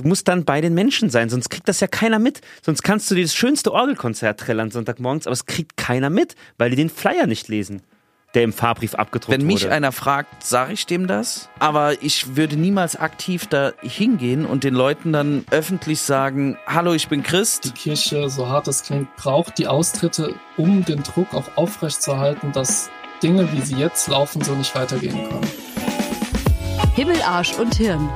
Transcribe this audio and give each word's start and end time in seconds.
Du 0.00 0.06
musst 0.06 0.28
dann 0.28 0.44
bei 0.44 0.60
den 0.60 0.74
Menschen 0.74 1.10
sein, 1.10 1.28
sonst 1.28 1.50
kriegt 1.50 1.68
das 1.68 1.80
ja 1.80 1.88
keiner 1.88 2.20
mit. 2.20 2.40
Sonst 2.64 2.82
kannst 2.82 3.10
du 3.10 3.16
dir 3.16 3.22
das 3.22 3.34
schönste 3.34 3.72
Orgelkonzert 3.72 4.38
trällern 4.38 4.70
Sonntagmorgens, 4.70 5.26
aber 5.26 5.34
es 5.34 5.46
kriegt 5.46 5.76
keiner 5.76 6.08
mit, 6.08 6.36
weil 6.56 6.70
die 6.70 6.76
den 6.76 6.88
Flyer 6.88 7.26
nicht 7.26 7.48
lesen, 7.48 7.82
der 8.34 8.44
im 8.44 8.52
Fahrbrief 8.52 8.94
abgedruckt 8.94 9.32
wurde. 9.32 9.40
Wenn 9.40 9.46
mich 9.48 9.68
einer 9.68 9.90
fragt, 9.90 10.44
sage 10.44 10.72
ich 10.72 10.86
dem 10.86 11.08
das. 11.08 11.48
Aber 11.58 12.00
ich 12.00 12.36
würde 12.36 12.56
niemals 12.56 12.94
aktiv 12.94 13.48
da 13.48 13.72
hingehen 13.82 14.46
und 14.46 14.62
den 14.62 14.74
Leuten 14.74 15.12
dann 15.12 15.44
öffentlich 15.50 16.00
sagen, 16.00 16.56
hallo, 16.64 16.92
ich 16.92 17.08
bin 17.08 17.24
Die 17.24 17.28
Christ. 17.28 17.74
Kirche, 17.74 18.30
so 18.30 18.46
hart 18.46 18.68
es 18.68 18.84
klingt, 18.84 19.16
braucht 19.16 19.58
die 19.58 19.66
Austritte, 19.66 20.32
um 20.56 20.84
den 20.84 21.02
Druck 21.02 21.34
auch 21.34 21.56
aufrechtzuerhalten, 21.56 22.52
dass 22.52 22.88
Dinge, 23.20 23.52
wie 23.52 23.62
sie 23.62 23.74
jetzt 23.74 24.06
laufen, 24.06 24.42
so 24.42 24.54
nicht 24.54 24.72
weitergehen 24.76 25.28
können. 25.28 25.50
Himmel, 26.94 27.20
Arsch 27.22 27.58
und 27.58 27.74
Hirn. 27.74 28.08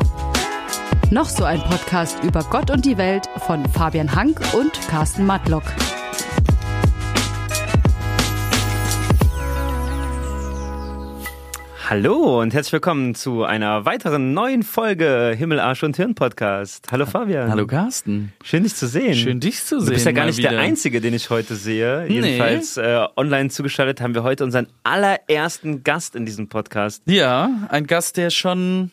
Noch 1.12 1.28
so 1.28 1.44
ein 1.44 1.60
Podcast 1.60 2.24
über 2.24 2.42
Gott 2.42 2.70
und 2.70 2.86
die 2.86 2.96
Welt 2.96 3.28
von 3.46 3.68
Fabian 3.68 4.14
Hank 4.14 4.40
und 4.54 4.72
Carsten 4.88 5.26
Matlock. 5.26 5.62
Hallo 11.90 12.40
und 12.40 12.54
herzlich 12.54 12.72
willkommen 12.72 13.14
zu 13.14 13.44
einer 13.44 13.84
weiteren 13.84 14.32
neuen 14.32 14.62
Folge 14.62 15.34
Himmel, 15.36 15.60
Arsch 15.60 15.82
und 15.82 15.96
Hirn 15.96 16.14
Podcast. 16.14 16.86
Hallo 16.90 17.04
Fabian. 17.04 17.50
Hallo 17.50 17.66
Carsten. 17.66 18.32
Schön 18.42 18.62
dich 18.62 18.74
zu 18.74 18.86
sehen. 18.86 19.14
Schön 19.14 19.38
dich 19.38 19.62
zu 19.62 19.80
sehen. 19.80 19.88
Du 19.88 19.92
bist 19.92 20.06
ja 20.06 20.12
gar 20.12 20.24
nicht 20.24 20.38
wieder. 20.38 20.48
der 20.48 20.60
Einzige, 20.60 21.02
den 21.02 21.12
ich 21.12 21.28
heute 21.28 21.56
sehe. 21.56 22.06
Nee. 22.08 22.20
Jedenfalls 22.20 22.78
äh, 22.78 23.06
online 23.16 23.50
zugeschaltet 23.50 24.00
haben 24.00 24.14
wir 24.14 24.22
heute 24.22 24.44
unseren 24.44 24.66
allerersten 24.82 25.84
Gast 25.84 26.16
in 26.16 26.24
diesem 26.24 26.48
Podcast. 26.48 27.02
Ja, 27.04 27.50
ein 27.68 27.86
Gast, 27.86 28.16
der 28.16 28.30
schon, 28.30 28.92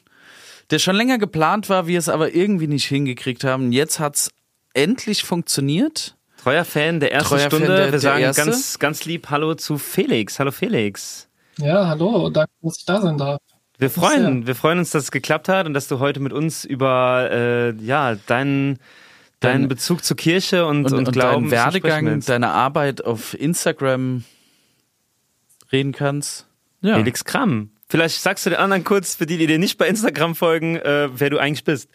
der 0.72 0.80
schon 0.80 0.96
länger 0.96 1.18
geplant 1.18 1.70
war, 1.70 1.88
wir 1.88 1.98
es 2.00 2.10
aber 2.10 2.34
irgendwie 2.34 2.68
nicht 2.68 2.86
hingekriegt 2.86 3.44
haben. 3.44 3.72
Jetzt 3.72 4.00
hat's 4.00 4.30
endlich 4.74 5.24
funktioniert. 5.24 6.16
Treuer 6.42 6.64
Fan 6.64 7.00
der 7.00 7.12
ersten 7.12 7.30
Treuer 7.36 7.48
Stunde. 7.48 7.68
der- 7.68 7.86
wir 7.86 7.92
der 7.92 8.00
sagen 8.00 8.22
Erste. 8.24 8.46
ganz, 8.46 8.80
ganz 8.80 9.06
lieb 9.06 9.30
Hallo 9.30 9.56
zu 9.56 9.78
Felix. 9.78 10.40
Hallo 10.40 10.52
Felix. 10.52 11.28
Ja, 11.58 11.88
hallo, 11.88 12.30
danke, 12.30 12.52
dass 12.62 12.78
ich 12.78 12.86
da 12.86 13.02
sein 13.02 13.18
darf. 13.18 13.40
Wir 13.78 13.90
freuen, 13.90 14.46
wir 14.48 14.56
freuen 14.56 14.80
uns, 14.80 14.92
dass 14.92 15.04
es 15.04 15.12
geklappt 15.12 15.48
hat 15.50 15.66
und 15.66 15.74
dass 15.74 15.88
du 15.88 16.00
heute 16.00 16.20
mit 16.20 16.34
uns 16.34 16.66
über 16.66 17.30
äh, 17.32 17.72
ja 17.84 18.16
deinen 18.28 18.78
deinen 19.42 19.62
Dein- 19.64 19.68
Bezug 19.70 20.04
zur 20.04 20.18
Kirche 20.18 20.66
und, 20.66 20.86
und, 20.86 20.94
Und, 20.94 21.08
und 21.08 21.14
Glauben 21.14 21.50
deinen 21.50 21.52
Werdegang, 21.52 22.20
deine 22.22 22.50
Arbeit 22.50 23.04
auf 23.06 23.34
Instagram 23.40 24.24
reden 25.72 25.92
kannst. 25.94 26.46
Ja. 26.82 26.96
Felix 26.96 27.24
Kramm. 27.26 27.72
Vielleicht 27.90 28.22
sagst 28.22 28.46
du 28.46 28.52
den 28.52 28.60
anderen 28.60 28.84
kurz, 28.84 29.16
für 29.16 29.26
die, 29.26 29.38
die 29.38 29.48
dir 29.48 29.58
nicht 29.60 29.78
bei 29.78 29.88
Instagram 29.88 30.36
folgen, 30.36 30.76
äh, 30.78 31.10
wer 31.14 31.30
du 31.30 31.40
eigentlich 31.40 31.64
bist. 31.64 31.90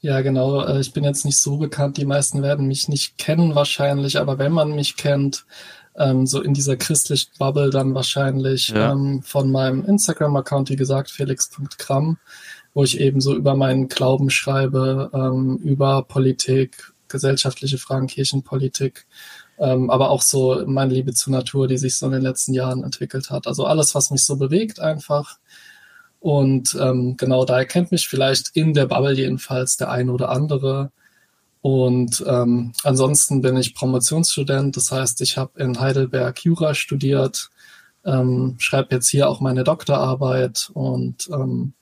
Ja, 0.00 0.20
genau. 0.20 0.64
äh, 0.64 0.80
Ich 0.80 0.92
bin 0.92 1.02
jetzt 1.02 1.24
nicht 1.24 1.38
so 1.38 1.56
bekannt. 1.56 1.96
Die 1.96 2.04
meisten 2.04 2.42
werden 2.42 2.66
mich 2.66 2.88
nicht 2.88 3.18
kennen 3.18 3.54
wahrscheinlich, 3.54 4.18
aber 4.18 4.38
wenn 4.38 4.52
man 4.52 4.74
mich 4.74 4.96
kennt, 4.96 5.44
ähm, 5.96 6.26
so 6.26 6.40
in 6.42 6.54
dieser 6.54 6.76
christlichen 6.76 7.30
Bubble 7.38 7.70
dann 7.70 7.94
wahrscheinlich 7.94 8.68
Ja. 8.68 8.92
ähm, 8.92 9.22
von 9.22 9.50
meinem 9.50 9.84
Instagram-Account, 9.84 10.68
wie 10.70 10.76
gesagt, 10.76 11.10
felix.kram, 11.10 12.18
wo 12.74 12.84
ich 12.84 13.00
eben 13.00 13.20
so 13.20 13.34
über 13.34 13.54
meinen 13.56 13.88
Glauben 13.88 14.30
schreibe, 14.30 15.10
ähm, 15.14 15.56
über 15.64 16.02
Politik, 16.02 16.92
gesellschaftliche 17.08 17.78
Fragen, 17.78 18.06
Kirchenpolitik, 18.08 19.06
ähm, 19.58 19.90
aber 19.90 20.10
auch 20.10 20.22
so 20.22 20.64
meine 20.66 20.92
Liebe 20.92 21.12
zur 21.12 21.32
Natur, 21.32 21.68
die 21.68 21.78
sich 21.78 21.96
so 21.96 22.06
in 22.06 22.12
den 22.12 22.22
letzten 22.22 22.54
Jahren 22.54 22.82
entwickelt 22.82 23.30
hat. 23.30 23.46
Also 23.46 23.66
alles, 23.66 23.94
was 23.94 24.10
mich 24.10 24.24
so 24.24 24.36
bewegt 24.36 24.80
einfach. 24.80 25.38
Und 26.20 26.76
ähm, 26.80 27.16
genau, 27.16 27.44
da 27.44 27.58
erkennt 27.58 27.92
mich 27.92 28.08
vielleicht 28.08 28.50
in 28.54 28.72
der 28.72 28.86
Bubble 28.86 29.12
jedenfalls 29.12 29.76
der 29.76 29.90
ein 29.90 30.08
oder 30.08 30.30
andere. 30.30 30.90
Und 31.60 32.24
ähm, 32.26 32.72
ansonsten 32.82 33.40
bin 33.40 33.56
ich 33.56 33.74
Promotionsstudent, 33.74 34.76
das 34.76 34.90
heißt, 34.90 35.20
ich 35.22 35.38
habe 35.38 35.58
in 35.62 35.80
Heidelberg 35.80 36.44
Jura 36.44 36.74
studiert, 36.74 37.50
ähm, 38.04 38.56
schreibe 38.58 38.94
jetzt 38.94 39.08
hier 39.08 39.28
auch 39.28 39.40
meine 39.40 39.64
Doktorarbeit 39.64 40.70
und 40.74 41.28
ähm, 41.32 41.72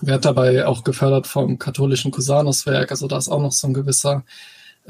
werde 0.00 0.22
dabei 0.22 0.66
auch 0.66 0.84
gefördert 0.84 1.26
vom 1.26 1.58
katholischen 1.58 2.10
Cusanuswerk. 2.10 2.90
Also 2.90 3.08
da 3.08 3.18
ist 3.18 3.28
auch 3.28 3.42
noch 3.42 3.52
so 3.52 3.66
ein 3.66 3.74
gewisser 3.74 4.24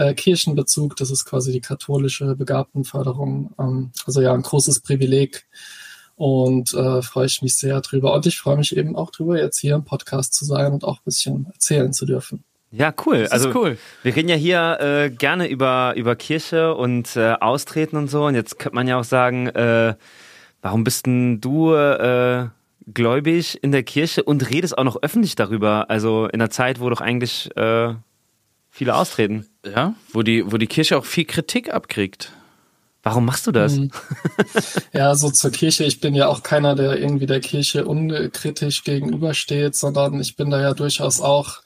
äh, 0.00 0.14
Kirchenbezug. 0.14 0.96
Das 0.96 1.10
ist 1.10 1.24
quasi 1.26 1.52
die 1.52 1.60
katholische 1.60 2.34
Begabtenförderung. 2.34 3.52
Ähm, 3.58 3.90
also 4.06 4.20
ja, 4.20 4.32
ein 4.32 4.42
großes 4.42 4.80
Privileg 4.80 5.46
und 6.16 6.74
äh, 6.74 7.02
freue 7.02 7.26
ich 7.26 7.42
mich 7.42 7.56
sehr 7.56 7.80
drüber. 7.80 8.14
Und 8.14 8.26
ich 8.26 8.38
freue 8.38 8.56
mich 8.56 8.76
eben 8.76 8.96
auch 8.96 9.10
drüber, 9.10 9.38
jetzt 9.38 9.58
hier 9.58 9.74
im 9.74 9.84
Podcast 9.84 10.34
zu 10.34 10.44
sein 10.44 10.72
und 10.72 10.84
auch 10.84 10.98
ein 10.98 11.04
bisschen 11.04 11.46
erzählen 11.52 11.92
zu 11.92 12.06
dürfen. 12.06 12.44
Ja, 12.72 12.94
cool. 13.04 13.22
Das 13.22 13.32
also 13.32 13.52
cool. 13.54 13.78
wir 14.02 14.14
reden 14.14 14.28
ja 14.28 14.36
hier 14.36 14.78
äh, 14.80 15.10
gerne 15.10 15.48
über, 15.48 15.94
über 15.96 16.14
Kirche 16.16 16.74
und 16.74 17.16
äh, 17.16 17.32
Austreten 17.40 17.96
und 17.96 18.08
so. 18.08 18.26
Und 18.26 18.34
jetzt 18.34 18.58
könnte 18.58 18.76
man 18.76 18.86
ja 18.86 18.98
auch 18.98 19.04
sagen, 19.04 19.48
äh, 19.48 19.94
warum 20.62 20.84
bist 20.84 21.06
denn 21.06 21.40
du 21.40 21.74
äh, 21.74 22.46
gläubig 22.92 23.62
in 23.62 23.72
der 23.72 23.82
Kirche 23.82 24.22
und 24.22 24.48
redest 24.50 24.78
auch 24.78 24.84
noch 24.84 25.02
öffentlich 25.02 25.34
darüber? 25.34 25.90
Also 25.90 26.26
in 26.26 26.40
einer 26.40 26.50
Zeit, 26.50 26.80
wo 26.80 26.88
doch 26.88 27.00
eigentlich 27.00 27.54
äh, 27.56 27.94
viele 28.80 28.94
austreten. 28.94 29.46
Ja, 29.62 29.94
wo 30.10 30.22
die, 30.22 30.50
wo 30.50 30.56
die 30.56 30.66
Kirche 30.66 30.96
auch 30.96 31.04
viel 31.04 31.26
Kritik 31.26 31.70
abkriegt. 31.70 32.32
Warum 33.02 33.26
machst 33.26 33.46
du 33.46 33.52
das? 33.52 33.74
Mhm. 33.74 33.90
Ja, 34.94 35.14
so 35.14 35.28
zur 35.28 35.50
Kirche. 35.50 35.84
Ich 35.84 36.00
bin 36.00 36.14
ja 36.14 36.28
auch 36.28 36.42
keiner, 36.42 36.74
der 36.74 36.98
irgendwie 36.98 37.26
der 37.26 37.40
Kirche 37.40 37.84
unkritisch 37.84 38.82
gegenübersteht, 38.82 39.74
sondern 39.76 40.18
ich 40.18 40.34
bin 40.34 40.48
da 40.48 40.62
ja 40.62 40.72
durchaus 40.72 41.20
auch, 41.20 41.60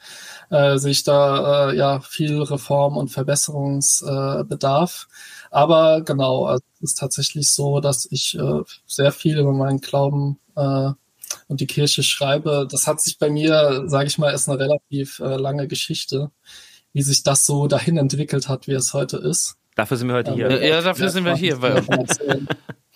äh, 0.51 0.77
sehe 0.77 0.91
ich 0.91 1.05
da 1.05 1.71
äh, 1.71 1.77
ja 1.77 2.01
viel 2.01 2.43
Reform- 2.43 2.97
und 2.97 3.13
Verbesserungsbedarf. 3.13 5.07
Äh. 5.09 5.15
Aber 5.53 6.03
genau, 6.03 6.47
also 6.47 6.65
es 6.83 6.91
ist 6.91 6.99
tatsächlich 6.99 7.49
so, 7.53 7.79
dass 7.79 8.09
ich 8.11 8.37
äh, 8.37 8.63
sehr 8.87 9.13
viel 9.13 9.39
über 9.39 9.53
meinen 9.53 9.81
Glauben 9.81 10.41
äh, 10.57 10.91
und 11.47 11.61
die 11.61 11.69
Kirche 11.69 12.03
schreibe. 12.03 12.67
Das 12.69 12.89
hat 12.89 13.01
sich 13.01 13.19
bei 13.19 13.31
mir, 13.31 13.85
sage 13.87 14.09
ich 14.09 14.19
mal, 14.19 14.31
ist 14.35 14.49
eine 14.49 14.59
relativ 14.59 15.21
äh, 15.21 15.37
lange 15.37 15.69
Geschichte, 15.69 16.33
wie 16.95 17.03
sich 17.03 17.23
das 17.23 17.45
so 17.45 17.67
dahin 17.67 17.99
entwickelt 17.99 18.49
hat, 18.49 18.67
wie 18.67 18.73
es 18.73 18.95
heute 18.95 19.19
ist. 19.19 19.57
Dafür 19.75 19.97
sind 19.99 20.09
wir 20.09 20.15
heute 20.15 20.33
hier. 20.33 20.65
Ja, 20.67 20.81
dafür 20.81 21.11
sind 21.11 21.25
wir 21.27 21.37
hier, 21.37 21.61
weil- 21.61 21.85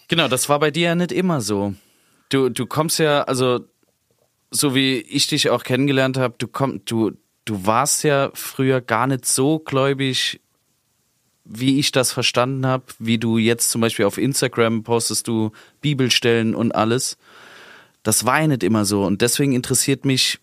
Genau, 0.08 0.26
das 0.28 0.48
war 0.48 0.58
bei 0.58 0.70
dir 0.70 0.86
ja 0.88 0.94
nicht 0.94 1.12
immer 1.12 1.42
so. 1.42 1.74
Du, 2.30 2.48
du 2.48 2.64
kommst 2.64 2.98
ja, 2.98 3.24
also 3.24 3.60
so 4.50 4.74
wie 4.74 4.96
ich 5.00 5.26
dich 5.26 5.50
auch 5.50 5.64
kennengelernt 5.64 6.16
habe, 6.16 6.34
du 6.38 6.48
komm, 6.48 6.80
du, 6.86 7.12
du 7.44 7.66
warst 7.66 8.04
ja 8.04 8.30
früher 8.32 8.80
gar 8.80 9.06
nicht 9.06 9.26
so 9.26 9.58
gläubig, 9.58 10.40
wie 11.44 11.78
ich 11.78 11.92
das 11.92 12.12
verstanden 12.12 12.64
habe, 12.66 12.84
wie 12.98 13.18
du 13.18 13.36
jetzt 13.38 13.70
zum 13.70 13.80
Beispiel 13.80 14.04
auf 14.04 14.16
Instagram 14.18 14.82
postest 14.84 15.26
du 15.28 15.50
Bibelstellen 15.80 16.54
und 16.54 16.72
alles. 16.72 17.18
Das 18.02 18.24
war 18.24 18.40
ja 18.42 18.46
nicht 18.46 18.62
immer 18.62 18.84
so 18.84 19.04
und 19.04 19.20
deswegen 19.22 19.52
interessiert 19.52 20.04
mich, 20.04 20.38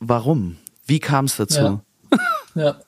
warum? 0.00 0.56
Wie 0.86 0.98
kam 1.00 1.26
es 1.26 1.36
dazu? 1.36 1.60
Ja. 1.60 1.82
Ja. 2.56 2.80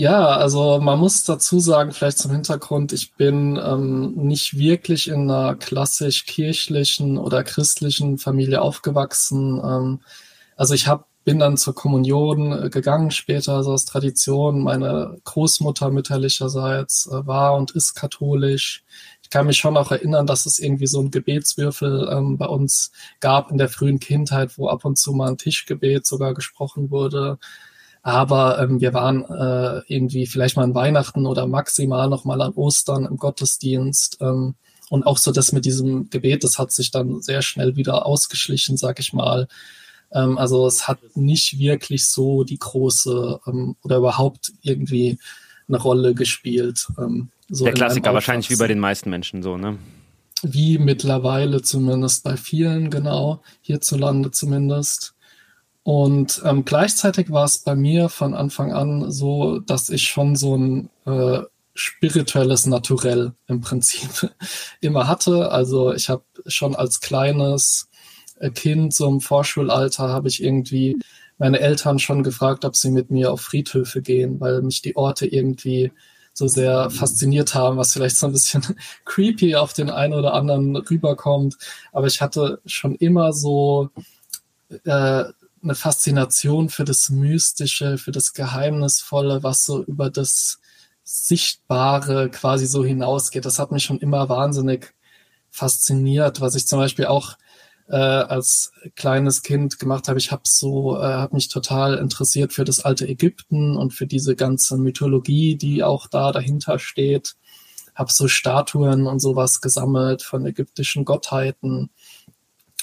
Ja, 0.00 0.28
also 0.28 0.78
man 0.80 1.00
muss 1.00 1.24
dazu 1.24 1.58
sagen, 1.58 1.90
vielleicht 1.90 2.18
zum 2.18 2.30
Hintergrund, 2.30 2.92
ich 2.92 3.14
bin 3.14 3.56
ähm, 3.60 4.12
nicht 4.14 4.56
wirklich 4.56 5.08
in 5.08 5.28
einer 5.28 5.56
klassisch 5.56 6.24
kirchlichen 6.24 7.18
oder 7.18 7.42
christlichen 7.42 8.16
Familie 8.16 8.62
aufgewachsen. 8.62 9.58
Ähm, 9.58 10.00
also 10.54 10.74
ich 10.74 10.86
hab, 10.86 11.08
bin 11.24 11.40
dann 11.40 11.56
zur 11.56 11.74
Kommunion 11.74 12.52
äh, 12.66 12.70
gegangen 12.70 13.10
später, 13.10 13.64
so 13.64 13.72
aus 13.72 13.86
Tradition. 13.86 14.62
Meine 14.62 15.18
Großmutter 15.24 15.90
mütterlicherseits 15.90 17.08
äh, 17.08 17.26
war 17.26 17.56
und 17.56 17.72
ist 17.72 17.94
katholisch. 17.94 18.84
Ich 19.24 19.30
kann 19.30 19.46
mich 19.46 19.56
schon 19.58 19.76
auch 19.76 19.90
erinnern, 19.90 20.28
dass 20.28 20.46
es 20.46 20.60
irgendwie 20.60 20.86
so 20.86 21.00
ein 21.00 21.10
Gebetswürfel 21.10 22.08
ähm, 22.10 22.38
bei 22.38 22.46
uns 22.46 22.92
gab 23.18 23.50
in 23.50 23.58
der 23.58 23.68
frühen 23.68 23.98
Kindheit, 23.98 24.58
wo 24.58 24.68
ab 24.68 24.84
und 24.84 24.96
zu 24.96 25.12
mal 25.12 25.28
ein 25.28 25.38
Tischgebet 25.38 26.06
sogar 26.06 26.34
gesprochen 26.34 26.92
wurde. 26.92 27.38
Aber 28.02 28.60
ähm, 28.60 28.80
wir 28.80 28.94
waren 28.94 29.24
äh, 29.24 29.82
irgendwie 29.86 30.26
vielleicht 30.26 30.56
mal 30.56 30.64
an 30.64 30.74
Weihnachten 30.74 31.26
oder 31.26 31.46
maximal 31.46 32.08
noch 32.08 32.24
mal 32.24 32.40
an 32.40 32.52
Ostern 32.52 33.04
im 33.04 33.16
Gottesdienst. 33.16 34.18
Ähm, 34.20 34.54
und 34.90 35.06
auch 35.06 35.18
so 35.18 35.32
das 35.32 35.52
mit 35.52 35.64
diesem 35.64 36.08
Gebet, 36.10 36.44
das 36.44 36.58
hat 36.58 36.72
sich 36.72 36.90
dann 36.90 37.20
sehr 37.20 37.42
schnell 37.42 37.76
wieder 37.76 38.06
ausgeschlichen, 38.06 38.76
sag 38.76 39.00
ich 39.00 39.12
mal. 39.12 39.48
Ähm, 40.12 40.38
also 40.38 40.66
es 40.66 40.88
hat 40.88 40.98
nicht 41.14 41.58
wirklich 41.58 42.06
so 42.06 42.44
die 42.44 42.58
große 42.58 43.40
ähm, 43.46 43.76
oder 43.82 43.98
überhaupt 43.98 44.52
irgendwie 44.62 45.18
eine 45.68 45.78
Rolle 45.78 46.14
gespielt. 46.14 46.86
Ähm, 46.98 47.28
so 47.48 47.64
Der 47.64 47.74
Klassiker 47.74 48.14
wahrscheinlich 48.14 48.50
wie 48.50 48.56
bei 48.56 48.66
den 48.66 48.78
meisten 48.78 49.10
Menschen 49.10 49.42
so, 49.42 49.56
ne? 49.56 49.78
Wie 50.42 50.78
mittlerweile 50.78 51.62
zumindest 51.62 52.22
bei 52.22 52.36
vielen, 52.36 52.90
genau, 52.90 53.42
hierzulande 53.60 54.30
zumindest. 54.30 55.14
Und 55.82 56.42
ähm, 56.44 56.64
gleichzeitig 56.64 57.30
war 57.30 57.44
es 57.44 57.58
bei 57.58 57.74
mir 57.74 58.08
von 58.08 58.34
Anfang 58.34 58.72
an 58.72 59.10
so, 59.10 59.58
dass 59.60 59.88
ich 59.88 60.08
schon 60.08 60.36
so 60.36 60.56
ein 60.56 60.90
äh, 61.06 61.40
spirituelles 61.74 62.66
Naturell 62.66 63.32
im 63.46 63.60
Prinzip 63.60 64.30
immer 64.80 65.08
hatte. 65.08 65.50
Also 65.50 65.94
ich 65.94 66.08
habe 66.08 66.24
schon 66.46 66.74
als 66.76 67.00
kleines 67.00 67.88
äh, 68.38 68.50
Kind, 68.50 68.92
so 68.92 69.08
im 69.08 69.20
Vorschulalter, 69.20 70.08
habe 70.08 70.28
ich 70.28 70.42
irgendwie 70.42 70.98
meine 71.38 71.60
Eltern 71.60 71.98
schon 71.98 72.22
gefragt, 72.22 72.64
ob 72.64 72.76
sie 72.76 72.90
mit 72.90 73.10
mir 73.10 73.32
auf 73.32 73.40
Friedhöfe 73.40 74.02
gehen, 74.02 74.40
weil 74.40 74.60
mich 74.62 74.82
die 74.82 74.96
Orte 74.96 75.26
irgendwie 75.26 75.92
so 76.34 76.48
sehr 76.48 76.90
fasziniert 76.90 77.54
haben, 77.54 77.76
was 77.76 77.92
vielleicht 77.92 78.16
so 78.16 78.26
ein 78.26 78.32
bisschen 78.32 78.62
creepy 79.04 79.56
auf 79.56 79.72
den 79.72 79.90
einen 79.90 80.14
oder 80.14 80.34
anderen 80.34 80.76
rüberkommt. 80.76 81.56
Aber 81.92 82.06
ich 82.06 82.20
hatte 82.20 82.60
schon 82.66 82.94
immer 82.96 83.32
so 83.32 83.90
äh, 84.84 85.24
eine 85.62 85.74
Faszination 85.74 86.68
für 86.68 86.84
das 86.84 87.10
Mystische, 87.10 87.98
für 87.98 88.12
das 88.12 88.32
Geheimnisvolle, 88.32 89.42
was 89.42 89.64
so 89.64 89.82
über 89.82 90.10
das 90.10 90.60
Sichtbare 91.04 92.30
quasi 92.30 92.66
so 92.66 92.84
hinausgeht. 92.84 93.44
Das 93.44 93.58
hat 93.58 93.72
mich 93.72 93.84
schon 93.84 93.98
immer 93.98 94.28
wahnsinnig 94.28 94.94
fasziniert, 95.50 96.40
was 96.40 96.54
ich 96.54 96.66
zum 96.66 96.78
Beispiel 96.78 97.06
auch 97.06 97.36
äh, 97.88 97.96
als 97.96 98.72
kleines 98.96 99.42
Kind 99.42 99.78
gemacht 99.78 100.08
habe. 100.08 100.18
Ich 100.18 100.30
habe 100.30 100.42
so, 100.44 100.96
äh, 100.98 101.02
habe 101.02 101.34
mich 101.34 101.48
total 101.48 101.96
interessiert 101.98 102.52
für 102.52 102.64
das 102.64 102.80
alte 102.80 103.08
Ägypten 103.08 103.76
und 103.76 103.94
für 103.94 104.06
diese 104.06 104.36
ganze 104.36 104.76
Mythologie, 104.76 105.56
die 105.56 105.82
auch 105.82 106.06
da 106.06 106.32
dahinter 106.32 106.78
steht. 106.78 107.36
Habe 107.94 108.12
so 108.12 108.28
Statuen 108.28 109.06
und 109.06 109.20
sowas 109.20 109.60
gesammelt 109.60 110.22
von 110.22 110.46
ägyptischen 110.46 111.04
Gottheiten 111.04 111.90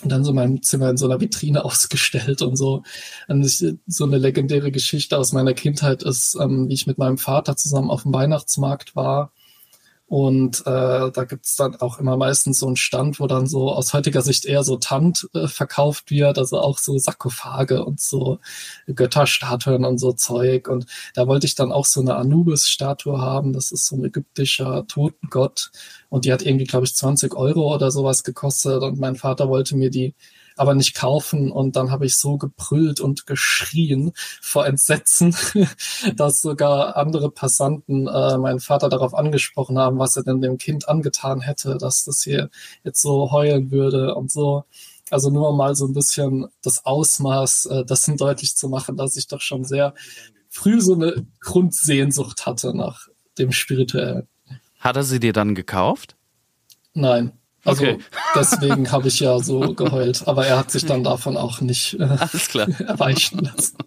und 0.03 0.11
dann 0.11 0.23
so 0.23 0.31
in 0.31 0.35
meinem 0.35 0.61
Zimmer 0.61 0.89
in 0.89 0.97
so 0.97 1.05
einer 1.05 1.21
Vitrine 1.21 1.63
ausgestellt 1.65 2.41
und 2.41 2.55
so. 2.55 2.83
Und 3.27 3.45
ich, 3.45 3.63
so 3.87 4.03
eine 4.05 4.17
legendäre 4.17 4.71
Geschichte 4.71 5.17
aus 5.17 5.33
meiner 5.33 5.53
Kindheit 5.53 6.03
ist, 6.03 6.37
ähm, 6.39 6.69
wie 6.69 6.73
ich 6.73 6.87
mit 6.87 6.97
meinem 6.97 7.17
Vater 7.17 7.55
zusammen 7.55 7.89
auf 7.89 8.03
dem 8.03 8.13
Weihnachtsmarkt 8.13 8.95
war 8.95 9.31
und 10.07 10.61
äh, 10.67 11.11
da 11.11 11.23
gibt's 11.27 11.55
dann 11.55 11.75
auch 11.77 11.97
immer 11.97 12.15
meistens 12.15 12.59
so 12.59 12.67
einen 12.67 12.75
Stand, 12.75 13.19
wo 13.19 13.25
dann 13.25 13.47
so 13.47 13.71
aus 13.71 13.91
heutiger 13.93 14.21
Sicht 14.21 14.45
eher 14.45 14.63
so 14.63 14.77
Tant 14.77 15.27
äh, 15.33 15.47
verkauft 15.47 16.11
wird, 16.11 16.37
also 16.37 16.59
auch 16.59 16.77
so 16.77 16.95
Sarkophage 16.99 17.83
und 17.83 17.99
so 17.99 18.39
Götterstatuen 18.85 19.83
und 19.83 19.97
so 19.97 20.13
Zeug. 20.13 20.67
Und 20.67 20.85
da 21.15 21.27
wollte 21.27 21.47
ich 21.47 21.55
dann 21.55 21.71
auch 21.71 21.85
so 21.85 22.01
eine 22.01 22.15
Anubis-Statue 22.17 23.19
haben. 23.19 23.51
Das 23.51 23.71
ist 23.71 23.87
so 23.87 23.95
ein 23.95 24.05
ägyptischer 24.05 24.85
Totengott. 24.87 25.71
Und 26.09 26.25
die 26.25 26.33
hat 26.33 26.43
irgendwie, 26.43 26.65
glaube 26.65 26.85
ich, 26.85 26.95
20 26.95 27.33
Euro 27.35 27.73
oder 27.73 27.89
sowas 27.89 28.23
gekostet. 28.23 28.83
Und 28.83 28.99
mein 28.99 29.15
Vater 29.15 29.49
wollte 29.49 29.75
mir 29.75 29.89
die 29.89 30.13
aber 30.55 30.73
nicht 30.73 30.95
kaufen. 30.95 31.51
Und 31.51 31.75
dann 31.75 31.91
habe 31.91 32.05
ich 32.05 32.17
so 32.17 32.37
gebrüllt 32.37 32.99
und 32.99 33.25
geschrien 33.25 34.11
vor 34.41 34.65
Entsetzen, 34.65 35.35
dass 36.15 36.41
sogar 36.41 36.97
andere 36.97 37.31
Passanten 37.31 38.07
äh, 38.07 38.37
meinen 38.37 38.59
Vater 38.59 38.89
darauf 38.89 39.13
angesprochen 39.13 39.77
haben, 39.77 39.99
was 39.99 40.15
er 40.15 40.23
denn 40.23 40.41
dem 40.41 40.57
Kind 40.57 40.87
angetan 40.87 41.41
hätte, 41.41 41.77
dass 41.77 42.03
das 42.05 42.23
hier 42.23 42.49
jetzt 42.83 43.01
so 43.01 43.31
heulen 43.31 43.71
würde 43.71 44.15
und 44.15 44.31
so. 44.31 44.65
Also 45.11 45.29
nur 45.29 45.55
mal 45.55 45.75
so 45.75 45.85
ein 45.85 45.93
bisschen 45.93 46.47
das 46.63 46.85
Ausmaß 46.85 47.67
äh, 47.67 47.85
dessen 47.85 48.17
deutlich 48.17 48.55
zu 48.55 48.69
machen, 48.69 48.97
dass 48.97 49.15
ich 49.17 49.27
doch 49.27 49.41
schon 49.41 49.63
sehr 49.63 49.93
früh 50.49 50.81
so 50.81 50.93
eine 50.93 51.27
Grundsehnsucht 51.41 52.45
hatte 52.45 52.75
nach 52.75 53.07
dem 53.37 53.51
Spirituellen. 53.51 54.27
Hat 54.79 54.95
er 54.95 55.03
sie 55.03 55.19
dir 55.19 55.33
dann 55.33 55.53
gekauft? 55.53 56.15
Nein. 56.93 57.33
Also 57.65 57.83
okay. 57.83 57.97
deswegen 58.35 58.91
habe 58.91 59.07
ich 59.07 59.19
ja 59.19 59.39
so 59.39 59.73
geheult. 59.73 60.27
Aber 60.27 60.45
er 60.45 60.57
hat 60.57 60.71
sich 60.71 60.85
dann 60.85 61.03
davon 61.03 61.35
auch 61.35 61.61
nicht 61.61 61.95
äh, 61.99 62.03
erweichen 62.87 63.39
lassen. 63.39 63.77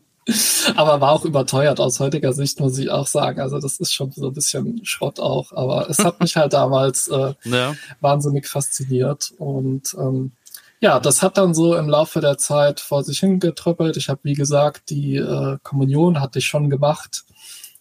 Aber 0.76 1.00
war 1.00 1.12
auch 1.12 1.24
überteuert 1.24 1.80
aus 1.80 2.00
heutiger 2.00 2.34
Sicht, 2.34 2.60
muss 2.60 2.76
ich 2.76 2.90
auch 2.90 3.06
sagen. 3.06 3.40
Also 3.40 3.58
das 3.58 3.78
ist 3.78 3.94
schon 3.94 4.12
so 4.12 4.26
ein 4.26 4.34
bisschen 4.34 4.84
Schrott 4.84 5.20
auch. 5.20 5.52
Aber 5.52 5.88
es 5.88 5.98
hat 6.00 6.20
mich 6.20 6.36
halt 6.36 6.52
damals 6.52 7.08
äh, 7.08 7.32
ja. 7.44 7.74
wahnsinnig 8.00 8.46
fasziniert. 8.46 9.32
Und 9.38 9.94
ähm, 9.98 10.32
ja, 10.80 11.00
das 11.00 11.22
hat 11.22 11.38
dann 11.38 11.54
so 11.54 11.74
im 11.76 11.88
Laufe 11.88 12.20
der 12.20 12.36
Zeit 12.36 12.80
vor 12.80 13.02
sich 13.04 13.20
hingetröppelt. 13.20 13.96
Ich 13.96 14.08
habe, 14.08 14.20
wie 14.24 14.34
gesagt, 14.34 14.90
die 14.90 15.16
äh, 15.16 15.58
Kommunion 15.62 16.20
hatte 16.20 16.40
ich 16.40 16.46
schon 16.46 16.68
gemacht. 16.68 17.24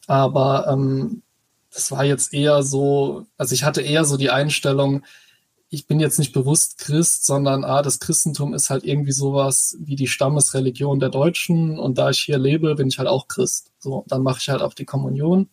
Aber 0.08 0.68
ähm, 0.70 1.22
das 1.74 1.92
war 1.92 2.06
jetzt 2.06 2.34
eher 2.34 2.64
so, 2.64 3.26
also 3.38 3.54
ich 3.54 3.64
hatte 3.64 3.82
eher 3.82 4.06
so 4.06 4.18
die 4.18 4.32
Einstellung, 4.32 5.04
ich 5.70 5.86
bin 5.86 6.00
jetzt 6.00 6.18
nicht 6.18 6.32
bewusst 6.32 6.78
Christ, 6.78 7.26
sondern 7.26 7.66
ah, 7.66 7.82
das 7.82 8.00
Christentum 8.00 8.54
ist 8.54 8.70
halt 8.70 8.86
irgendwie 8.86 9.12
sowas 9.12 9.76
wie 9.80 9.96
die 9.96 10.08
Stammesreligion 10.08 11.00
der 11.00 11.10
Deutschen 11.10 11.78
und 11.78 11.98
da 11.98 12.10
ich 12.10 12.20
hier 12.20 12.38
lebe, 12.38 12.76
bin 12.76 12.88
ich 12.88 13.00
halt 13.00 13.10
auch 13.10 13.28
Christ. 13.28 13.72
So, 13.80 14.06
dann 14.08 14.24
mache 14.24 14.40
ich 14.40 14.50
halt 14.50 14.62
auch 14.62 14.74
die 14.74 14.86
Kommunion. 14.86 15.50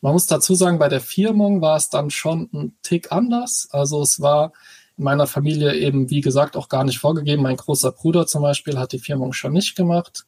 Man 0.00 0.12
muss 0.12 0.26
dazu 0.26 0.54
sagen, 0.54 0.78
bei 0.78 0.88
der 0.88 1.00
Firmung 1.00 1.60
war 1.60 1.76
es 1.76 1.88
dann 1.88 2.10
schon 2.10 2.50
ein 2.52 2.76
Tick 2.82 3.12
anders. 3.12 3.68
Also 3.70 4.02
es 4.02 4.20
war 4.20 4.52
in 4.98 5.04
meiner 5.04 5.26
Familie 5.26 5.74
eben, 5.74 6.10
wie 6.10 6.20
gesagt, 6.20 6.56
auch 6.56 6.68
gar 6.68 6.84
nicht 6.84 6.98
vorgegeben. 6.98 7.42
Mein 7.42 7.56
großer 7.56 7.92
Bruder 7.92 8.26
zum 8.26 8.42
Beispiel 8.42 8.78
hat 8.78 8.92
die 8.92 8.98
Firmung 8.98 9.32
schon 9.32 9.52
nicht 9.52 9.76
gemacht. 9.76 10.26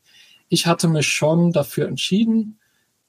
Ich 0.48 0.66
hatte 0.66 0.88
mich 0.88 1.08
schon 1.08 1.52
dafür 1.52 1.88
entschieden. 1.88 2.60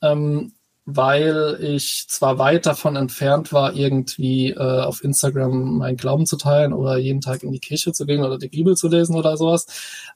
Ähm, 0.02 0.54
weil 0.89 1.57
ich 1.62 2.06
zwar 2.07 2.39
weit 2.39 2.66
davon 2.66 2.95
entfernt 2.95 3.51
war, 3.51 3.75
irgendwie 3.75 4.51
äh, 4.51 4.81
auf 4.81 5.04
Instagram 5.04 5.80
meinen 5.80 5.98
Glauben 5.98 6.25
zu 6.25 6.38
teilen 6.38 6.72
oder 6.72 6.98
jeden 6.98 7.19
Tag 7.19 7.44
in 7.44 7.51
die 7.51 7.60
Kirche 7.60 7.92
zu 7.92 8.06
gehen 8.06 8.24
oder 8.24 8.38
die 8.38 8.48
Bibel 8.48 8.78
zu 8.78 8.88
lesen 8.88 9.16
oder 9.16 9.36
sowas, 9.36 9.66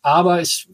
aber 0.01 0.41
ich 0.41 0.69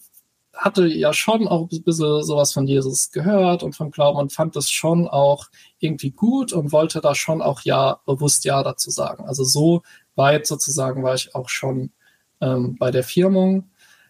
hatte 0.54 0.86
ja 0.86 1.14
schon 1.14 1.48
auch 1.48 1.68
ein 1.72 1.84
bisschen 1.84 2.22
sowas 2.24 2.54
von 2.54 2.68
Jesus 2.68 3.10
gehört 3.12 3.64
und 3.64 3.76
vom 3.76 3.90
Glauben 3.90 4.20
und 4.20 4.34
fand 4.34 4.56
das 4.56 4.70
schon 4.70 5.08
auch 5.08 5.48
irgendwie 5.80 6.12
gut 6.12 6.54
und 6.54 6.72
wollte 6.72 7.02
da 7.02 7.16
schon 7.16 7.42
auch 7.42 7.62
ja 7.62 8.00
bewusst 8.06 8.46
ja 8.46 8.62
dazu 8.62 8.92
sagen. 8.92 9.26
Also 9.26 9.44
so 9.44 9.82
weit 10.16 10.46
sozusagen 10.46 11.04
war 11.04 11.16
ich 11.16 11.34
auch 11.34 11.50
schon 11.50 11.92
ähm, 12.40 12.76
bei 12.78 12.92
der 12.92 13.04
Firmung. 13.04 13.70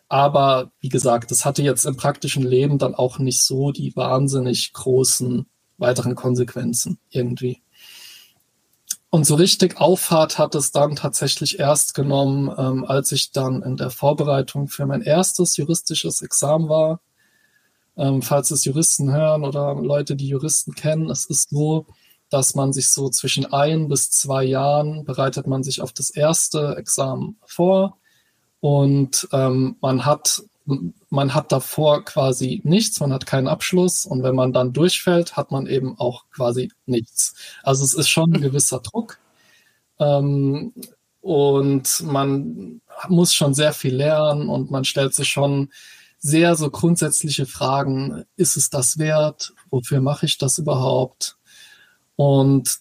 Aber 0.09 0.71
wie 0.79 0.89
gesagt, 0.89 1.31
das 1.31 1.45
hatte 1.45 1.63
jetzt 1.63 1.85
im 1.85 1.97
praktischen 1.97 2.43
Leben 2.43 2.77
dann 2.77 2.95
auch 2.95 3.19
nicht 3.19 3.43
so 3.43 3.71
die 3.71 3.95
wahnsinnig 3.95 4.71
großen 4.73 5.47
weiteren 5.77 6.15
Konsequenzen 6.15 6.99
irgendwie. 7.09 7.61
Und 9.09 9.25
so 9.25 9.35
richtig 9.35 9.79
Auffahrt 9.79 10.37
hat 10.37 10.53
es 10.55 10.71
dann 10.71 10.95
tatsächlich 10.95 11.59
erst 11.59 11.93
genommen, 11.93 12.53
ähm, 12.57 12.85
als 12.85 13.11
ich 13.11 13.31
dann 13.31 13.63
in 13.63 13.77
der 13.77 13.89
Vorbereitung 13.89 14.67
für 14.67 14.85
mein 14.85 15.01
erstes 15.01 15.55
juristisches 15.55 16.21
Examen 16.21 16.67
war. 16.67 16.99
Ähm, 17.95 18.21
falls 18.21 18.51
es 18.51 18.65
Juristen 18.65 19.11
hören 19.11 19.43
oder 19.43 19.75
Leute, 19.75 20.15
die 20.15 20.27
Juristen 20.27 20.75
kennen, 20.75 21.09
es 21.09 21.25
ist 21.25 21.49
so, 21.49 21.87
dass 22.29 22.53
man 22.53 22.73
sich 22.73 22.89
so 22.89 23.09
zwischen 23.09 23.45
ein 23.51 23.87
bis 23.87 24.11
zwei 24.11 24.43
Jahren 24.43 25.05
bereitet 25.05 25.47
man 25.47 25.63
sich 25.63 25.81
auf 25.81 25.93
das 25.93 26.09
erste 26.09 26.75
Examen 26.75 27.37
vor 27.45 27.97
und 28.59 29.27
ähm, 29.31 29.77
man 29.81 30.05
hat 30.05 30.43
man 31.09 31.33
hat 31.33 31.51
davor 31.51 32.03
quasi 32.03 32.61
nichts, 32.63 32.99
man 32.99 33.13
hat 33.13 33.25
keinen 33.25 33.47
Abschluss 33.47 34.05
und 34.05 34.23
wenn 34.23 34.35
man 34.35 34.53
dann 34.53 34.73
durchfällt, 34.73 35.37
hat 35.37 35.51
man 35.51 35.65
eben 35.65 35.97
auch 35.97 36.25
quasi 36.29 36.71
nichts. 36.85 37.35
Also 37.63 37.83
es 37.83 37.93
ist 37.93 38.09
schon 38.09 38.33
ein 38.33 38.41
gewisser 38.41 38.79
Druck 38.79 39.19
ähm, 39.99 40.73
und 41.21 42.03
man 42.03 42.81
muss 43.07 43.33
schon 43.33 43.53
sehr 43.53 43.73
viel 43.73 43.95
lernen 43.95 44.49
und 44.49 44.69
man 44.71 44.83
stellt 44.85 45.13
sich 45.13 45.29
schon 45.29 45.69
sehr 46.19 46.55
so 46.55 46.69
grundsätzliche 46.69 47.45
Fragen. 47.45 48.25
Ist 48.35 48.57
es 48.57 48.69
das 48.69 48.97
wert? 48.97 49.53
Wofür 49.69 50.01
mache 50.01 50.25
ich 50.25 50.37
das 50.37 50.57
überhaupt? 50.57 51.37
Und 52.15 52.79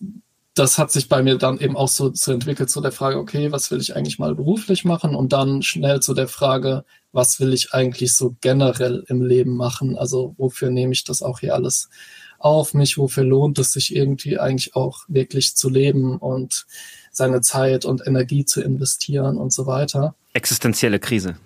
das 0.57 0.79
hat 0.79 0.91
sich 0.91 1.11
bei 1.11 1.23
mir 1.23 1.37
dann 1.37 1.61
eben 1.61 1.77
auch 1.77 1.89
so, 1.89 2.13
so 2.15 2.33
entwickelt 2.33 2.71
zu 2.71 2.81
der 2.81 2.91
Frage, 2.91 3.19
okay, 3.19 3.53
was 3.53 3.71
will 3.71 3.79
ich 3.79 3.95
eigentlich 3.95 4.19
mal 4.19 4.35
beruflich 4.35 4.87
machen? 4.87 5.15
Und 5.15 5.35
dann 5.35 5.63
schnell 5.63 6.01
zu 6.01 6.15
der 6.15 6.29
Frage, 6.29 6.85
was 7.13 7.39
will 7.41 7.53
ich 7.53 7.75
eigentlich 7.75 8.15
so 8.15 8.37
generell 8.41 9.05
im 9.09 9.21
Leben 9.21 9.55
machen? 9.55 9.99
Also 9.99 10.35
wofür 10.39 10.71
nehme 10.71 10.95
ich 10.95 11.05
das 11.05 11.21
auch 11.21 11.41
hier 11.41 11.55
alles 11.55 11.91
auf 12.39 12.73
mich? 12.73 12.97
Wofür 12.97 13.23
lohnt 13.23 13.59
es 13.59 13.73
sich 13.73 13.95
irgendwie 13.95 14.39
eigentlich 14.39 14.75
auch 14.75 15.01
wirklich 15.09 15.55
zu 15.57 15.69
leben 15.69 16.17
und 16.17 16.67
seine 17.13 17.43
Zeit 17.43 17.85
und 17.85 18.07
Energie 18.07 18.47
zu 18.47 18.63
investieren 18.63 19.37
und 19.37 19.53
so 19.53 19.67
weiter? 19.67 20.15
Existenzielle 20.33 20.99
Krise. 20.99 21.37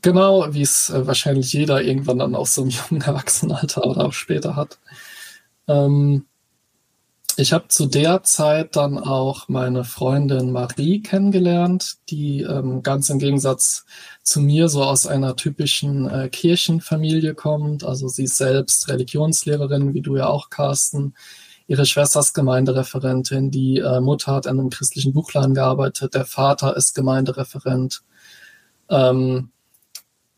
Genau, 0.00 0.46
wie 0.54 0.62
es 0.62 0.90
äh, 0.90 1.08
wahrscheinlich 1.08 1.52
jeder 1.52 1.82
irgendwann 1.82 2.20
dann 2.20 2.36
aus 2.36 2.54
so 2.54 2.62
einem 2.62 2.70
jungen 2.70 3.02
Erwachsenenalter 3.02 3.84
oder 3.84 4.06
auch 4.06 4.12
später 4.12 4.54
hat. 4.54 4.78
Ähm, 5.66 6.27
ich 7.38 7.52
habe 7.52 7.68
zu 7.68 7.86
der 7.86 8.24
Zeit 8.24 8.74
dann 8.74 8.98
auch 8.98 9.48
meine 9.48 9.84
Freundin 9.84 10.50
Marie 10.50 11.02
kennengelernt, 11.02 11.98
die 12.10 12.42
ähm, 12.42 12.82
ganz 12.82 13.10
im 13.10 13.20
Gegensatz 13.20 13.84
zu 14.24 14.40
mir 14.40 14.68
so 14.68 14.82
aus 14.82 15.06
einer 15.06 15.36
typischen 15.36 16.10
äh, 16.10 16.28
Kirchenfamilie 16.30 17.34
kommt. 17.34 17.84
Also 17.84 18.08
sie 18.08 18.24
ist 18.24 18.38
selbst 18.38 18.88
Religionslehrerin, 18.88 19.94
wie 19.94 20.00
du 20.00 20.16
ja 20.16 20.26
auch, 20.26 20.50
Carsten. 20.50 21.14
Ihre 21.68 21.86
Schwester 21.86 22.18
ist 22.18 22.34
Gemeindereferentin, 22.34 23.52
die 23.52 23.78
äh, 23.78 24.00
Mutter 24.00 24.32
hat 24.32 24.48
an 24.48 24.58
einem 24.58 24.70
christlichen 24.70 25.12
Buchladen 25.12 25.54
gearbeitet, 25.54 26.14
der 26.14 26.24
Vater 26.24 26.76
ist 26.76 26.94
Gemeindereferent. 26.96 28.02
Ähm, 28.90 29.50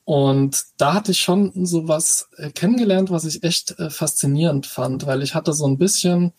und 0.04 0.64
da 0.76 0.92
hatte 0.92 1.12
ich 1.12 1.21
schon 1.21 1.64
so 1.64 1.88
was 1.88 2.28
äh, 2.37 2.50
kennengelernt, 2.50 3.11
was 3.11 3.25
ich 3.25 3.42
echt 3.42 3.78
äh, 3.78 3.88
faszinierend 3.88 4.66
fand, 4.66 5.07
weil 5.07 5.23
ich 5.23 5.35
hatte 5.35 5.54
so 5.54 5.66
ein 5.66 5.78
bisschen 5.78 6.35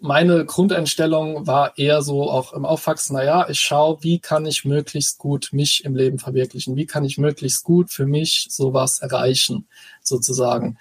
meine 0.00 0.44
Grundeinstellung 0.44 1.46
war 1.46 1.76
eher 1.76 2.02
so 2.02 2.30
auch 2.30 2.52
im 2.52 2.64
Aufwachsen, 2.64 3.16
naja, 3.16 3.48
ich 3.48 3.58
schaue, 3.58 3.98
wie 4.02 4.20
kann 4.20 4.46
ich 4.46 4.64
möglichst 4.64 5.18
gut 5.18 5.48
mich 5.52 5.84
im 5.84 5.96
Leben 5.96 6.18
verwirklichen? 6.18 6.76
Wie 6.76 6.86
kann 6.86 7.04
ich 7.04 7.18
möglichst 7.18 7.64
gut 7.64 7.90
für 7.90 8.06
mich 8.06 8.46
sowas 8.50 9.00
erreichen, 9.00 9.66
sozusagen? 10.02 10.78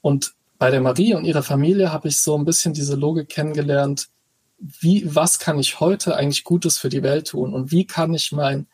Und 0.00 0.34
bei 0.58 0.70
der 0.70 0.80
Marie 0.80 1.14
und 1.14 1.24
ihrer 1.24 1.42
Familie 1.42 1.92
habe 1.92 2.08
ich 2.08 2.20
so 2.20 2.36
ein 2.36 2.44
bisschen 2.44 2.72
diese 2.72 2.96
Logik 2.96 3.28
kennengelernt, 3.28 4.08
wie, 4.58 5.14
was 5.14 5.38
kann 5.38 5.58
ich 5.58 5.80
heute 5.80 6.16
eigentlich 6.16 6.42
Gutes 6.42 6.78
für 6.78 6.88
die 6.88 7.02
Welt 7.02 7.28
tun? 7.28 7.52
Und 7.52 7.70
wie 7.70 7.86
kann 7.86 8.14
ich 8.14 8.32
mein 8.32 8.66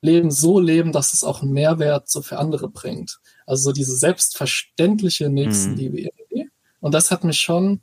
Leben 0.00 0.30
so 0.30 0.58
leben, 0.58 0.92
dass 0.92 1.12
es 1.12 1.22
auch 1.22 1.42
einen 1.42 1.52
Mehrwert 1.52 2.08
so 2.08 2.22
für 2.22 2.38
andere 2.38 2.68
bringt? 2.68 3.20
Also 3.44 3.64
so 3.64 3.72
diese 3.72 3.96
selbstverständliche 3.96 5.28
Nächstenliebe. 5.28 6.10
Mhm. 6.30 6.50
Und 6.80 6.94
das 6.94 7.10
hat 7.10 7.22
mich 7.22 7.38
schon 7.38 7.80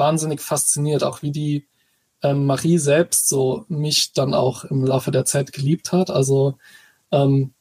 wahnsinnig 0.00 0.40
fasziniert, 0.40 1.04
auch 1.04 1.22
wie 1.22 1.30
die 1.30 1.68
ähm, 2.22 2.46
Marie 2.46 2.78
selbst 2.78 3.28
so 3.28 3.64
mich 3.68 4.12
dann 4.12 4.34
auch 4.34 4.64
im 4.64 4.84
Laufe 4.84 5.12
der 5.12 5.24
Zeit 5.24 5.52
geliebt 5.52 5.92
hat. 5.92 6.10
Also 6.10 6.58
ähm, 7.12 7.54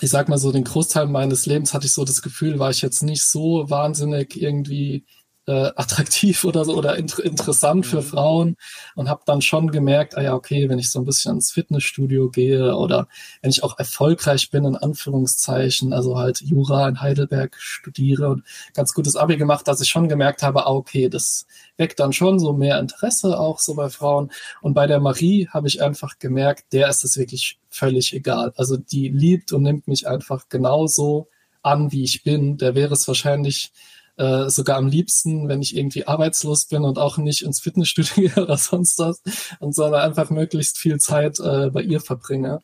ich 0.00 0.10
sag 0.10 0.28
mal 0.28 0.38
so, 0.38 0.52
den 0.52 0.64
Großteil 0.64 1.06
meines 1.06 1.46
Lebens 1.46 1.74
hatte 1.74 1.86
ich 1.86 1.92
so 1.92 2.04
das 2.04 2.22
Gefühl, 2.22 2.58
war 2.58 2.70
ich 2.70 2.82
jetzt 2.82 3.02
nicht 3.02 3.26
so 3.26 3.70
wahnsinnig 3.70 4.40
irgendwie 4.40 5.04
äh, 5.46 5.70
attraktiv 5.76 6.44
oder 6.44 6.64
so 6.64 6.74
oder 6.74 6.96
inter 6.96 7.24
interessant 7.24 7.86
für 7.86 8.02
mhm. 8.02 8.06
Frauen 8.06 8.56
und 8.94 9.08
habe 9.08 9.22
dann 9.26 9.42
schon 9.42 9.70
gemerkt, 9.70 10.16
ah 10.16 10.22
ja, 10.22 10.34
okay, 10.34 10.68
wenn 10.68 10.78
ich 10.78 10.90
so 10.90 10.98
ein 10.98 11.04
bisschen 11.04 11.36
ins 11.36 11.52
Fitnessstudio 11.52 12.30
gehe 12.30 12.76
oder 12.76 13.08
wenn 13.42 13.50
ich 13.50 13.62
auch 13.62 13.78
erfolgreich 13.78 14.50
bin, 14.50 14.64
in 14.64 14.76
Anführungszeichen, 14.76 15.92
also 15.92 16.18
halt 16.18 16.40
Jura 16.40 16.88
in 16.88 17.00
Heidelberg 17.00 17.56
studiere 17.58 18.28
und 18.28 18.44
ganz 18.74 18.94
gutes 18.94 19.16
Abi 19.16 19.36
gemacht, 19.36 19.66
dass 19.68 19.80
ich 19.80 19.88
schon 19.88 20.08
gemerkt 20.08 20.42
habe, 20.42 20.66
ah, 20.66 20.70
okay, 20.70 21.08
das 21.08 21.46
weckt 21.76 22.00
dann 22.00 22.12
schon 22.12 22.38
so 22.38 22.52
mehr 22.52 22.78
Interesse 22.78 23.38
auch 23.38 23.60
so 23.60 23.74
bei 23.74 23.88
Frauen. 23.88 24.30
Und 24.60 24.74
bei 24.74 24.86
der 24.86 25.00
Marie 25.00 25.48
habe 25.48 25.68
ich 25.68 25.82
einfach 25.82 26.18
gemerkt, 26.18 26.72
der 26.72 26.88
ist 26.88 27.04
es 27.04 27.16
wirklich 27.16 27.58
völlig 27.68 28.14
egal. 28.14 28.52
Also 28.56 28.76
die 28.76 29.08
liebt 29.08 29.52
und 29.52 29.62
nimmt 29.62 29.88
mich 29.88 30.08
einfach 30.08 30.48
genauso 30.48 31.28
an, 31.62 31.92
wie 31.92 32.04
ich 32.04 32.22
bin. 32.22 32.56
Der 32.58 32.74
wäre 32.74 32.94
es 32.94 33.06
wahrscheinlich 33.08 33.72
äh, 34.16 34.48
sogar 34.48 34.76
am 34.78 34.86
liebsten, 34.86 35.48
wenn 35.48 35.62
ich 35.62 35.76
irgendwie 35.76 36.06
arbeitslos 36.06 36.66
bin 36.66 36.84
und 36.84 36.98
auch 36.98 37.18
nicht 37.18 37.42
ins 37.42 37.60
Fitnessstudio 37.60 38.14
gehe 38.34 38.42
oder 38.42 38.56
sonst 38.56 38.98
was, 38.98 39.22
und 39.60 39.74
sondern 39.74 40.00
einfach 40.00 40.30
möglichst 40.30 40.78
viel 40.78 40.98
Zeit 40.98 41.38
äh, 41.40 41.70
bei 41.70 41.82
ihr 41.82 42.00
verbringe. 42.00 42.60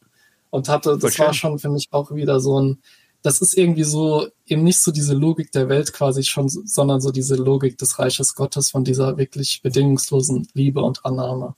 Und 0.51 0.69
hatte, 0.69 0.99
das 0.99 1.19
war 1.19 1.33
schon 1.33 1.59
für 1.59 1.71
mich 1.71 1.89
auch 1.93 2.11
wieder 2.15 2.39
so 2.39 2.61
ein, 2.61 2.83
das 3.23 3.41
ist 3.41 3.57
irgendwie 3.57 3.85
so 3.85 4.27
eben 4.47 4.65
nicht 4.65 4.81
so 4.81 4.93
diese 4.93 5.15
Logik 5.15 5.51
der 5.53 5.69
Welt 5.69 5.93
quasi 5.93 6.25
schon, 6.25 6.49
sondern 6.49 7.01
so 7.01 7.11
diese 7.11 7.37
Logik 7.37 7.79
des 7.79 7.99
Reiches 7.99 8.35
Gottes 8.35 8.71
von 8.71 8.85
dieser 8.85 9.17
wirklich 9.17 9.63
bedingungslosen 9.63 10.49
Liebe 10.53 10.83
und 10.83 11.07
Annahme. 11.07 11.55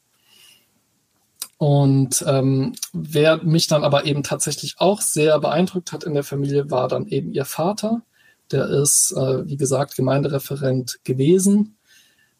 Und 1.56 2.24
ähm, 2.26 2.74
wer 2.92 3.42
mich 3.42 3.66
dann 3.68 3.84
aber 3.84 4.04
eben 4.04 4.22
tatsächlich 4.22 4.74
auch 4.78 5.00
sehr 5.00 5.38
beeindruckt 5.40 5.92
hat 5.92 6.04
in 6.04 6.14
der 6.14 6.24
Familie, 6.24 6.70
war 6.70 6.88
dann 6.88 7.06
eben 7.06 7.32
ihr 7.32 7.44
Vater, 7.44 8.02
der 8.50 8.68
ist, 8.68 9.12
äh, 9.12 9.46
wie 9.46 9.56
gesagt, 9.56 9.96
Gemeindereferent 9.96 11.00
gewesen. 11.04 11.76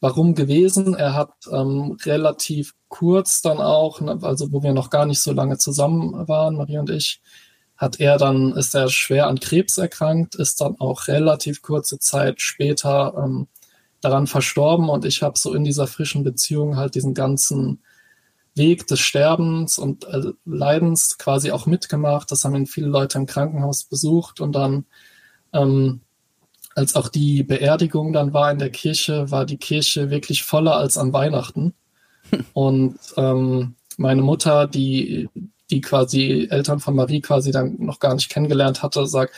Warum 0.01 0.35
gewesen? 0.35 0.95
Er 0.95 1.15
hat 1.15 1.33
ähm, 1.51 1.97
relativ 2.05 2.75
kurz 2.89 3.41
dann 3.43 3.59
auch, 3.59 4.01
ne, 4.01 4.19
also 4.23 4.53
wo 4.53 4.63
wir 4.63 4.73
noch 4.73 4.91
gar 4.91 5.07
nicht 5.07 5.21
so 5.21 5.33
lange 5.33 5.59
zusammen 5.59 6.29
waren, 6.29 6.57
Marie 6.57 6.79
und 6.79 6.91
ich, 6.91 7.21
hat 7.77 8.01
er 8.01 8.19
dann, 8.19 8.53
ist 8.53 8.75
er 8.75 8.89
schwer 8.89 9.27
an 9.27 9.41
Krebs 9.41 9.79
erkrankt, 9.79 10.35
ist 10.37 10.61
dann 10.61 10.79
auch 10.79 11.09
relativ 11.09 11.63
kurze 11.63 11.99
Zeit 11.99 12.41
später 12.41 13.15
ähm, 13.17 13.49
daran 14.01 14.27
verstorben 14.27 14.91
und 14.91 15.05
ich 15.05 15.23
habe 15.23 15.39
so 15.39 15.55
in 15.55 15.65
dieser 15.65 15.87
frischen 15.87 16.23
Beziehung 16.23 16.77
halt 16.77 16.95
diesen 16.95 17.15
ganzen 17.15 17.81
Weg 18.55 18.87
des 18.87 19.01
Sterbens 19.01 19.79
und 19.79 20.05
äh, 20.05 20.33
Leidens 20.45 21.19
quasi 21.19 21.51
auch 21.51 21.67
mitgemacht. 21.67 22.31
Das 22.31 22.45
haben 22.45 22.55
ihn 22.55 22.67
viele 22.67 22.87
Leute 22.87 23.19
im 23.19 23.27
Krankenhaus 23.27 23.85
besucht 23.85 24.41
und 24.41 24.53
dann 24.53 24.85
ähm, 25.55 26.01
als 26.75 26.97
auch 26.97 27.09
die 27.09 27.43
Beerdigung 27.43 28.13
dann 28.13 28.33
war 28.35 28.51
in 28.51 28.59
der 28.59 28.71
Kirche, 28.71 29.31
war 29.31 29.47
die 29.47 29.57
Kirche 29.57 30.11
wirklich 30.11 30.43
voller 30.43 30.77
als 30.77 30.99
an 30.99 31.13
Weihnachten. 31.13 31.73
Und 32.53 32.99
ähm, 33.17 33.77
meine 33.97 34.23
Mutter, 34.23 34.67
die, 34.67 35.29
die 35.71 35.81
quasi 35.81 36.49
Eltern 36.51 36.81
von 36.81 36.97
Marie 36.97 37.21
quasi 37.21 37.53
dann 37.53 37.77
noch 37.79 38.01
gar 38.01 38.15
nicht 38.15 38.29
kennengelernt 38.29 38.83
hatte, 38.83 39.07
sagt, 39.07 39.35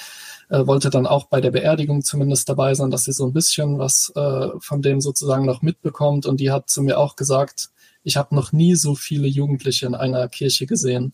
äh, 0.48 0.66
wollte 0.66 0.88
dann 0.88 1.06
auch 1.06 1.26
bei 1.26 1.40
der 1.40 1.50
Beerdigung 1.50 2.02
zumindest 2.02 2.48
dabei 2.48 2.74
sein, 2.74 2.90
dass 2.90 3.04
sie 3.04 3.12
so 3.12 3.26
ein 3.26 3.32
bisschen 3.32 3.78
was 3.78 4.12
äh, 4.16 4.48
von 4.60 4.80
dem 4.80 5.00
sozusagen 5.00 5.44
noch 5.44 5.60
mitbekommt. 5.60 6.24
Und 6.24 6.40
die 6.40 6.50
hat 6.50 6.70
zu 6.70 6.82
mir 6.82 6.98
auch 6.98 7.16
gesagt, 7.16 7.68
ich 8.02 8.16
habe 8.16 8.34
noch 8.34 8.52
nie 8.52 8.76
so 8.76 8.94
viele 8.94 9.26
Jugendliche 9.26 9.86
in 9.86 9.94
einer 9.94 10.28
Kirche 10.28 10.66
gesehen 10.66 11.12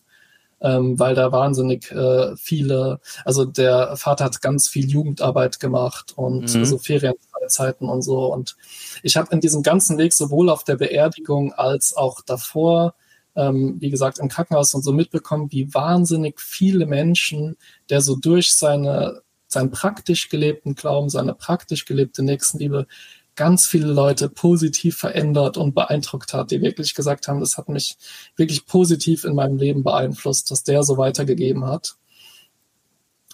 ähm, 0.63 0.97
weil 0.97 1.13
da 1.13 1.31
wahnsinnig 1.31 1.91
äh, 1.91 2.35
viele, 2.37 2.99
also 3.25 3.45
der 3.45 3.95
Vater 3.97 4.25
hat 4.25 4.41
ganz 4.41 4.69
viel 4.69 4.89
Jugendarbeit 4.89 5.59
gemacht 5.59 6.13
und 6.15 6.53
mhm. 6.55 6.65
so 6.65 6.77
Ferienzeiten 6.77 7.89
und 7.89 8.01
so. 8.01 8.33
Und 8.33 8.55
ich 9.03 9.17
habe 9.17 9.31
in 9.31 9.41
diesem 9.41 9.61
ganzen 9.61 9.97
Weg 9.97 10.13
sowohl 10.13 10.49
auf 10.49 10.63
der 10.63 10.77
Beerdigung 10.77 11.53
als 11.53 11.95
auch 11.95 12.21
davor 12.21 12.95
ähm, 13.35 13.77
wie 13.79 13.89
gesagt, 13.89 14.19
im 14.19 14.29
Krankenhaus 14.29 14.73
und 14.73 14.83
so 14.83 14.93
mitbekommen, 14.93 15.51
wie 15.51 15.73
wahnsinnig 15.73 16.39
viele 16.39 16.85
Menschen, 16.85 17.57
der 17.89 18.01
so 18.01 18.15
durch 18.15 18.53
seine, 18.53 19.21
seinen 19.47 19.71
praktisch 19.71 20.29
gelebten 20.29 20.75
Glauben, 20.75 21.09
seine 21.09 21.33
praktisch 21.33 21.85
gelebte 21.85 22.23
Nächstenliebe 22.23 22.85
ganz 23.35 23.65
viele 23.65 23.87
Leute 23.87 24.29
positiv 24.29 24.97
verändert 24.97 25.57
und 25.57 25.73
beeindruckt 25.73 26.33
hat, 26.33 26.51
die 26.51 26.61
wirklich 26.61 26.95
gesagt 26.95 27.27
haben, 27.27 27.39
das 27.39 27.57
hat 27.57 27.69
mich 27.69 27.97
wirklich 28.35 28.65
positiv 28.65 29.23
in 29.23 29.35
meinem 29.35 29.57
Leben 29.57 29.83
beeinflusst, 29.83 30.51
dass 30.51 30.63
der 30.63 30.83
so 30.83 30.97
weitergegeben 30.97 31.65
hat. 31.65 31.95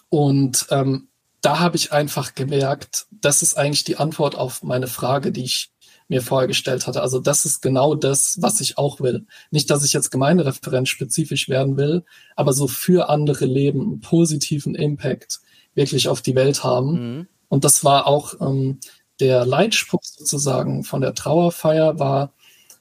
Und 0.10 0.68
ähm, 0.72 1.10
da 1.41 1.60
habe 1.60 1.77
ich 1.77 1.91
einfach 1.91 2.36
gemerkt, 2.36 3.08
das 3.12 3.41
ist 3.41 3.58
eigentlich 3.58 3.84
die 3.84 3.98
Antwort 3.98 4.36
auf 4.36 4.63
meine 4.63 4.88
Frage, 4.88 5.32
die 5.32 5.44
ich 5.44 5.72
mir 6.10 6.22
vorher 6.22 6.48
gestellt 6.48 6.88
hatte. 6.88 7.01
Also 7.01 7.20
das 7.20 7.46
ist 7.46 7.62
genau 7.62 7.94
das, 7.96 8.38
was 8.41 8.62
ich 8.62 8.77
auch 8.77 9.00
will. 9.00 9.27
Nicht, 9.51 9.70
dass 9.70 9.86
ich 9.86 9.94
jetzt 9.94 10.10
Gemeindereferent 10.10 10.89
spezifisch 10.89 11.48
werden 11.48 11.77
will, 11.77 12.03
aber 12.36 12.51
so 12.51 12.68
für 12.68 13.10
andere 13.10 13.46
Leben 13.46 13.82
einen 13.82 14.00
positiven 14.00 14.75
Impact 14.75 15.39
wirklich 15.75 16.08
auf 16.08 16.22
die 16.22 16.36
Welt 16.36 16.63
haben. 16.63 16.91
Mhm. 17.18 17.27
Und 17.48 17.63
das 17.63 17.84
war 17.84 18.08
auch 18.08 18.34
ähm, 18.41 18.79
der 19.20 19.46
Leitspruch 19.46 20.02
sozusagen 20.04 20.84
von 20.84 21.02
der 21.02 21.14
Trauerfeier 21.14 22.00
war, 22.00 22.34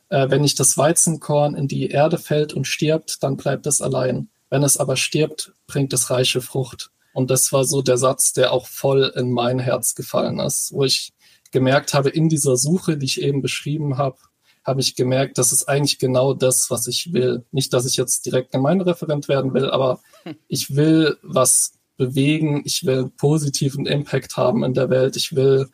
äh, 0.08 0.30
wenn 0.30 0.42
nicht 0.42 0.58
das 0.60 0.76
Weizenkorn 0.78 1.54
in 1.54 1.68
die 1.68 1.88
Erde 1.88 2.18
fällt 2.18 2.54
und 2.54 2.66
stirbt, 2.66 3.22
dann 3.22 3.36
bleibt 3.36 3.66
es 3.66 3.82
allein. 3.82 4.28
Wenn 4.50 4.62
es 4.62 4.76
aber 4.76 4.96
stirbt, 4.96 5.52
bringt 5.66 5.92
es 5.92 6.10
reiche 6.10 6.40
Frucht. 6.40 6.90
Und 7.12 7.30
das 7.30 7.52
war 7.52 7.64
so 7.64 7.82
der 7.82 7.98
Satz, 7.98 8.32
der 8.32 8.52
auch 8.52 8.66
voll 8.66 9.12
in 9.16 9.32
mein 9.32 9.58
Herz 9.58 9.94
gefallen 9.94 10.38
ist, 10.38 10.72
wo 10.72 10.84
ich 10.84 11.12
gemerkt 11.50 11.94
habe, 11.94 12.10
in 12.10 12.28
dieser 12.28 12.56
Suche, 12.56 12.96
die 12.96 13.06
ich 13.06 13.22
eben 13.22 13.42
beschrieben 13.42 13.98
habe, 13.98 14.18
habe 14.64 14.80
ich 14.80 14.96
gemerkt, 14.96 15.38
das 15.38 15.50
ist 15.50 15.68
eigentlich 15.68 15.98
genau 15.98 16.34
das, 16.34 16.70
was 16.70 16.86
ich 16.86 17.12
will. 17.12 17.44
Nicht, 17.52 17.72
dass 17.72 17.86
ich 17.86 17.96
jetzt 17.96 18.26
direkt 18.26 18.52
Gemeindereferent 18.52 19.26
werden 19.28 19.54
will, 19.54 19.70
aber 19.70 20.00
ich 20.48 20.76
will 20.76 21.16
was 21.22 21.72
bewegen, 21.96 22.62
ich 22.64 22.86
will 22.86 23.10
positiven 23.16 23.86
Impact 23.86 24.36
haben 24.36 24.62
in 24.62 24.74
der 24.74 24.88
Welt, 24.90 25.16
ich 25.16 25.34
will 25.34 25.68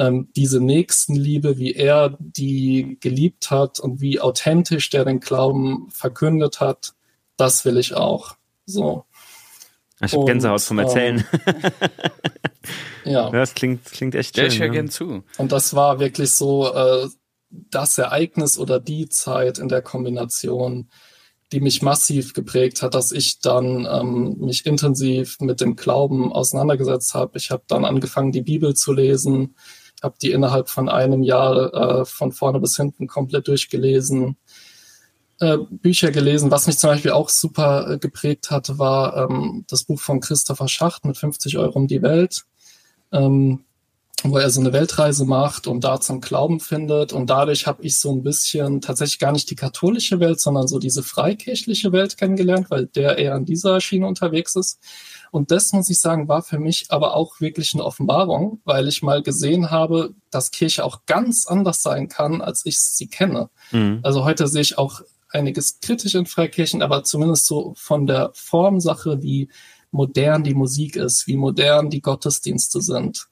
ähm, 0.00 0.30
diese 0.34 0.60
Nächstenliebe, 0.60 1.58
wie 1.58 1.74
er 1.74 2.16
die 2.18 2.96
geliebt 3.00 3.50
hat 3.50 3.78
und 3.80 4.00
wie 4.00 4.18
authentisch 4.18 4.88
der 4.88 5.04
den 5.04 5.20
Glauben 5.20 5.90
verkündet 5.90 6.60
hat, 6.60 6.94
das 7.36 7.66
will 7.66 7.76
ich 7.76 7.94
auch. 7.94 8.36
So. 8.64 9.04
Ich 10.02 10.14
habe 10.14 10.24
Gänsehaut 10.24 10.62
vom 10.62 10.78
Erzählen. 10.78 11.22
Ähm, 11.46 11.62
ja. 13.12 13.30
Das 13.30 13.52
klingt, 13.52 13.84
klingt 13.84 14.14
echt 14.14 14.36
schön. 14.36 14.46
Ja, 14.46 14.50
ich 14.50 14.58
höre 14.58 14.70
gern 14.70 14.88
zu. 14.88 15.22
Und 15.36 15.52
das 15.52 15.74
war 15.74 16.00
wirklich 16.00 16.30
so 16.30 16.72
äh, 16.72 17.08
das 17.50 17.98
Ereignis 17.98 18.58
oder 18.58 18.80
die 18.80 19.10
Zeit 19.10 19.58
in 19.58 19.68
der 19.68 19.82
Kombination, 19.82 20.88
die 21.52 21.60
mich 21.60 21.82
massiv 21.82 22.32
geprägt 22.32 22.80
hat, 22.80 22.94
dass 22.94 23.12
ich 23.12 23.40
dann 23.40 23.86
ähm, 23.90 24.36
mich 24.38 24.64
intensiv 24.64 25.38
mit 25.40 25.60
dem 25.60 25.76
Glauben 25.76 26.32
auseinandergesetzt 26.32 27.12
habe. 27.12 27.36
Ich 27.36 27.50
habe 27.50 27.64
dann 27.66 27.84
angefangen, 27.84 28.32
die 28.32 28.40
Bibel 28.40 28.74
zu 28.74 28.94
lesen 28.94 29.56
habe 30.02 30.16
die 30.20 30.32
innerhalb 30.32 30.68
von 30.68 30.88
einem 30.88 31.22
Jahr 31.22 32.00
äh, 32.00 32.04
von 32.04 32.32
vorne 32.32 32.60
bis 32.60 32.76
hinten 32.76 33.06
komplett 33.06 33.48
durchgelesen. 33.48 34.36
Äh, 35.40 35.58
Bücher 35.70 36.10
gelesen. 36.10 36.50
Was 36.50 36.66
mich 36.66 36.78
zum 36.78 36.90
Beispiel 36.90 37.12
auch 37.12 37.30
super 37.30 37.92
äh, 37.92 37.98
geprägt 37.98 38.50
hat, 38.50 38.78
war 38.78 39.16
ähm, 39.16 39.64
das 39.68 39.84
Buch 39.84 40.00
von 40.00 40.20
Christopher 40.20 40.68
Schacht 40.68 41.04
mit 41.06 41.16
50 41.16 41.56
Euro 41.56 41.78
um 41.78 41.86
die 41.86 42.02
Welt. 42.02 42.44
Ähm, 43.10 43.64
wo 44.22 44.38
er 44.38 44.50
so 44.50 44.60
eine 44.60 44.72
Weltreise 44.72 45.24
macht 45.24 45.66
und 45.66 45.84
da 45.84 46.00
zum 46.00 46.20
Glauben 46.20 46.60
findet. 46.60 47.12
Und 47.12 47.30
dadurch 47.30 47.66
habe 47.66 47.82
ich 47.82 47.98
so 47.98 48.12
ein 48.12 48.22
bisschen 48.22 48.80
tatsächlich 48.80 49.18
gar 49.18 49.32
nicht 49.32 49.50
die 49.50 49.56
katholische 49.56 50.20
Welt, 50.20 50.40
sondern 50.40 50.68
so 50.68 50.78
diese 50.78 51.02
freikirchliche 51.02 51.92
Welt 51.92 52.16
kennengelernt, 52.16 52.70
weil 52.70 52.86
der 52.86 53.18
eher 53.18 53.34
an 53.34 53.44
dieser 53.44 53.80
Schiene 53.80 54.06
unterwegs 54.06 54.56
ist. 54.56 54.78
Und 55.30 55.50
das, 55.50 55.72
muss 55.72 55.88
ich 55.88 56.00
sagen, 56.00 56.28
war 56.28 56.42
für 56.42 56.58
mich 56.58 56.86
aber 56.88 57.14
auch 57.14 57.40
wirklich 57.40 57.72
eine 57.74 57.84
Offenbarung, 57.84 58.60
weil 58.64 58.88
ich 58.88 59.02
mal 59.02 59.22
gesehen 59.22 59.70
habe, 59.70 60.14
dass 60.30 60.50
Kirche 60.50 60.84
auch 60.84 61.06
ganz 61.06 61.46
anders 61.46 61.82
sein 61.82 62.08
kann, 62.08 62.40
als 62.40 62.66
ich 62.66 62.80
sie 62.80 63.06
kenne. 63.06 63.48
Mhm. 63.70 64.00
Also 64.02 64.24
heute 64.24 64.48
sehe 64.48 64.62
ich 64.62 64.76
auch 64.76 65.02
einiges 65.30 65.80
kritisch 65.80 66.14
in 66.14 66.26
Freikirchen, 66.26 66.82
aber 66.82 67.04
zumindest 67.04 67.46
so 67.46 67.74
von 67.76 68.06
der 68.06 68.32
Formsache, 68.34 69.22
wie 69.22 69.48
modern 69.92 70.44
die 70.44 70.54
Musik 70.54 70.96
ist, 70.96 71.26
wie 71.26 71.36
modern 71.36 71.90
die 71.90 72.00
Gottesdienste 72.00 72.80
sind, 72.80 73.28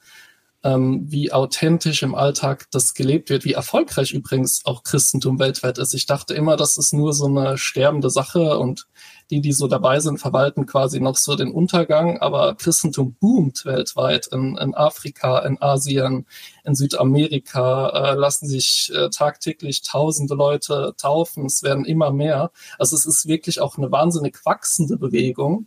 ähm, 0.64 1.04
wie 1.08 1.32
authentisch 1.32 2.02
im 2.02 2.14
Alltag 2.14 2.66
das 2.72 2.94
gelebt 2.94 3.30
wird, 3.30 3.44
wie 3.44 3.52
erfolgreich 3.52 4.12
übrigens 4.12 4.62
auch 4.64 4.82
Christentum 4.82 5.38
weltweit 5.38 5.78
ist. 5.78 5.94
Ich 5.94 6.06
dachte 6.06 6.34
immer, 6.34 6.56
das 6.56 6.76
ist 6.76 6.92
nur 6.92 7.12
so 7.12 7.26
eine 7.26 7.56
sterbende 7.58 8.10
Sache 8.10 8.58
und 8.58 8.88
die, 9.30 9.40
die 9.40 9.52
so 9.52 9.68
dabei 9.68 10.00
sind, 10.00 10.18
verwalten 10.18 10.66
quasi 10.66 11.00
noch 11.00 11.16
so 11.16 11.36
den 11.36 11.52
Untergang, 11.52 12.18
aber 12.18 12.54
Christentum 12.56 13.14
boomt 13.20 13.64
weltweit 13.66 14.28
in, 14.32 14.56
in 14.56 14.74
Afrika, 14.74 15.40
in 15.40 15.60
Asien, 15.62 16.26
in 16.64 16.74
Südamerika, 16.74 17.90
äh, 17.90 18.14
lassen 18.14 18.48
sich 18.48 18.90
äh, 18.94 19.10
tagtäglich 19.10 19.82
tausende 19.82 20.34
Leute 20.34 20.94
taufen, 20.96 21.46
es 21.46 21.62
werden 21.62 21.84
immer 21.84 22.10
mehr. 22.10 22.50
Also 22.78 22.96
es 22.96 23.06
ist 23.06 23.28
wirklich 23.28 23.60
auch 23.60 23.78
eine 23.78 23.92
wahnsinnig 23.92 24.38
wachsende 24.44 24.96
Bewegung. 24.96 25.66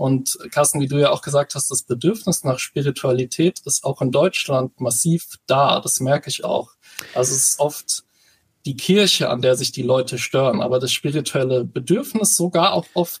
Und 0.00 0.38
Carsten, 0.50 0.80
wie 0.80 0.88
du 0.88 0.98
ja 0.98 1.10
auch 1.10 1.20
gesagt 1.20 1.54
hast, 1.54 1.70
das 1.70 1.82
Bedürfnis 1.82 2.42
nach 2.42 2.58
Spiritualität 2.58 3.60
ist 3.66 3.84
auch 3.84 4.00
in 4.00 4.10
Deutschland 4.10 4.80
massiv 4.80 5.36
da. 5.46 5.78
Das 5.78 6.00
merke 6.00 6.30
ich 6.30 6.42
auch. 6.42 6.70
Also 7.14 7.34
es 7.34 7.50
ist 7.50 7.60
oft 7.60 8.04
die 8.64 8.78
Kirche, 8.78 9.28
an 9.28 9.42
der 9.42 9.56
sich 9.56 9.72
die 9.72 9.82
Leute 9.82 10.16
stören, 10.16 10.62
aber 10.62 10.78
das 10.78 10.90
spirituelle 10.90 11.64
Bedürfnis 11.64 12.34
sogar 12.34 12.72
auch 12.72 12.86
oft 12.94 13.20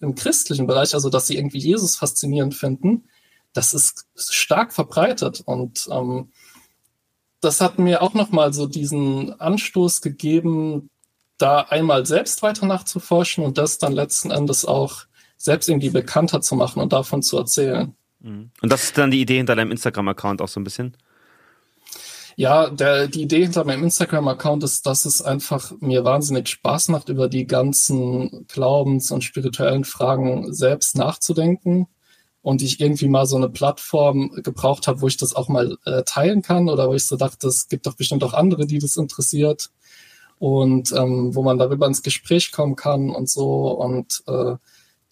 im 0.00 0.16
christlichen 0.16 0.66
Bereich, 0.66 0.92
also 0.92 1.08
dass 1.08 1.28
sie 1.28 1.36
irgendwie 1.36 1.60
Jesus 1.60 1.94
faszinierend 1.94 2.56
finden, 2.56 3.04
das 3.52 3.72
ist 3.72 4.08
stark 4.16 4.72
verbreitet 4.72 5.40
und 5.44 5.86
ähm, 5.88 6.32
das 7.40 7.60
hat 7.60 7.78
mir 7.78 8.02
auch 8.02 8.14
nochmal 8.14 8.52
so 8.52 8.66
diesen 8.66 9.38
Anstoß 9.38 10.00
gegeben, 10.02 10.90
da 11.38 11.60
einmal 11.60 12.06
selbst 12.06 12.42
weiter 12.42 12.66
nachzuforschen 12.66 13.44
und 13.44 13.56
das 13.56 13.78
dann 13.78 13.92
letzten 13.92 14.32
Endes 14.32 14.64
auch 14.64 15.06
selbst 15.42 15.68
irgendwie 15.68 15.90
bekannter 15.90 16.40
zu 16.40 16.54
machen 16.54 16.80
und 16.80 16.92
davon 16.92 17.20
zu 17.20 17.36
erzählen. 17.36 17.96
Mhm. 18.20 18.50
Und 18.60 18.72
das 18.72 18.84
ist 18.84 18.98
dann 18.98 19.10
die 19.10 19.20
Idee 19.20 19.38
hinter 19.38 19.56
deinem 19.56 19.72
Instagram-Account 19.72 20.40
auch 20.40 20.48
so 20.48 20.60
ein 20.60 20.64
bisschen? 20.64 20.96
Ja, 22.36 22.70
der, 22.70 23.08
die 23.08 23.22
Idee 23.22 23.42
hinter 23.42 23.64
meinem 23.64 23.82
Instagram-Account 23.82 24.62
ist, 24.62 24.86
dass 24.86 25.04
es 25.04 25.20
einfach 25.20 25.72
mir 25.80 26.04
wahnsinnig 26.04 26.48
Spaß 26.48 26.88
macht, 26.88 27.08
über 27.08 27.28
die 27.28 27.46
ganzen 27.46 28.46
Glaubens- 28.46 29.10
und 29.10 29.24
spirituellen 29.24 29.84
Fragen 29.84 30.54
selbst 30.54 30.96
nachzudenken. 30.96 31.88
Und 32.40 32.62
ich 32.62 32.80
irgendwie 32.80 33.08
mal 33.08 33.26
so 33.26 33.36
eine 33.36 33.48
Plattform 33.48 34.30
gebraucht 34.42 34.86
habe, 34.86 35.00
wo 35.00 35.08
ich 35.08 35.16
das 35.16 35.34
auch 35.34 35.48
mal 35.48 35.76
äh, 35.84 36.02
teilen 36.04 36.42
kann 36.42 36.68
oder 36.68 36.88
wo 36.88 36.94
ich 36.94 37.06
so 37.06 37.16
dachte, 37.16 37.48
es 37.48 37.68
gibt 37.68 37.86
doch 37.86 37.94
bestimmt 37.94 38.24
auch 38.24 38.32
andere, 38.32 38.66
die 38.66 38.78
das 38.78 38.96
interessiert. 38.96 39.70
Und 40.38 40.92
ähm, 40.92 41.34
wo 41.34 41.42
man 41.42 41.58
darüber 41.58 41.86
ins 41.86 42.02
Gespräch 42.02 42.50
kommen 42.52 42.76
kann 42.76 43.10
und 43.10 43.28
so. 43.28 43.70
Und 43.72 44.22
äh, 44.26 44.54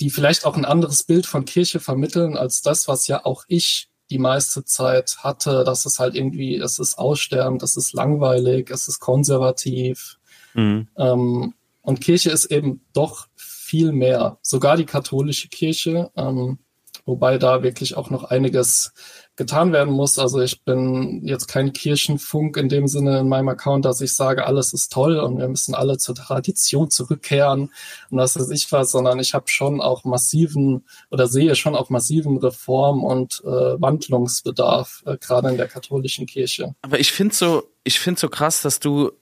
die 0.00 0.10
vielleicht 0.10 0.46
auch 0.46 0.56
ein 0.56 0.64
anderes 0.64 1.02
Bild 1.02 1.26
von 1.26 1.44
Kirche 1.44 1.78
vermitteln 1.78 2.36
als 2.36 2.62
das, 2.62 2.88
was 2.88 3.06
ja 3.06 3.24
auch 3.24 3.44
ich 3.48 3.88
die 4.10 4.18
meiste 4.18 4.64
Zeit 4.64 5.18
hatte, 5.18 5.62
dass 5.64 5.86
es 5.86 5.98
halt 5.98 6.16
irgendwie, 6.16 6.56
es 6.56 6.78
ist 6.78 6.98
aussterbend, 6.98 7.62
es 7.62 7.76
ist 7.76 7.92
langweilig, 7.92 8.70
es 8.70 8.88
ist 8.88 8.98
konservativ. 8.98 10.18
Mhm. 10.54 10.88
Ähm, 10.96 11.54
und 11.82 12.00
Kirche 12.00 12.30
ist 12.30 12.46
eben 12.46 12.80
doch 12.92 13.28
viel 13.36 13.92
mehr, 13.92 14.38
sogar 14.42 14.76
die 14.76 14.84
katholische 14.84 15.48
Kirche, 15.48 16.10
ähm, 16.16 16.58
wobei 17.04 17.38
da 17.38 17.62
wirklich 17.62 17.96
auch 17.96 18.10
noch 18.10 18.24
einiges 18.24 18.92
getan 19.36 19.72
werden 19.72 19.94
muss. 19.94 20.18
Also 20.18 20.40
ich 20.40 20.64
bin 20.64 21.22
jetzt 21.24 21.48
kein 21.48 21.72
Kirchenfunk 21.72 22.56
in 22.56 22.68
dem 22.68 22.86
Sinne 22.86 23.20
in 23.20 23.28
meinem 23.28 23.48
Account, 23.48 23.84
dass 23.84 24.00
ich 24.00 24.14
sage, 24.14 24.46
alles 24.46 24.72
ist 24.72 24.92
toll 24.92 25.18
und 25.18 25.38
wir 25.38 25.48
müssen 25.48 25.74
alle 25.74 25.96
zur 25.96 26.14
Tradition 26.14 26.90
zurückkehren 26.90 27.72
und 28.10 28.18
das 28.18 28.36
ist 28.36 28.50
ich 28.50 28.70
was, 28.70 28.90
sondern 28.90 29.18
ich 29.18 29.32
habe 29.32 29.48
schon 29.48 29.80
auch 29.80 30.04
massiven 30.04 30.84
oder 31.10 31.26
sehe 31.26 31.54
schon 31.56 31.74
auch 31.74 31.90
massiven 31.90 32.38
Reform- 32.38 33.02
und 33.02 33.40
äh, 33.44 33.80
Wandlungsbedarf, 33.80 35.02
äh, 35.06 35.16
gerade 35.16 35.48
in 35.48 35.56
der 35.56 35.68
katholischen 35.68 36.26
Kirche. 36.26 36.74
Aber 36.82 37.00
ich 37.00 37.12
finde 37.12 37.34
so, 37.34 37.62
ich 37.84 37.98
finde 37.98 38.20
so 38.20 38.28
krass, 38.28 38.62
dass 38.62 38.80
du 38.80 39.12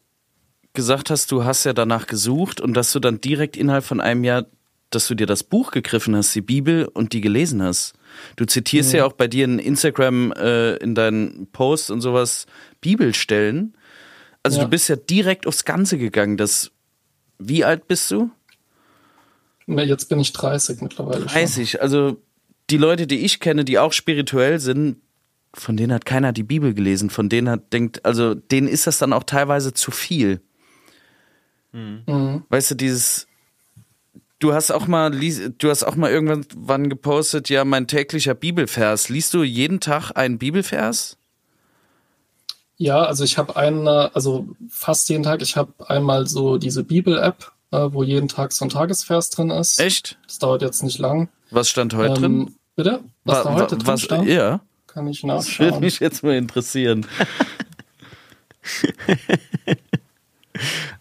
gesagt 0.73 1.11
hast, 1.11 1.33
du 1.33 1.44
hast 1.44 1.64
ja 1.64 1.73
danach 1.73 2.07
gesucht 2.07 2.61
und 2.61 2.75
dass 2.75 2.92
du 2.92 3.01
dann 3.01 3.21
direkt 3.21 3.57
innerhalb 3.57 3.85
von 3.85 4.01
einem 4.01 4.25
Jahr, 4.25 4.47
dass 4.90 5.07
du 5.07 5.14
dir 5.14 5.27
das 5.27 5.42
Buch 5.42 5.70
gegriffen 5.70 6.16
hast, 6.16 6.35
die 6.35 6.40
Bibel 6.40 6.87
und 6.87 7.12
die 7.12 7.20
gelesen 7.20 7.62
hast. 7.62 7.94
Du 8.37 8.44
zitierst 8.46 8.92
mhm. 8.92 8.98
ja 8.98 9.07
auch 9.07 9.12
bei 9.12 9.29
dir 9.29 9.44
in 9.44 9.59
Instagram, 9.59 10.33
äh, 10.33 10.77
in 10.77 10.94
deinen 10.94 11.48
Posts 11.53 11.90
und 11.90 12.01
sowas 12.01 12.46
Bibelstellen. 12.81 13.74
Also 14.42 14.59
ja. 14.59 14.64
du 14.64 14.70
bist 14.70 14.88
ja 14.88 14.96
direkt 14.96 15.46
aufs 15.46 15.64
Ganze 15.64 15.98
gegangen. 15.98 16.37
Das, 16.37 16.70
wie 17.38 17.64
alt 17.64 17.87
bist 17.88 18.11
du? 18.11 18.31
Jetzt 19.66 20.09
bin 20.09 20.18
ich 20.18 20.33
30 20.33 20.81
mittlerweile. 20.81 21.27
30, 21.27 21.72
schon. 21.72 21.81
also 21.81 22.22
die 22.70 22.79
Leute, 22.79 23.07
die 23.07 23.18
ich 23.18 23.40
kenne, 23.40 23.64
die 23.64 23.79
auch 23.79 23.92
spirituell 23.92 24.59
sind, 24.59 24.96
von 25.55 25.77
denen 25.77 25.92
hat 25.92 26.07
keiner 26.07 26.33
die 26.33 26.42
Bibel 26.42 26.72
gelesen, 26.74 27.11
von 27.11 27.29
denen 27.29 27.48
hat 27.48 27.72
denkt, 27.72 28.05
also 28.05 28.35
denen 28.35 28.68
ist 28.68 28.87
das 28.87 28.98
dann 28.98 29.12
auch 29.12 29.24
teilweise 29.24 29.74
zu 29.74 29.90
viel. 29.90 30.40
Mhm. 31.72 32.44
Weißt 32.48 32.70
du, 32.70 32.74
dieses, 32.74 33.27
Du 34.40 34.55
hast 34.55 34.70
auch 34.70 34.87
mal, 34.87 35.11
du 35.11 35.70
hast 35.70 35.83
auch 35.83 35.96
mal 35.96 36.11
irgendwann 36.12 36.88
gepostet, 36.88 37.48
ja, 37.48 37.64
mein 37.64 37.88
täglicher 37.88 38.35
Bibelvers. 38.35 39.09
Liest 39.09 39.35
du 39.35 39.42
jeden 39.42 39.81
Tag 39.81 40.12
einen 40.14 40.38
Bibelvers? 40.38 41.16
Ja, 42.77 43.03
also 43.03 43.24
ich 43.24 43.37
habe 43.37 43.57
einen, 43.57 43.88
also 43.88 44.46
fast 44.70 45.09
jeden 45.09 45.24
Tag. 45.24 45.42
Ich 45.42 45.57
habe 45.57 45.72
einmal 45.88 46.29
so 46.29 46.59
diese 46.59 46.85
Bibel-App, 46.85 47.51
äh, 47.72 47.88
wo 47.90 48.05
jeden 48.05 48.29
Tag 48.29 48.53
so 48.53 48.64
ein 48.64 48.68
Tagesvers 48.68 49.31
drin 49.31 49.51
ist. 49.51 49.81
Echt? 49.81 50.16
Das 50.27 50.38
dauert 50.38 50.62
jetzt 50.62 50.85
nicht 50.85 50.98
lang. 50.98 51.29
Was 51.51 51.68
stand 51.68 51.94
heute 51.94 52.14
ähm, 52.24 52.46
drin? 52.46 52.55
Bitte? 52.77 53.01
Was 53.24 53.44
war, 53.44 53.44
da 53.44 53.61
heute 53.61 53.77
was, 53.79 53.85
drin 53.85 53.98
stand? 53.98 54.29
Ja. 54.29 54.61
Kann 54.87 55.09
ich 55.09 55.24
nachschauen. 55.24 55.42
Das 55.42 55.59
würde 55.59 55.81
mich 55.85 55.98
jetzt 55.98 56.22
mal 56.22 56.37
interessieren. 56.37 57.07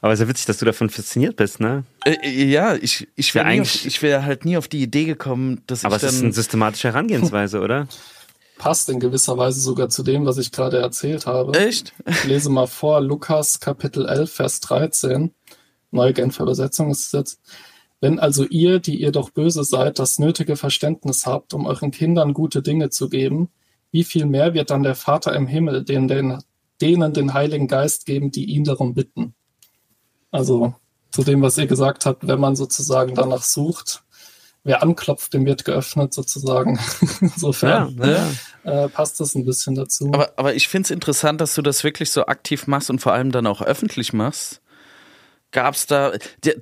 Aber 0.01 0.13
es 0.13 0.19
ist 0.19 0.25
ja 0.25 0.29
witzig, 0.29 0.45
dass 0.45 0.57
du 0.57 0.65
davon 0.65 0.89
fasziniert 0.89 1.35
bist, 1.35 1.59
ne? 1.59 1.83
Äh, 2.05 2.15
äh 2.23 2.45
ja, 2.45 2.75
ich, 2.75 3.07
ich 3.15 3.33
wäre 3.35 3.53
ja, 3.53 3.63
wär 3.63 4.25
halt 4.25 4.45
nie 4.45 4.57
auf 4.57 4.67
die 4.67 4.81
Idee 4.81 5.05
gekommen, 5.05 5.61
dass 5.67 5.85
Aber 5.85 5.95
ich. 5.95 6.03
Aber 6.03 6.09
es 6.09 6.15
ist 6.15 6.23
eine 6.23 6.33
systematische 6.33 6.89
Herangehensweise, 6.89 7.59
oder? 7.61 7.87
Passt 8.57 8.89
in 8.89 8.99
gewisser 8.99 9.37
Weise 9.37 9.59
sogar 9.59 9.89
zu 9.89 10.03
dem, 10.03 10.25
was 10.25 10.37
ich 10.37 10.51
gerade 10.51 10.79
erzählt 10.79 11.27
habe. 11.27 11.57
Echt? 11.57 11.93
Ich 12.07 12.23
lese 12.23 12.49
mal 12.49 12.65
vor, 12.65 13.01
Lukas 13.01 13.59
Kapitel 13.59 14.07
11, 14.07 14.31
Vers 14.31 14.59
13. 14.61 15.31
Neue 15.91 16.13
Genfer 16.13 16.43
Übersetzung 16.43 16.89
ist 16.89 17.07
es 17.07 17.11
jetzt. 17.11 17.39
Wenn 17.99 18.19
also 18.19 18.45
ihr, 18.45 18.79
die 18.79 19.01
ihr 19.01 19.11
doch 19.11 19.31
böse 19.31 19.63
seid, 19.63 19.99
das 19.99 20.19
nötige 20.19 20.55
Verständnis 20.55 21.25
habt, 21.25 21.53
um 21.53 21.65
euren 21.65 21.91
Kindern 21.91 22.33
gute 22.33 22.61
Dinge 22.61 22.89
zu 22.89 23.09
geben, 23.09 23.49
wie 23.91 24.03
viel 24.03 24.25
mehr 24.25 24.53
wird 24.53 24.69
dann 24.69 24.83
der 24.83 24.95
Vater 24.95 25.35
im 25.35 25.47
Himmel 25.47 25.83
denen 25.83 26.07
den, 26.07 26.37
denen 26.81 27.13
den 27.13 27.33
Heiligen 27.33 27.67
Geist 27.67 28.05
geben, 28.05 28.31
die 28.31 28.45
ihn 28.45 28.63
darum 28.63 28.93
bitten? 28.93 29.33
Also 30.31 30.73
zu 31.11 31.23
dem, 31.23 31.41
was 31.41 31.57
ihr 31.57 31.67
gesagt 31.67 32.05
habt, 32.05 32.27
wenn 32.27 32.39
man 32.39 32.55
sozusagen 32.55 33.15
danach 33.15 33.43
sucht, 33.43 34.03
wer 34.63 34.83
anklopft, 34.83 35.33
dem 35.33 35.45
wird 35.45 35.65
geöffnet 35.65 36.13
sozusagen. 36.13 36.77
Insofern 37.21 37.97
ja, 37.97 38.07
ja. 38.65 38.85
Äh, 38.85 38.89
passt 38.89 39.19
das 39.19 39.33
ein 39.33 39.45
bisschen 39.45 39.75
dazu. 39.75 40.11
Aber, 40.13 40.33
aber 40.35 40.55
ich 40.55 40.67
finde 40.67 40.87
es 40.87 40.91
interessant, 40.91 41.39
dass 41.39 41.55
du 41.55 41.61
das 41.61 41.83
wirklich 41.83 42.11
so 42.11 42.25
aktiv 42.25 42.67
machst 42.67 42.89
und 42.89 42.99
vor 42.99 43.13
allem 43.13 43.31
dann 43.31 43.47
auch 43.47 43.61
öffentlich 43.61 44.13
machst. 44.13 44.61
Gab 45.51 45.75
es 45.75 45.85
da, 45.85 46.11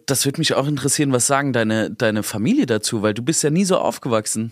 das 0.06 0.26
würde 0.26 0.40
mich 0.40 0.54
auch 0.54 0.68
interessieren, 0.68 1.12
was 1.12 1.26
sagen 1.26 1.52
deine, 1.52 1.90
deine 1.90 2.22
Familie 2.22 2.68
dazu, 2.68 3.02
weil 3.02 3.16
du 3.16 3.24
bist 3.24 3.42
ja 3.42 3.50
nie 3.50 3.66
so 3.66 3.80
aufgewachsen. 3.80 4.52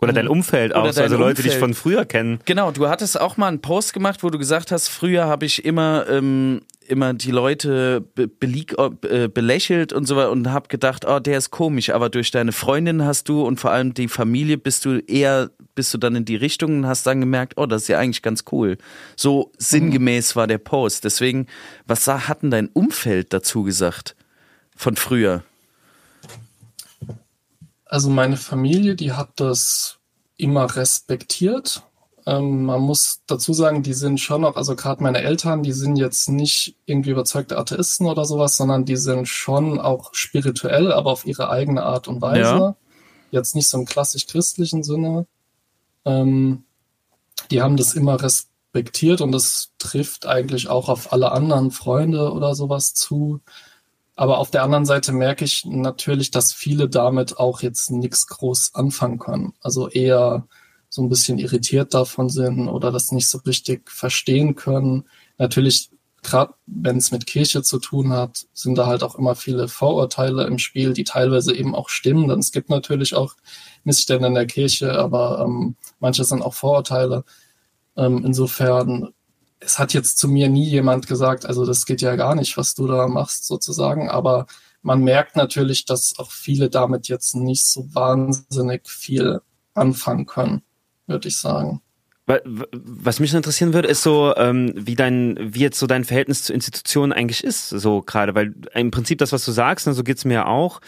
Oder 0.00 0.12
dein 0.12 0.28
Umfeld 0.28 0.72
Oder 0.72 0.82
auch, 0.82 0.94
dein 0.94 1.04
also 1.04 1.16
Leute, 1.16 1.42
die 1.42 1.48
dich 1.48 1.58
von 1.58 1.74
früher 1.74 2.04
kennen. 2.04 2.38
Genau, 2.44 2.70
du 2.70 2.88
hattest 2.88 3.20
auch 3.20 3.36
mal 3.36 3.48
einen 3.48 3.60
Post 3.60 3.92
gemacht, 3.92 4.22
wo 4.22 4.30
du 4.30 4.38
gesagt 4.38 4.70
hast, 4.70 4.88
früher 4.88 5.26
habe 5.26 5.44
ich 5.44 5.64
immer 5.64 6.06
ähm, 6.08 6.60
immer 6.88 7.14
die 7.14 7.30
Leute 7.30 8.00
be 8.00 8.30
äh, 9.08 9.28
belächelt 9.28 9.92
und 9.92 10.06
so 10.06 10.16
weiter 10.16 10.30
und 10.30 10.50
habe 10.50 10.68
gedacht, 10.68 11.04
oh, 11.06 11.20
der 11.20 11.38
ist 11.38 11.50
komisch, 11.50 11.90
aber 11.90 12.08
durch 12.08 12.30
deine 12.30 12.52
Freundin 12.52 13.04
hast 13.04 13.28
du 13.28 13.42
und 13.42 13.60
vor 13.60 13.70
allem 13.70 13.94
die 13.94 14.08
Familie 14.08 14.56
bist 14.56 14.84
du 14.84 14.98
eher, 15.06 15.50
bist 15.74 15.92
du 15.94 15.98
dann 15.98 16.16
in 16.16 16.24
die 16.24 16.36
Richtung 16.36 16.78
und 16.78 16.86
hast 16.86 17.06
dann 17.06 17.20
gemerkt, 17.20 17.54
oh, 17.56 17.66
das 17.66 17.82
ist 17.82 17.88
ja 17.88 17.98
eigentlich 17.98 18.22
ganz 18.22 18.44
cool. 18.52 18.78
So 19.16 19.52
sinngemäß 19.58 20.34
war 20.34 20.46
der 20.46 20.58
Post. 20.58 21.04
Deswegen, 21.04 21.46
was 21.86 22.06
hat 22.06 22.42
denn 22.42 22.50
dein 22.50 22.68
Umfeld 22.68 23.32
dazu 23.32 23.62
gesagt 23.62 24.16
von 24.74 24.96
früher? 24.96 25.42
Also 27.88 28.10
meine 28.10 28.36
Familie, 28.36 28.94
die 28.94 29.12
hat 29.12 29.30
das 29.36 29.98
immer 30.36 30.76
respektiert 30.76 31.82
Ähm, 32.28 32.64
man 32.64 32.82
muss 32.82 33.22
dazu 33.26 33.54
sagen, 33.54 33.82
die 33.82 33.94
sind 33.94 34.20
schon 34.20 34.42
noch, 34.42 34.56
also 34.56 34.76
gerade 34.76 35.02
meine 35.02 35.22
Eltern, 35.22 35.62
die 35.62 35.72
sind 35.72 35.96
jetzt 35.96 36.28
nicht 36.28 36.76
irgendwie 36.84 37.08
überzeugte 37.08 37.56
Atheisten 37.56 38.06
oder 38.06 38.26
sowas, 38.26 38.54
sondern 38.58 38.84
die 38.84 38.96
sind 38.96 39.26
schon 39.26 39.80
auch 39.80 40.10
spirituell, 40.12 40.92
aber 40.92 41.10
auf 41.10 41.24
ihre 41.24 41.48
eigene 41.48 41.84
Art 41.84 42.06
und 42.06 42.20
Weise. 42.20 42.42
Ja. 42.42 42.76
Jetzt 43.30 43.54
nicht 43.54 43.68
so 43.68 43.78
im 43.78 43.86
klassisch 43.86 44.26
christlichen 44.26 44.82
Sinne. 44.82 45.26
Ähm, 46.04 46.64
die 47.50 47.62
haben 47.62 47.78
das 47.78 47.94
immer 47.94 48.20
respektiert 48.22 49.22
und 49.22 49.32
das 49.32 49.70
trifft 49.78 50.26
eigentlich 50.26 50.68
auch 50.68 50.90
auf 50.90 51.14
alle 51.14 51.32
anderen 51.32 51.70
Freunde 51.70 52.30
oder 52.32 52.54
sowas 52.54 52.92
zu. 52.92 53.40
Aber 54.18 54.38
auf 54.38 54.50
der 54.50 54.64
anderen 54.64 54.84
Seite 54.84 55.12
merke 55.12 55.44
ich 55.44 55.64
natürlich, 55.64 56.32
dass 56.32 56.52
viele 56.52 56.88
damit 56.88 57.38
auch 57.38 57.62
jetzt 57.62 57.92
nichts 57.92 58.26
groß 58.26 58.74
anfangen 58.74 59.20
können. 59.20 59.52
Also 59.60 59.88
eher 59.88 60.48
so 60.88 61.02
ein 61.02 61.08
bisschen 61.08 61.38
irritiert 61.38 61.94
davon 61.94 62.28
sind 62.28 62.68
oder 62.68 62.90
das 62.90 63.12
nicht 63.12 63.28
so 63.28 63.38
richtig 63.38 63.88
verstehen 63.88 64.56
können. 64.56 65.04
Natürlich, 65.38 65.90
gerade 66.24 66.52
wenn 66.66 66.96
es 66.96 67.12
mit 67.12 67.26
Kirche 67.26 67.62
zu 67.62 67.78
tun 67.78 68.12
hat, 68.12 68.46
sind 68.52 68.76
da 68.76 68.86
halt 68.86 69.04
auch 69.04 69.14
immer 69.14 69.36
viele 69.36 69.68
Vorurteile 69.68 70.48
im 70.48 70.58
Spiel, 70.58 70.94
die 70.94 71.04
teilweise 71.04 71.54
eben 71.54 71.76
auch 71.76 71.88
stimmen. 71.88 72.26
Denn 72.26 72.40
es 72.40 72.50
gibt 72.50 72.70
natürlich 72.70 73.14
auch 73.14 73.36
Missstände 73.84 74.26
in 74.26 74.34
der 74.34 74.46
Kirche, 74.46 74.98
aber 74.98 75.44
ähm, 75.46 75.76
manche 76.00 76.24
sind 76.24 76.42
auch 76.42 76.54
Vorurteile. 76.54 77.22
Ähm, 77.96 78.24
insofern, 78.26 79.14
es 79.60 79.78
hat 79.78 79.92
jetzt 79.94 80.18
zu 80.18 80.28
mir 80.28 80.48
nie 80.48 80.68
jemand 80.68 81.06
gesagt, 81.06 81.46
also 81.46 81.66
das 81.66 81.86
geht 81.86 82.00
ja 82.00 82.16
gar 82.16 82.34
nicht, 82.34 82.56
was 82.56 82.74
du 82.74 82.86
da 82.86 83.08
machst 83.08 83.46
sozusagen, 83.46 84.08
aber 84.08 84.46
man 84.82 85.02
merkt 85.02 85.36
natürlich, 85.36 85.84
dass 85.84 86.18
auch 86.18 86.30
viele 86.30 86.70
damit 86.70 87.08
jetzt 87.08 87.34
nicht 87.34 87.66
so 87.66 87.92
wahnsinnig 87.94 88.88
viel 88.88 89.40
anfangen 89.74 90.26
können 90.26 90.62
würde 91.08 91.28
ich 91.28 91.38
sagen. 91.38 91.80
Was 92.28 93.20
mich 93.20 93.32
interessieren 93.32 93.72
würde, 93.72 93.88
ist 93.88 94.02
so, 94.02 94.34
ähm, 94.36 94.72
wie 94.74 94.94
dein, 94.94 95.36
wie 95.40 95.60
jetzt 95.60 95.78
so 95.78 95.86
dein 95.86 96.04
Verhältnis 96.04 96.42
zu 96.42 96.52
Institutionen 96.52 97.12
eigentlich 97.12 97.42
ist, 97.42 97.70
so 97.70 98.02
gerade, 98.02 98.34
weil 98.34 98.54
im 98.74 98.90
Prinzip 98.90 99.18
das, 99.18 99.32
was 99.32 99.44
du 99.46 99.52
sagst, 99.52 99.86
ne, 99.86 99.94
so 99.94 100.04
geht's 100.04 100.26
mir 100.26 100.46
auch. 100.46 100.80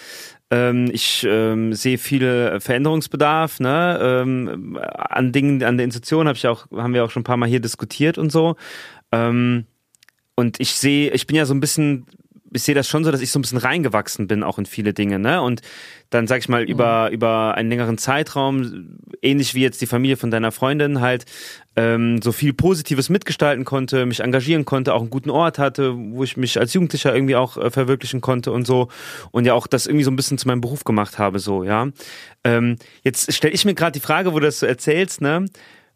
Ähm, 0.51 0.91
ich 0.93 1.27
ähm, 1.27 1.73
sehe 1.73 1.97
viel 1.97 2.59
Veränderungsbedarf, 2.61 3.59
ne, 3.59 3.99
ähm, 4.03 4.79
an 4.83 5.33
Dingen, 5.33 5.63
an 5.63 5.79
der 5.79 5.85
Institution 5.85 6.29
habe 6.29 6.37
ich 6.37 6.47
auch, 6.47 6.71
haben 6.73 6.93
wir 6.93 7.05
auch 7.05 7.11
schon 7.11 7.23
ein 7.23 7.25
paar 7.25 7.39
Mal 7.39 7.49
hier 7.49 7.61
diskutiert 7.61 8.19
und 8.19 8.31
so. 8.31 8.57
Ähm, 9.11 9.65
und 10.35 10.61
ich 10.61 10.73
sehe, 10.73 11.11
ich 11.13 11.27
bin 11.27 11.37
ja 11.37 11.47
so 11.47 11.55
ein 11.55 11.61
bisschen 11.61 12.07
ich 12.53 12.63
sehe 12.63 12.75
das 12.75 12.89
schon 12.89 13.05
so, 13.05 13.11
dass 13.11 13.21
ich 13.21 13.31
so 13.31 13.39
ein 13.39 13.43
bisschen 13.43 13.59
reingewachsen 13.59 14.27
bin 14.27 14.43
auch 14.43 14.59
in 14.59 14.67
viele 14.67 14.93
Dinge, 14.93 15.19
ne? 15.19 15.43
Und 15.43 15.63
dann 16.11 16.27
sag 16.27 16.39
ich 16.39 16.49
mal 16.49 16.65
über 16.65 17.09
mhm. 17.09 17.15
über 17.15 17.55
einen 17.55 17.69
längeren 17.69 17.99
Zeitraum, 17.99 18.99
ähnlich 19.23 19.55
wie 19.55 19.63
jetzt 19.63 19.81
die 19.81 19.87
Familie 19.87 20.17
von 20.17 20.31
deiner 20.31 20.53
Freundin 20.53 21.01
halt 21.01 21.25
ähm, 21.77 22.21
so 22.21 22.33
viel 22.33 22.53
Positives 22.53 23.09
mitgestalten 23.09 23.65
konnte, 23.65 24.07
mich 24.07 24.21
engagieren 24.21 24.65
konnte, 24.65 24.93
auch 24.95 25.01
einen 25.01 25.11
guten 25.11 25.31
Ort 25.31 25.59
hatte, 25.59 25.95
wo 25.97 26.25
ich 26.25 26.37
mich 26.37 26.59
als 26.59 26.75
Jugendlicher 26.75 27.15
irgendwie 27.15 27.37
auch 27.37 27.57
äh, 27.57 27.71
verwirklichen 27.71 28.21
konnte 28.21 28.53
und 28.53 28.67
so 28.67 28.89
und 29.31 29.45
ja 29.45 29.55
auch 29.55 29.67
das 29.67 29.87
irgendwie 29.87 30.05
so 30.05 30.11
ein 30.11 30.17
bisschen 30.17 30.39
zu 30.39 30.49
meinem 30.49 30.61
Beruf 30.61 30.85
gemacht 30.85 31.19
habe, 31.19 31.39
so 31.39 31.65
ja. 31.65 31.89
Ähm, 32.43 32.77
jetzt 33.03 33.33
stelle 33.33 33.55
ich 33.55 33.65
mir 33.65 33.75
gerade 33.75 33.93
die 33.93 34.01
Frage, 34.01 34.33
wo 34.33 34.41
du 34.41 34.47
das 34.47 34.61
so 34.61 34.67
erzählst, 34.67 35.21
ne? 35.21 35.47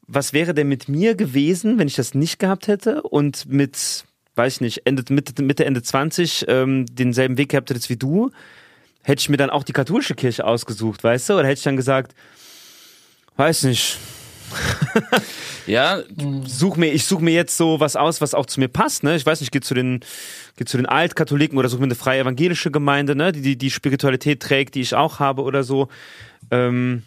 Was 0.06 0.34
wäre 0.34 0.52
denn 0.52 0.68
mit 0.68 0.88
mir 0.88 1.14
gewesen, 1.14 1.78
wenn 1.78 1.88
ich 1.88 1.94
das 1.94 2.14
nicht 2.14 2.38
gehabt 2.38 2.68
hätte 2.68 3.02
und 3.02 3.46
mit 3.46 4.04
weiß 4.34 4.54
ich 4.54 4.60
nicht, 4.60 4.82
Ende, 4.84 5.04
Mitte, 5.12 5.42
Mitte, 5.42 5.64
Ende 5.64 5.82
20 5.82 6.46
ähm, 6.48 6.86
denselben 6.90 7.38
Weg 7.38 7.50
gehabt 7.50 7.70
hättest 7.70 7.90
wie 7.90 7.96
du, 7.96 8.30
hätte 9.02 9.20
ich 9.20 9.28
mir 9.28 9.36
dann 9.36 9.50
auch 9.50 9.62
die 9.62 9.72
katholische 9.72 10.14
Kirche 10.14 10.44
ausgesucht, 10.44 11.04
weißt 11.04 11.28
du? 11.28 11.34
Oder 11.34 11.44
hätte 11.44 11.58
ich 11.58 11.64
dann 11.64 11.76
gesagt, 11.76 12.14
weiß 13.36 13.64
nicht. 13.64 13.98
ja, 15.66 16.02
such 16.46 16.76
mir, 16.76 16.92
ich 16.92 17.04
suche 17.04 17.24
mir 17.24 17.32
jetzt 17.32 17.56
so 17.56 17.80
was 17.80 17.96
aus, 17.96 18.20
was 18.20 18.34
auch 18.34 18.46
zu 18.46 18.60
mir 18.60 18.68
passt, 18.68 19.02
ne? 19.02 19.16
Ich 19.16 19.26
weiß 19.26 19.40
nicht, 19.40 19.52
geh 19.52 19.60
zu 19.60 19.74
den, 19.74 20.00
geh 20.56 20.64
zu 20.64 20.76
den 20.76 20.86
Altkatholiken 20.86 21.58
oder 21.58 21.68
suche 21.68 21.80
mir 21.80 21.86
eine 21.86 21.94
freie 21.94 22.20
evangelische 22.20 22.70
Gemeinde, 22.70 23.16
ne? 23.16 23.32
Die, 23.32 23.42
die, 23.42 23.56
die 23.56 23.70
Spiritualität 23.70 24.40
trägt, 24.40 24.74
die 24.74 24.80
ich 24.80 24.94
auch 24.94 25.18
habe 25.18 25.42
oder 25.42 25.64
so. 25.64 25.88
Ähm, 26.50 27.02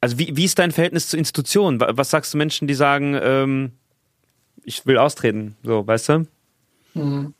also 0.00 0.18
wie, 0.18 0.36
wie 0.36 0.44
ist 0.44 0.58
dein 0.58 0.72
Verhältnis 0.72 1.08
zur 1.08 1.18
Institution? 1.18 1.80
Was 1.80 2.10
sagst 2.10 2.34
du 2.34 2.38
Menschen, 2.38 2.68
die 2.68 2.74
sagen, 2.74 3.18
ähm, 3.20 3.72
ich 4.64 4.86
will 4.86 4.98
austreten, 4.98 5.56
so, 5.62 5.86
weißt 5.86 6.08
du? 6.10 6.26
Mhm. 6.98 7.34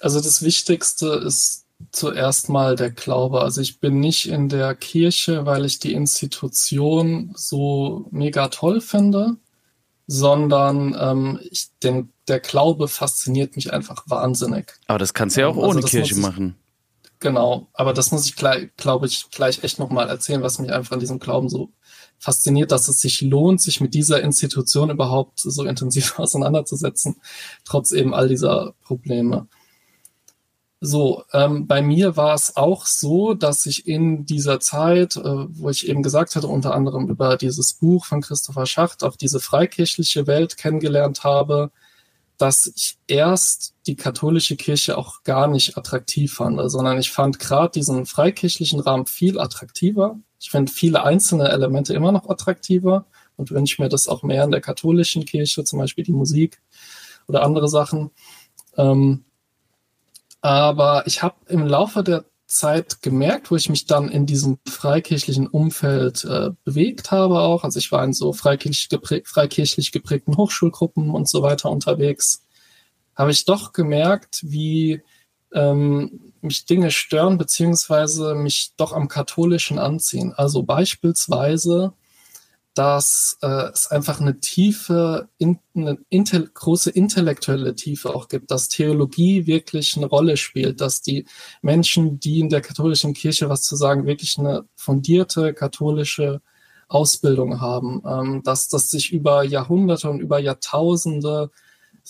Also 0.00 0.20
das 0.20 0.42
Wichtigste 0.42 1.08
ist 1.08 1.66
zuerst 1.92 2.48
mal 2.48 2.76
der 2.76 2.90
Glaube. 2.90 3.42
Also 3.42 3.60
ich 3.60 3.80
bin 3.80 4.00
nicht 4.00 4.28
in 4.28 4.48
der 4.48 4.74
Kirche, 4.74 5.46
weil 5.46 5.64
ich 5.64 5.78
die 5.78 5.92
Institution 5.92 7.32
so 7.34 8.06
mega 8.10 8.48
toll 8.48 8.80
finde, 8.80 9.36
sondern 10.06 10.96
ähm, 10.98 11.40
ich, 11.50 11.68
den, 11.82 12.12
der 12.28 12.40
Glaube 12.40 12.88
fasziniert 12.88 13.56
mich 13.56 13.72
einfach 13.72 14.04
wahnsinnig. 14.06 14.74
Aber 14.86 14.98
das 14.98 15.14
kannst 15.14 15.36
du 15.36 15.42
ja 15.42 15.48
auch 15.48 15.56
ähm, 15.56 15.62
also 15.62 15.78
ohne 15.78 15.86
Kirche 15.86 16.14
ich, 16.14 16.20
machen. 16.20 16.56
Genau, 17.20 17.68
aber 17.74 17.92
das 17.92 18.12
muss 18.12 18.24
ich 18.24 18.34
glaube 18.34 19.06
ich, 19.06 19.30
gleich 19.30 19.62
echt 19.62 19.78
nochmal 19.78 20.08
erzählen, 20.08 20.42
was 20.42 20.58
mich 20.58 20.72
einfach 20.72 20.92
an 20.92 21.00
diesem 21.00 21.18
Glauben 21.18 21.50
so 21.50 21.70
fasziniert, 22.20 22.70
dass 22.70 22.86
es 22.86 23.00
sich 23.00 23.22
lohnt, 23.22 23.60
sich 23.60 23.80
mit 23.80 23.94
dieser 23.94 24.22
Institution 24.22 24.90
überhaupt 24.90 25.40
so 25.40 25.64
intensiv 25.64 26.18
auseinanderzusetzen, 26.18 27.16
trotz 27.64 27.90
eben 27.90 28.14
all 28.14 28.28
dieser 28.28 28.74
Probleme. 28.82 29.48
So, 30.82 31.24
ähm, 31.34 31.66
bei 31.66 31.82
mir 31.82 32.16
war 32.16 32.34
es 32.34 32.56
auch 32.56 32.86
so, 32.86 33.34
dass 33.34 33.66
ich 33.66 33.86
in 33.86 34.24
dieser 34.24 34.60
Zeit, 34.60 35.16
äh, 35.16 35.22
wo 35.22 35.68
ich 35.68 35.86
eben 35.86 36.02
gesagt 36.02 36.36
hatte, 36.36 36.46
unter 36.46 36.74
anderem 36.74 37.08
über 37.08 37.36
dieses 37.36 37.74
Buch 37.74 38.06
von 38.06 38.22
Christopher 38.22 38.64
Schacht, 38.64 39.04
auch 39.04 39.16
diese 39.16 39.40
freikirchliche 39.40 40.26
Welt 40.26 40.56
kennengelernt 40.56 41.22
habe, 41.22 41.70
dass 42.38 42.66
ich 42.66 42.96
erst 43.06 43.74
die 43.86 43.96
katholische 43.96 44.56
Kirche 44.56 44.96
auch 44.96 45.22
gar 45.24 45.48
nicht 45.48 45.76
attraktiv 45.76 46.32
fand, 46.32 46.58
sondern 46.70 46.98
ich 46.98 47.10
fand 47.10 47.38
gerade 47.38 47.72
diesen 47.72 48.06
freikirchlichen 48.06 48.80
Rahmen 48.80 49.04
viel 49.04 49.38
attraktiver. 49.38 50.18
Ich 50.40 50.50
finde 50.50 50.72
viele 50.72 51.04
einzelne 51.04 51.50
Elemente 51.50 51.92
immer 51.92 52.12
noch 52.12 52.28
attraktiver 52.28 53.04
und 53.36 53.50
wünsche 53.50 53.80
mir 53.80 53.90
das 53.90 54.08
auch 54.08 54.22
mehr 54.22 54.42
in 54.44 54.50
der 54.50 54.62
katholischen 54.62 55.26
Kirche, 55.26 55.64
zum 55.64 55.78
Beispiel 55.78 56.02
die 56.02 56.12
Musik 56.12 56.60
oder 57.28 57.42
andere 57.42 57.68
Sachen. 57.68 58.10
Ähm, 58.76 59.24
aber 60.40 61.06
ich 61.06 61.22
habe 61.22 61.36
im 61.48 61.66
Laufe 61.66 62.02
der 62.02 62.24
Zeit 62.46 63.02
gemerkt, 63.02 63.50
wo 63.50 63.56
ich 63.56 63.68
mich 63.68 63.86
dann 63.86 64.08
in 64.08 64.26
diesem 64.26 64.58
freikirchlichen 64.66 65.46
Umfeld 65.46 66.24
äh, 66.24 66.50
bewegt 66.64 67.10
habe 67.10 67.40
auch. 67.40 67.62
Also 67.62 67.78
ich 67.78 67.92
war 67.92 68.02
in 68.02 68.12
so 68.12 68.32
freikirchlich, 68.32 68.88
geprä 68.88 69.22
freikirchlich 69.24 69.92
geprägten 69.92 70.36
Hochschulgruppen 70.36 71.10
und 71.10 71.28
so 71.28 71.42
weiter 71.42 71.70
unterwegs. 71.70 72.44
Habe 73.14 73.30
ich 73.30 73.44
doch 73.44 73.72
gemerkt, 73.72 74.40
wie 74.42 75.02
ähm, 75.54 76.32
mich 76.40 76.64
Dinge 76.66 76.90
stören, 76.90 77.38
beziehungsweise 77.38 78.34
mich 78.34 78.72
doch 78.76 78.92
am 78.92 79.08
Katholischen 79.08 79.78
anziehen. 79.78 80.32
Also 80.34 80.62
beispielsweise 80.62 81.92
dass 82.74 83.36
äh, 83.42 83.70
es 83.72 83.88
einfach 83.88 84.20
eine 84.20 84.38
tiefe, 84.38 85.28
in, 85.38 85.58
eine 85.74 85.98
inte 86.08 86.48
große 86.48 86.90
intellektuelle 86.90 87.74
Tiefe 87.74 88.14
auch 88.14 88.28
gibt, 88.28 88.50
dass 88.50 88.68
Theologie 88.68 89.46
wirklich 89.46 89.96
eine 89.96 90.06
Rolle 90.06 90.36
spielt, 90.36 90.80
dass 90.80 91.02
die 91.02 91.26
Menschen, 91.62 92.20
die 92.20 92.40
in 92.40 92.48
der 92.48 92.60
katholischen 92.60 93.12
Kirche 93.12 93.48
was 93.48 93.62
zu 93.62 93.74
sagen, 93.74 94.06
wirklich 94.06 94.38
eine 94.38 94.64
fundierte 94.76 95.52
katholische 95.52 96.40
Ausbildung 96.88 97.60
haben, 97.60 98.02
ähm, 98.06 98.42
dass 98.44 98.68
das 98.68 98.88
sich 98.90 99.12
über 99.12 99.42
Jahrhunderte 99.42 100.08
und 100.08 100.20
über 100.20 100.38
Jahrtausende 100.38 101.50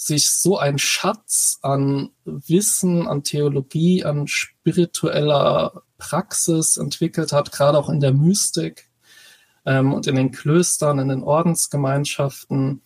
sich 0.03 0.31
so 0.31 0.57
ein 0.57 0.79
Schatz 0.79 1.59
an 1.61 2.11
Wissen, 2.25 3.07
an 3.07 3.23
Theologie, 3.23 4.03
an 4.05 4.27
spiritueller 4.27 5.83
Praxis 5.99 6.79
entwickelt 6.79 7.33
hat, 7.33 7.53
gerade 7.53 7.77
auch 7.77 7.91
in 7.91 8.01
der 8.01 8.15
Mystik, 8.15 8.91
ähm, 9.67 9.93
und 9.93 10.07
in 10.07 10.15
den 10.15 10.31
Klöstern, 10.31 10.99
in 10.99 11.09
den 11.09 11.23
Ordensgemeinschaften, 11.23 12.81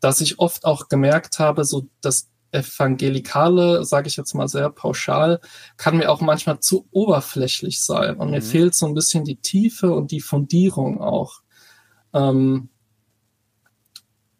dass 0.00 0.20
ich 0.20 0.40
oft 0.40 0.64
auch 0.64 0.88
gemerkt 0.88 1.38
habe, 1.38 1.64
so 1.64 1.86
das 2.00 2.30
Evangelikale, 2.50 3.84
sage 3.84 4.08
ich 4.08 4.16
jetzt 4.16 4.34
mal 4.34 4.48
sehr 4.48 4.70
pauschal, 4.70 5.40
kann 5.76 5.96
mir 5.96 6.10
auch 6.10 6.20
manchmal 6.20 6.58
zu 6.58 6.88
oberflächlich 6.90 7.80
sein. 7.80 8.16
Und 8.16 8.26
mhm. 8.28 8.34
mir 8.34 8.42
fehlt 8.42 8.74
so 8.74 8.86
ein 8.86 8.94
bisschen 8.94 9.24
die 9.24 9.36
Tiefe 9.36 9.92
und 9.92 10.10
die 10.10 10.20
Fundierung 10.20 11.00
auch. 11.00 11.42
Ähm, 12.12 12.70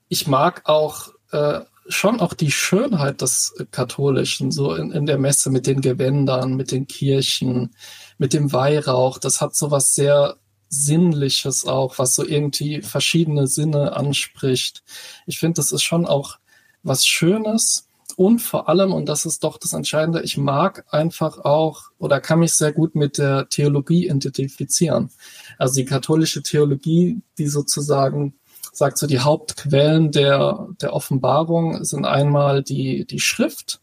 ich 0.09 0.27
mag 0.27 0.69
auch 0.69 1.11
äh, 1.31 1.61
schon 1.89 2.21
auch 2.21 2.35
die 2.35 2.51
Schönheit 2.51 3.23
des 3.23 3.55
Katholischen, 3.71 4.51
so 4.51 4.75
in, 4.75 4.93
in 4.93 5.07
der 5.07 5.19
Messe 5.19 5.51
mit 5.51 5.67
den 5.67 5.81
Gewändern, 5.81 6.55
mit 6.55 6.73
den 6.73 6.87
Kirchen, 6.87 7.75
mit 8.19 8.33
dem 8.33 8.53
Weihrauch. 8.53 9.19
Das 9.19 9.41
hat 9.41 9.55
so 9.55 9.71
was 9.71 9.95
sehr 9.95 10.37
Sinnliches 10.69 11.65
auch, 11.65 11.99
was 11.99 12.15
so 12.15 12.27
irgendwie 12.27 12.83
verschiedene 12.83 13.47
Sinne 13.47 13.95
anspricht. 13.95 14.83
Ich 15.27 15.39
finde, 15.39 15.55
das 15.55 15.73
ist 15.73 15.83
schon 15.83 16.07
auch 16.07 16.39
was 16.83 17.07
Schönes 17.07 17.87
und 18.17 18.41
vor 18.41 18.69
allem, 18.69 18.93
und 18.93 19.09
das 19.09 19.27
ist 19.27 19.45
doch 19.45 19.59
das 19.59 19.75
Entscheidende, 19.75 20.23
ich 20.23 20.39
mag 20.39 20.87
einfach 20.91 21.39
auch 21.39 21.83
oder 21.99 22.21
kann 22.21 22.39
mich 22.39 22.53
sehr 22.53 22.73
gut 22.73 22.95
mit 22.95 23.19
der 23.19 23.49
Theologie 23.49 24.07
identifizieren. 24.07 25.11
Also 25.59 25.75
die 25.75 25.85
katholische 25.85 26.43
Theologie, 26.43 27.21
die 27.37 27.49
sozusagen 27.49 28.35
sagt 28.77 28.99
so, 28.99 29.07
die 29.07 29.21
Hauptquellen 29.21 30.13
der, 30.13 30.69
der 30.81 30.93
Offenbarung 30.93 31.85
sind 31.85 32.05
einmal 32.05 32.63
die, 32.63 33.07
die 33.07 33.21
Schrift, 33.21 33.81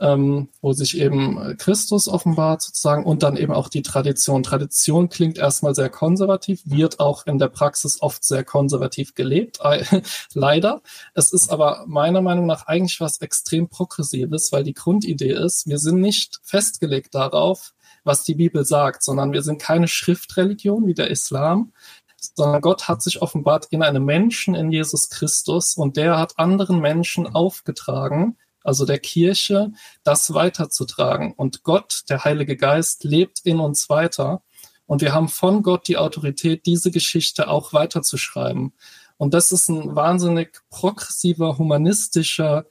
ähm, 0.00 0.48
wo 0.62 0.72
sich 0.72 0.98
eben 0.98 1.56
Christus 1.58 2.08
offenbart 2.08 2.62
sozusagen 2.62 3.04
und 3.04 3.22
dann 3.22 3.36
eben 3.36 3.52
auch 3.52 3.68
die 3.68 3.82
Tradition. 3.82 4.42
Tradition 4.42 5.10
klingt 5.10 5.38
erstmal 5.38 5.74
sehr 5.74 5.90
konservativ, 5.90 6.62
wird 6.64 7.00
auch 7.00 7.26
in 7.26 7.38
der 7.38 7.48
Praxis 7.48 8.00
oft 8.00 8.24
sehr 8.24 8.42
konservativ 8.44 9.14
gelebt, 9.14 9.60
leider. 10.34 10.80
Es 11.14 11.32
ist 11.32 11.50
aber 11.50 11.84
meiner 11.86 12.22
Meinung 12.22 12.46
nach 12.46 12.66
eigentlich 12.66 13.00
was 13.00 13.18
extrem 13.20 13.68
progressives, 13.68 14.52
weil 14.52 14.64
die 14.64 14.74
Grundidee 14.74 15.32
ist, 15.32 15.66
wir 15.66 15.78
sind 15.78 16.00
nicht 16.00 16.40
festgelegt 16.42 17.14
darauf, 17.14 17.72
was 18.04 18.24
die 18.24 18.34
Bibel 18.34 18.64
sagt, 18.64 19.02
sondern 19.02 19.32
wir 19.32 19.42
sind 19.42 19.60
keine 19.60 19.88
Schriftreligion 19.88 20.86
wie 20.86 20.94
der 20.94 21.10
Islam, 21.10 21.72
sondern 22.20 22.60
Gott 22.60 22.88
hat 22.88 23.02
sich 23.02 23.22
offenbart 23.22 23.66
in 23.70 23.82
einem 23.82 24.04
Menschen, 24.04 24.54
in 24.54 24.70
Jesus 24.70 25.08
Christus, 25.10 25.76
und 25.76 25.96
der 25.96 26.18
hat 26.18 26.38
anderen 26.38 26.80
Menschen 26.80 27.26
aufgetragen, 27.26 28.36
also 28.62 28.84
der 28.84 28.98
Kirche, 28.98 29.72
das 30.04 30.34
weiterzutragen. 30.34 31.32
Und 31.32 31.62
Gott, 31.62 32.02
der 32.08 32.24
Heilige 32.24 32.56
Geist, 32.56 33.04
lebt 33.04 33.40
in 33.44 33.58
uns 33.58 33.88
weiter. 33.88 34.42
Und 34.86 35.00
wir 35.02 35.14
haben 35.14 35.28
von 35.28 35.62
Gott 35.62 35.88
die 35.88 35.96
Autorität, 35.96 36.66
diese 36.66 36.90
Geschichte 36.90 37.48
auch 37.48 37.72
weiterzuschreiben. 37.72 38.72
Und 39.16 39.34
das 39.34 39.52
ist 39.52 39.68
ein 39.68 39.94
wahnsinnig 39.94 40.60
progressiver, 40.70 41.58
humanistischer 41.58 42.66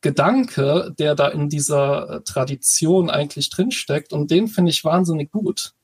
Gedanke, 0.00 0.94
der 0.98 1.14
da 1.14 1.28
in 1.28 1.48
dieser 1.48 2.22
Tradition 2.24 3.10
eigentlich 3.10 3.50
drinsteckt. 3.50 4.12
Und 4.12 4.30
den 4.30 4.48
finde 4.48 4.70
ich 4.70 4.84
wahnsinnig 4.84 5.30
gut. 5.30 5.74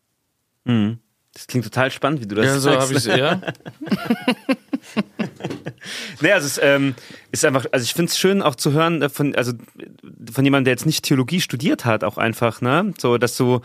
Mhm. 0.64 1.00
Das 1.36 1.46
klingt 1.46 1.66
total 1.66 1.90
spannend, 1.90 2.22
wie 2.22 2.26
du 2.26 2.34
das 2.34 2.46
ja, 2.46 2.58
so 2.58 2.70
habe 2.70 2.94
ich 2.94 3.04
ja. 3.04 3.42
nee, 6.22 6.32
also 6.32 6.46
es 6.46 6.58
ähm, 6.62 6.94
ist 7.30 7.44
einfach, 7.44 7.66
also 7.72 7.84
ich 7.84 7.92
finde 7.92 8.10
es 8.10 8.18
schön 8.18 8.40
auch 8.40 8.54
zu 8.54 8.72
hören 8.72 9.02
äh, 9.02 9.10
von, 9.10 9.34
also 9.34 9.52
von 10.32 10.44
jemandem, 10.44 10.64
der 10.64 10.72
jetzt 10.72 10.86
nicht 10.86 11.04
Theologie 11.04 11.42
studiert 11.42 11.84
hat, 11.84 12.04
auch 12.04 12.16
einfach, 12.16 12.62
ne, 12.62 12.94
so, 12.96 13.18
dass 13.18 13.36
du 13.36 13.60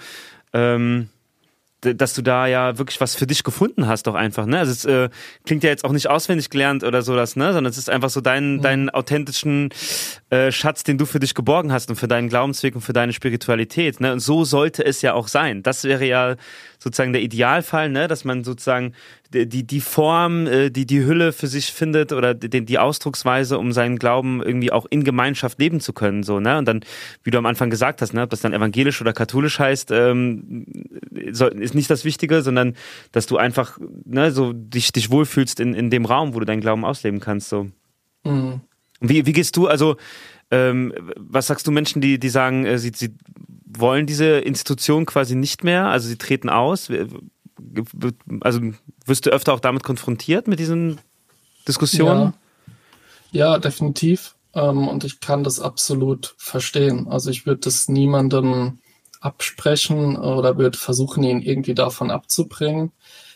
ähm, 0.51 1.07
dass 1.81 2.13
du 2.13 2.21
da 2.21 2.45
ja 2.47 2.77
wirklich 2.77 3.01
was 3.01 3.15
für 3.15 3.25
dich 3.25 3.43
gefunden 3.43 3.87
hast, 3.87 4.07
doch 4.07 4.13
einfach, 4.13 4.45
ne? 4.45 4.59
Also 4.59 4.71
es 4.71 4.85
äh, 4.85 5.09
klingt 5.45 5.63
ja 5.63 5.69
jetzt 5.69 5.83
auch 5.83 5.91
nicht 5.91 6.09
auswendig 6.09 6.49
gelernt 6.49 6.83
oder 6.83 7.01
so 7.01 7.15
das, 7.15 7.35
ne? 7.35 7.53
Sondern 7.53 7.71
es 7.71 7.77
ist 7.77 7.89
einfach 7.89 8.09
so 8.09 8.21
dein, 8.21 8.57
mhm. 8.57 8.61
deinen 8.61 8.89
authentischen 8.91 9.69
äh, 10.29 10.51
Schatz, 10.51 10.83
den 10.83 10.97
du 10.97 11.05
für 11.05 11.19
dich 11.19 11.33
geborgen 11.33 11.71
hast 11.71 11.89
und 11.89 11.95
für 11.95 12.07
deinen 12.07 12.29
Glaubensweg 12.29 12.75
und 12.75 12.81
für 12.81 12.93
deine 12.93 13.13
Spiritualität, 13.13 13.99
ne? 13.99 14.13
Und 14.13 14.19
so 14.19 14.43
sollte 14.43 14.85
es 14.85 15.01
ja 15.01 15.13
auch 15.13 15.27
sein. 15.27 15.63
Das 15.63 15.83
wäre 15.83 16.05
ja 16.05 16.35
sozusagen 16.77 17.13
der 17.13 17.23
Idealfall, 17.23 17.89
ne? 17.89 18.07
Dass 18.07 18.25
man 18.25 18.43
sozusagen 18.43 18.93
die, 19.33 19.65
die 19.65 19.81
Form, 19.81 20.45
äh, 20.47 20.69
die 20.69 20.85
die 20.85 21.05
Hülle 21.05 21.31
für 21.31 21.47
sich 21.47 21.71
findet 21.71 22.11
oder 22.11 22.33
die, 22.33 22.65
die 22.65 22.79
Ausdrucksweise, 22.79 23.57
um 23.57 23.71
seinen 23.71 23.97
Glauben 23.97 24.41
irgendwie 24.41 24.71
auch 24.71 24.85
in 24.89 25.03
Gemeinschaft 25.03 25.59
leben 25.59 25.79
zu 25.79 25.93
können, 25.93 26.23
so, 26.23 26.39
ne? 26.39 26.57
Und 26.57 26.65
dann, 26.65 26.81
wie 27.23 27.31
du 27.31 27.37
am 27.37 27.45
Anfang 27.45 27.69
gesagt 27.69 28.01
hast, 28.01 28.13
ne? 28.13 28.23
Ob 28.23 28.29
das 28.29 28.41
dann 28.41 28.53
evangelisch 28.53 29.01
oder 29.01 29.13
katholisch 29.13 29.59
heißt, 29.59 29.91
ähm, 29.91 30.65
ist 31.11 31.75
nicht 31.75 31.89
das 31.89 32.05
Wichtige, 32.05 32.41
sondern 32.41 32.75
dass 33.11 33.25
du 33.25 33.37
einfach, 33.37 33.77
ne, 34.05 34.31
so 34.31 34.53
dich, 34.53 34.91
dich 34.91 35.09
wohlfühlst 35.09 35.59
in, 35.59 35.73
in 35.73 35.89
dem 35.89 36.05
Raum, 36.05 36.33
wo 36.33 36.39
du 36.39 36.45
deinen 36.45 36.61
Glauben 36.61 36.85
ausleben 36.85 37.19
kannst, 37.19 37.49
so. 37.49 37.67
Mhm. 38.23 38.61
Wie, 38.99 39.25
wie 39.25 39.33
gehst 39.33 39.57
du, 39.57 39.67
also, 39.67 39.95
ähm, 40.51 40.93
was 41.17 41.47
sagst 41.47 41.65
du 41.65 41.71
Menschen, 41.71 42.01
die, 42.01 42.19
die 42.19 42.29
sagen, 42.29 42.65
äh, 42.65 42.77
sie, 42.77 42.91
sie 42.93 43.15
wollen 43.65 44.05
diese 44.05 44.39
Institution 44.39 45.05
quasi 45.05 45.35
nicht 45.35 45.63
mehr, 45.63 45.87
also 45.87 46.07
sie 46.07 46.17
treten 46.17 46.49
aus? 46.49 46.91
Also 48.41 48.61
wirst 49.05 49.25
du 49.25 49.29
öfter 49.29 49.53
auch 49.53 49.59
damit 49.59 49.83
konfrontiert 49.83 50.47
mit 50.47 50.59
diesen 50.59 50.99
Diskussionen? 51.67 52.33
Ja, 53.31 53.53
ja 53.53 53.59
definitiv. 53.59 54.35
Ähm, 54.53 54.87
und 54.87 55.03
ich 55.03 55.19
kann 55.19 55.43
das 55.43 55.59
absolut 55.59 56.35
verstehen. 56.37 57.07
Also 57.07 57.29
ich 57.29 57.45
würde 57.45 57.61
das 57.61 57.87
niemandem 57.87 58.79
absprechen 59.19 60.17
oder 60.17 60.57
würde 60.57 60.77
versuchen, 60.77 61.23
ihn 61.23 61.41
irgendwie 61.41 61.75
davon 61.75 62.11
abzubringen. 62.11 62.91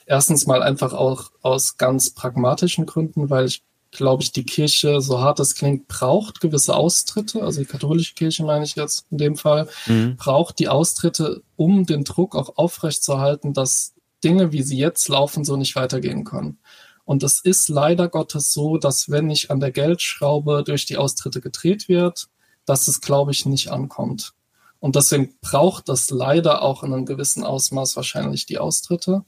Erstens 0.06 0.46
mal 0.46 0.62
einfach 0.62 0.94
auch 0.94 1.32
aus 1.42 1.78
ganz 1.78 2.10
pragmatischen 2.10 2.86
Gründen, 2.86 3.30
weil 3.30 3.46
ich 3.46 3.64
glaube 3.96 4.24
ich, 4.24 4.32
die 4.32 4.44
Kirche, 4.44 5.02
so 5.02 5.22
hart 5.22 5.40
es 5.40 5.56
klingt, 5.56 5.88
braucht 5.88 6.42
gewisse 6.42 6.76
Austritte, 6.76 7.42
also 7.42 7.62
die 7.62 7.68
katholische 7.68 8.14
Kirche 8.14 8.44
meine 8.44 8.66
ich 8.66 8.76
jetzt 8.76 9.06
in 9.10 9.18
dem 9.18 9.36
Fall, 9.36 9.68
mhm. 9.88 10.18
braucht 10.18 10.60
die 10.60 10.68
Austritte, 10.68 11.42
um 11.56 11.86
den 11.86 12.04
Druck 12.04 12.36
auch 12.36 12.58
aufrechtzuerhalten, 12.58 13.54
dass 13.54 13.94
Dinge, 14.24 14.52
wie 14.52 14.64
sie 14.64 14.78
jetzt 14.78 15.08
laufen, 15.08 15.44
so 15.44 15.58
nicht 15.58 15.76
weitergehen 15.76 16.24
können. 16.24 16.60
Und 17.04 17.22
es 17.24 17.40
ist 17.40 17.70
leider 17.70 18.10
Gottes 18.10 18.52
so, 18.52 18.78
dass 18.78 19.10
wenn 19.10 19.28
nicht 19.28 19.52
an 19.52 19.60
der 19.60 19.72
Geldschraube 19.72 20.64
durch 20.66 20.86
die 20.86 20.98
Austritte 20.98 21.40
gedreht 21.40 21.88
wird, 21.88 22.28
dass 22.66 22.88
es, 22.88 23.00
glaube 23.00 23.32
ich, 23.32 23.46
nicht 23.46 23.70
ankommt. 23.70 24.34
Und 24.80 24.96
deswegen 24.96 25.36
braucht 25.40 25.88
das 25.90 26.10
leider 26.10 26.62
auch 26.62 26.84
in 26.84 26.94
einem 26.94 27.06
gewissen 27.06 27.44
Ausmaß 27.44 27.96
wahrscheinlich 27.96 28.46
die 28.46 28.58
Austritte. 28.58 29.24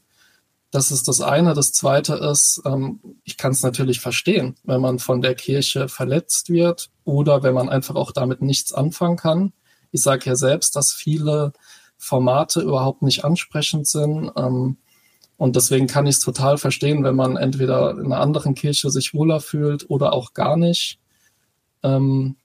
Das 0.72 0.92
ist 0.92 1.08
das 1.08 1.22
eine. 1.22 1.54
Das 1.54 1.72
zweite 1.72 2.16
ist, 2.16 2.62
ähm, 2.66 3.00
ich 3.24 3.38
kann 3.38 3.54
es 3.54 3.64
natürlich 3.64 4.00
verstehen, 4.00 4.56
wenn 4.64 4.82
man 4.82 5.00
von 5.00 5.22
der 5.22 5.36
Kirche 5.36 5.88
verletzt 5.88 6.50
wird 6.50 6.90
oder 7.06 7.42
wenn 7.44 7.54
man 7.54 7.70
einfach 7.70 7.96
auch 7.96 8.12
damit 8.12 8.42
nichts 8.42 8.74
anfangen 8.74 9.18
kann. 9.18 9.54
Ich 9.92 10.02
sage 10.02 10.26
ja 10.26 10.36
selbst, 10.36 10.76
dass 10.76 10.92
viele 10.92 11.54
Formate 11.98 12.62
überhaupt 12.62 13.02
nicht 13.02 13.24
ansprechend 13.26 13.88
sind. 13.88 14.32
Ähm, 14.36 14.78
und 15.38 15.56
deswegen 15.56 15.88
kann 15.88 16.08
ich 16.08 16.16
es 16.16 16.22
total 16.22 16.58
verstehen, 16.58 17.04
wenn 17.04 17.16
man 17.16 17.38
entweder 17.38 17.92
in 17.92 18.06
einer 18.06 18.20
anderen 18.20 18.56
Kirche 18.56 18.90
sich 18.90 19.14
wohler 19.14 19.40
fühlt 19.40 19.90
oder 19.90 20.14
auch 20.14 20.34
gar 20.34 20.58
nicht. 20.58 21.00
Ähm, 21.84 22.38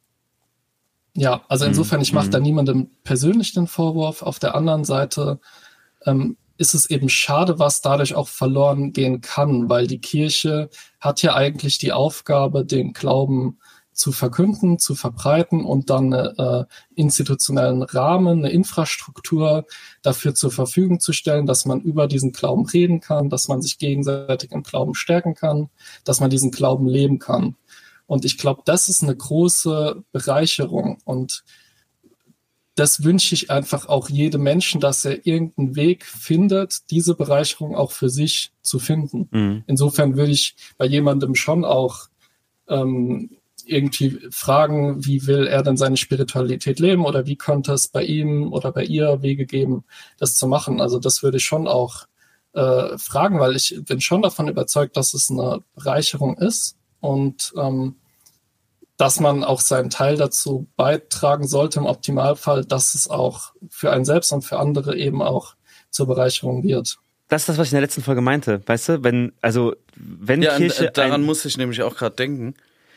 ja, 1.14 1.42
also 1.48 1.64
insofern, 1.64 2.00
ich 2.00 2.12
mache 2.12 2.30
da 2.30 2.38
mhm. 2.38 2.44
niemandem 2.44 2.90
persönlich 3.04 3.52
den 3.52 3.66
Vorwurf. 3.66 4.22
Auf 4.22 4.38
der 4.38 4.54
anderen 4.54 4.84
Seite 4.84 5.40
ähm, 6.06 6.36
ist 6.56 6.74
es 6.74 6.88
eben 6.88 7.08
schade, 7.08 7.58
was 7.58 7.80
dadurch 7.80 8.14
auch 8.14 8.28
verloren 8.28 8.92
gehen 8.92 9.20
kann, 9.20 9.68
weil 9.68 9.86
die 9.86 10.00
Kirche 10.00 10.70
hat 11.00 11.22
ja 11.22 11.34
eigentlich 11.34 11.78
die 11.78 11.92
Aufgabe, 11.92 12.64
den 12.64 12.92
Glauben 12.92 13.58
zu 13.92 14.12
verkünden, 14.12 14.78
zu 14.78 14.94
verbreiten 14.94 15.64
und 15.64 15.90
dann 15.90 16.12
einen 16.12 16.38
äh, 16.38 16.64
institutionellen 16.94 17.82
Rahmen, 17.82 18.38
eine 18.38 18.50
Infrastruktur 18.50 19.66
dafür 20.02 20.34
zur 20.34 20.50
Verfügung 20.50 21.00
zu 21.00 21.12
stellen, 21.12 21.46
dass 21.46 21.66
man 21.66 21.80
über 21.80 22.06
diesen 22.06 22.32
Glauben 22.32 22.66
reden 22.66 23.00
kann, 23.00 23.30
dass 23.30 23.48
man 23.48 23.62
sich 23.62 23.78
gegenseitig 23.78 24.52
im 24.52 24.62
Glauben 24.62 24.94
stärken 24.94 25.34
kann, 25.34 25.68
dass 26.04 26.20
man 26.20 26.30
diesen 26.30 26.50
Glauben 26.50 26.86
leben 26.86 27.18
kann. 27.18 27.56
Und 28.06 28.24
ich 28.24 28.38
glaube, 28.38 28.62
das 28.64 28.88
ist 28.88 29.02
eine 29.02 29.16
große 29.16 30.02
Bereicherung 30.12 30.98
und 31.04 31.44
das 32.74 33.04
wünsche 33.04 33.34
ich 33.34 33.50
einfach 33.50 33.86
auch 33.86 34.08
jedem 34.08 34.42
Menschen, 34.42 34.80
dass 34.80 35.04
er 35.04 35.26
irgendeinen 35.26 35.76
Weg 35.76 36.06
findet, 36.06 36.90
diese 36.90 37.14
Bereicherung 37.14 37.76
auch 37.76 37.92
für 37.92 38.08
sich 38.08 38.52
zu 38.62 38.78
finden. 38.78 39.28
Mhm. 39.30 39.64
Insofern 39.66 40.16
würde 40.16 40.32
ich 40.32 40.56
bei 40.78 40.86
jemandem 40.86 41.34
schon 41.34 41.64
auch 41.64 42.08
ähm, 42.68 43.30
irgendwie 43.66 44.20
fragen, 44.30 45.04
wie 45.04 45.26
will 45.26 45.46
er 45.46 45.62
denn 45.62 45.76
seine 45.76 45.96
Spiritualität 45.96 46.78
leben 46.78 47.04
oder 47.04 47.26
wie 47.26 47.36
könnte 47.36 47.72
es 47.72 47.88
bei 47.88 48.04
ihm 48.04 48.52
oder 48.52 48.72
bei 48.72 48.84
ihr 48.84 49.22
Wege 49.22 49.46
geben, 49.46 49.84
das 50.18 50.36
zu 50.36 50.46
machen. 50.46 50.80
Also 50.80 50.98
das 50.98 51.22
würde 51.22 51.38
ich 51.38 51.44
schon 51.44 51.68
auch 51.68 52.06
äh, 52.54 52.98
fragen, 52.98 53.40
weil 53.40 53.56
ich 53.56 53.80
bin 53.86 54.00
schon 54.00 54.22
davon 54.22 54.48
überzeugt, 54.48 54.96
dass 54.96 55.14
es 55.14 55.30
eine 55.30 55.60
Bereicherung 55.74 56.36
ist 56.36 56.76
und 57.00 57.52
ähm, 57.56 57.96
dass 58.96 59.20
man 59.20 59.42
auch 59.42 59.60
seinen 59.60 59.90
Teil 59.90 60.16
dazu 60.16 60.68
beitragen 60.76 61.46
sollte 61.46 61.80
im 61.80 61.86
Optimalfall, 61.86 62.64
dass 62.64 62.94
es 62.94 63.08
auch 63.08 63.52
für 63.68 63.90
einen 63.90 64.04
selbst 64.04 64.32
und 64.32 64.42
für 64.42 64.58
andere 64.58 64.96
eben 64.96 65.22
auch 65.22 65.54
zur 65.90 66.06
Bereicherung 66.06 66.62
wird. 66.62 66.98
Das 67.28 67.42
ist 67.42 67.48
das, 67.48 67.58
was 67.58 67.68
ich 67.68 67.72
in 67.72 67.76
der 67.76 67.82
letzten 67.82 68.02
Folge 68.02 68.20
meinte, 68.20 68.60
weißt 68.66 68.88
du? 68.90 69.04
Wenn, 69.04 69.32
also, 69.40 69.74
wenn 69.96 70.42
ja, 70.42 70.56
Kirche. 70.56 70.90
Daran 70.92 71.22
muss 71.22 71.44
ich 71.46 71.56
nämlich 71.56 71.82
auch 71.82 71.96
gerade 71.96 72.14
denken. 72.14 72.54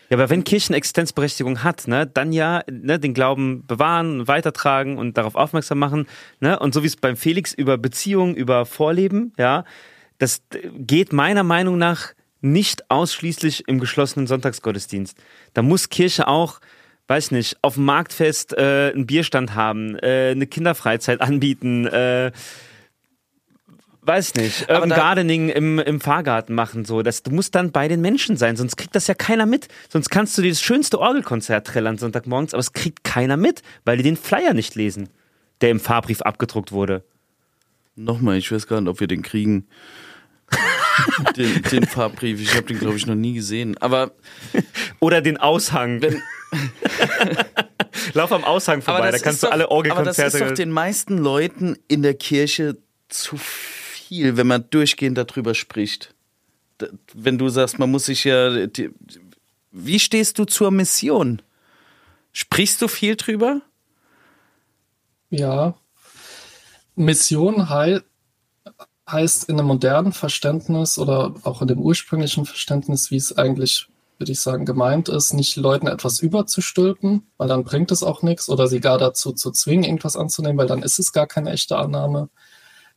Ja, 0.10 0.18
aber 0.18 0.30
wenn 0.30 0.44
Kirche 0.44 0.70
eine 0.70 0.78
Existenzberechtigung 0.78 1.64
hat, 1.64 1.88
ne, 1.88 2.06
dann 2.06 2.32
ja 2.32 2.64
ne, 2.70 3.00
den 3.00 3.14
Glauben 3.14 3.66
bewahren, 3.66 4.28
weitertragen 4.28 4.98
und 4.98 5.18
darauf 5.18 5.36
aufmerksam 5.36 5.80
machen. 5.80 6.08
Ne? 6.40 6.60
Und 6.60 6.74
so 6.74 6.84
wie 6.84 6.88
es 6.88 6.96
beim 6.96 7.18
Felix 7.18 7.54
über 7.54 7.78
Beziehungen, 7.78 8.36
über 8.36 8.66
Vorleben, 8.66 9.34
ja, 9.38 9.66
das 10.20 10.42
geht 10.78 11.12
meiner 11.12 11.44
Meinung 11.44 11.78
nach 11.78 12.14
nicht 12.42 12.90
ausschließlich 12.92 13.68
im 13.68 13.80
geschlossenen 13.80 14.28
Sonntagsgottesdienst. 14.28 15.18
Da 15.54 15.62
muss 15.62 15.90
Kirche 15.90 16.28
auch, 16.28 16.60
weiß 17.08 17.32
nicht, 17.32 17.58
auf 17.64 17.74
dem 17.74 17.86
Marktfest 17.86 18.54
äh, 18.54 18.92
einen 18.94 19.08
Bierstand 19.08 19.56
haben, 19.56 19.98
äh, 19.98 20.32
eine 20.32 20.46
Kinderfreizeit 20.46 21.22
anbieten, 21.22 21.88
äh, 21.88 22.32
weiß 24.06 24.36
nicht, 24.36 24.70
Urban 24.70 24.90
Gardening 24.90 25.50
im, 25.50 25.80
im 25.80 26.00
Fahrgarten 26.00 26.54
machen, 26.56 26.86
so. 26.86 27.02
Das, 27.02 27.24
du 27.24 27.32
musst 27.32 27.56
dann 27.56 27.72
bei 27.72 27.88
den 27.88 28.02
Menschen 28.02 28.38
sein, 28.38 28.56
sonst 28.56 28.76
kriegt 28.78 28.96
das 28.96 29.08
ja 29.08 29.14
keiner 29.14 29.46
mit. 29.46 29.68
Sonst 29.90 30.10
kannst 30.10 30.38
du 30.38 30.42
dir 30.42 30.50
das 30.50 30.62
schönste 30.62 31.00
Orgelkonzert 31.00 31.66
trällern 31.68 31.98
Sonntagmorgens, 31.98 32.54
aber 32.54 32.62
es 32.62 32.74
kriegt 32.74 33.04
keiner 33.04 33.38
mit, 33.38 33.62
weil 33.84 33.98
die 33.98 34.04
den 34.04 34.18
Flyer 34.18 34.54
nicht 34.54 34.76
lesen, 34.76 35.10
der 35.62 35.72
im 35.72 35.80
Fahrbrief 35.80 36.22
abgedruckt 36.22 36.72
wurde. 36.72 37.04
Nochmal, 37.96 38.38
ich 38.38 38.52
weiß 38.52 38.68
gar 38.68 38.82
nicht, 38.82 38.90
ob 38.90 39.00
wir 39.00 39.08
den 39.08 39.22
kriegen. 39.22 39.68
den, 41.38 41.62
den 41.64 41.86
Farbbrief. 41.88 42.40
Ich 42.42 42.54
habe 42.56 42.68
den, 42.68 42.78
glaube 42.80 42.98
ich, 42.98 43.08
noch 43.08 43.16
nie 43.16 43.34
gesehen. 43.34 43.78
Aber 43.80 44.12
Oder 45.00 45.22
den 45.22 45.38
Aushang. 45.38 46.02
wenn, 46.02 46.22
Lauf 48.14 48.32
am 48.32 48.44
Aushang 48.44 48.82
vorbei, 48.82 49.12
da 49.12 49.18
kannst 49.18 49.44
du 49.44 49.48
doch- 49.48 49.54
alle 49.54 49.66
Aber 49.66 49.82
das 49.82 49.94
Orgelkonzerte. 49.94 50.38
ist 50.38 50.42
doch 50.52 50.54
den 50.54 50.72
meisten 50.72 51.18
Leuten 51.18 51.78
in 51.88 52.02
der 52.02 52.14
Kirche 52.14 52.78
zu 53.10 53.38
viel, 53.38 53.85
wenn 54.24 54.48
man 54.48 54.70
durchgehend 54.70 55.18
darüber 55.18 55.56
spricht. 55.56 56.14
Wenn 57.14 57.38
du 57.38 57.50
sagst, 57.50 57.80
man 57.80 57.92
muss 57.92 58.06
sich 58.06 58.24
ja. 58.24 58.68
Wie 59.72 60.00
stehst 60.00 60.40
du 60.40 60.46
zur 60.46 60.72
Mission? 60.72 61.42
Sprichst 62.32 62.82
du 62.82 62.88
viel 62.88 63.16
drüber? 63.16 63.62
Ja. 65.30 65.76
Mission 66.96 67.70
hei 67.70 68.02
heißt 69.10 69.50
in 69.50 69.60
einem 69.60 69.68
modernen 69.68 70.14
Verständnis 70.14 70.98
oder 70.98 71.36
auch 71.44 71.62
in 71.62 71.68
dem 71.68 71.80
ursprünglichen 71.80 72.46
Verständnis, 72.46 73.12
wie 73.12 73.18
es 73.18 73.38
eigentlich, 73.38 73.88
würde 74.18 74.32
ich 74.32 74.40
sagen, 74.40 74.66
gemeint 74.66 75.10
ist, 75.10 75.34
nicht 75.34 75.56
Leuten 75.58 75.88
etwas 75.88 76.20
überzustülpen, 76.20 77.28
weil 77.38 77.48
dann 77.48 77.64
bringt 77.64 77.92
es 77.92 78.02
auch 78.02 78.24
nichts, 78.24 78.50
oder 78.50 78.68
sie 78.68 78.80
gar 78.80 78.98
dazu 78.98 79.32
zu 79.34 79.52
zwingen, 79.52 79.84
irgendwas 79.84 80.18
anzunehmen, 80.18 80.58
weil 80.58 80.68
dann 80.68 80.84
ist 80.84 81.00
es 81.00 81.12
gar 81.12 81.28
keine 81.28 81.52
echte 81.52 81.78
Annahme, 81.78 82.30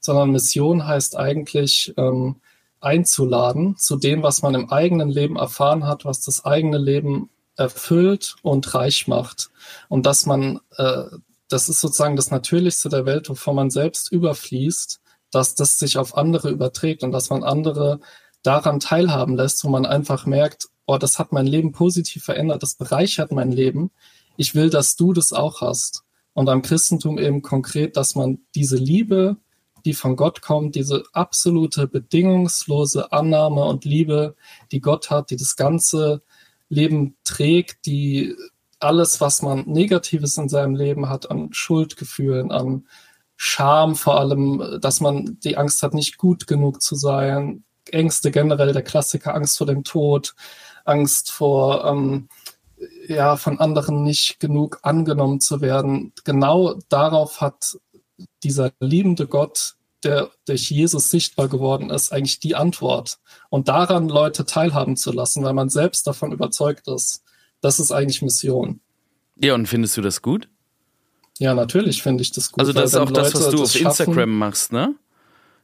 sondern 0.09 0.31
Mission 0.31 0.87
heißt 0.87 1.16
eigentlich 1.16 1.94
ähm, 1.97 2.37
einzuladen 2.81 3.77
zu 3.77 3.97
dem, 3.97 4.23
was 4.23 4.42
man 4.42 4.55
im 4.55 4.71
eigenen 4.71 5.11
Leben 5.11 5.37
erfahren 5.37 5.87
hat, 5.87 6.05
was 6.05 6.21
das 6.21 6.44
eigene 6.44 6.79
Leben 6.79 7.31
erfüllt 7.57 8.37
und 8.42 8.75
reich 8.75 9.07
macht. 9.07 9.51
Und 9.88 10.07
dass 10.07 10.27
man 10.27 10.61
äh, 10.77 11.05
das 11.49 11.68
ist 11.68 11.81
sozusagen 11.81 12.16
das 12.16 12.31
Natürlichste 12.31 12.88
der 12.88 13.07
Welt, 13.07 13.29
wovon 13.29 13.57
man 13.57 13.71
selbst 13.71 14.12
überfließt, 14.12 15.01
dass 15.31 15.55
das 15.55 15.79
sich 15.79 15.99
auf 15.99 16.16
andere 16.16 16.51
überträgt 16.51 17.03
und 17.03 17.12
dass 17.12 17.31
man 17.31 17.42
andere 17.42 18.01
daran 18.42 18.81
teilhaben 18.81 19.37
lässt, 19.37 19.64
wo 19.64 19.68
man 19.68 19.87
einfach 19.87 20.27
merkt, 20.27 20.68
oh, 20.87 20.99
das 20.99 21.18
hat 21.18 21.33
mein 21.33 21.47
Leben 21.47 21.73
positiv 21.73 22.25
verändert, 22.25 22.62
das 22.62 22.77
bereichert 22.77 23.33
mein 23.33 23.51
Leben. 23.51 23.90
Ich 24.37 24.55
will, 24.55 24.71
dass 24.71 24.97
du 24.97 25.12
das 25.12 25.33
auch 25.33 25.61
hast. 25.61 26.05
Und 26.33 26.49
am 26.49 26.62
Christentum 26.62 27.18
eben 27.18 27.42
konkret, 27.42 27.97
dass 27.97 28.14
man 28.14 28.38
diese 28.55 28.77
Liebe, 28.77 29.37
die 29.85 29.95
von 29.95 30.17
Gott 30.17 30.43
kommt, 30.43 30.75
diese 30.75 31.05
absolute 31.12 31.87
bedingungslose 31.87 33.12
Annahme 33.12 33.64
und 33.64 33.85
Liebe, 33.85 34.37
die 34.73 34.81
Gott 34.81 35.11
hat, 35.11 35.31
die 35.31 35.37
das 35.37 35.57
ganze 35.57 36.23
Leben 36.69 37.17
trägt, 37.25 37.87
die 37.87 38.35
alles, 38.81 39.21
was 39.21 39.43
man 39.43 39.64
Negatives 39.67 40.37
in 40.37 40.49
seinem 40.49 40.75
Leben 40.75 41.09
hat, 41.09 41.31
an 41.31 41.53
Schuldgefühlen, 41.53 42.53
an 42.53 42.87
Scham 43.37 43.95
vor 43.95 44.19
allem, 44.19 44.79
dass 44.81 45.01
man 45.01 45.38
die 45.45 45.57
Angst 45.57 45.83
hat, 45.83 45.95
nicht 45.95 46.19
gut 46.19 46.47
genug 46.49 46.83
zu 46.83 46.97
sein, 46.97 47.64
Ängste 47.91 48.31
generell, 48.31 48.73
der 48.73 48.83
Klassiker, 48.83 49.35
Angst 49.35 49.59
vor 49.59 49.67
dem 49.67 49.85
Tod, 49.85 50.35
Angst 50.85 51.31
vor, 51.31 51.85
ähm, 51.85 52.29
ja, 53.07 53.37
von 53.37 53.59
anderen 53.59 54.03
nicht 54.03 54.41
genug 54.41 54.81
angenommen 54.83 55.41
zu 55.41 55.61
werden. 55.61 56.12
Genau 56.25 56.79
darauf 56.88 57.41
hat 57.41 57.79
dieser 58.42 58.72
liebende 58.81 59.26
Gott, 59.26 59.74
der 60.04 60.31
durch 60.46 60.70
Jesus 60.70 61.11
sichtbar 61.11 61.48
geworden 61.48 61.90
ist, 61.90 62.12
eigentlich 62.12 62.40
die 62.40 62.54
Antwort. 62.54 63.18
Und 63.50 63.68
daran 63.68 64.09
Leute 64.09 64.44
teilhaben 64.44 64.96
zu 64.96 65.12
lassen, 65.12 65.42
weil 65.42 65.54
man 65.54 65.68
selbst 65.68 66.07
davon 66.07 66.33
überzeugt 66.33 66.87
ist, 66.88 67.22
das 67.61 67.81
ist 67.81 67.90
eigentlich 67.90 68.22
Mission. 68.22 68.81
Ja, 69.37 69.54
und 69.54 69.66
findest 69.66 69.96
du 69.96 70.00
das 70.00 70.22
gut? 70.22 70.48
Ja, 71.38 71.54
natürlich 71.54 72.02
finde 72.02 72.22
ich 72.22 72.33
das 72.33 72.52
gut. 72.52 72.61
Also, 72.61 72.72
das 72.72 72.90
ist 72.90 72.96
auch 72.96 73.07
wenn 73.07 73.14
das, 73.14 73.35
was 73.35 73.44
Leute 73.44 73.57
du 73.57 73.62
auf 73.62 73.72
schaffen- 73.72 73.87
Instagram 73.87 74.38
machst, 74.38 74.72
ne? 74.72 74.94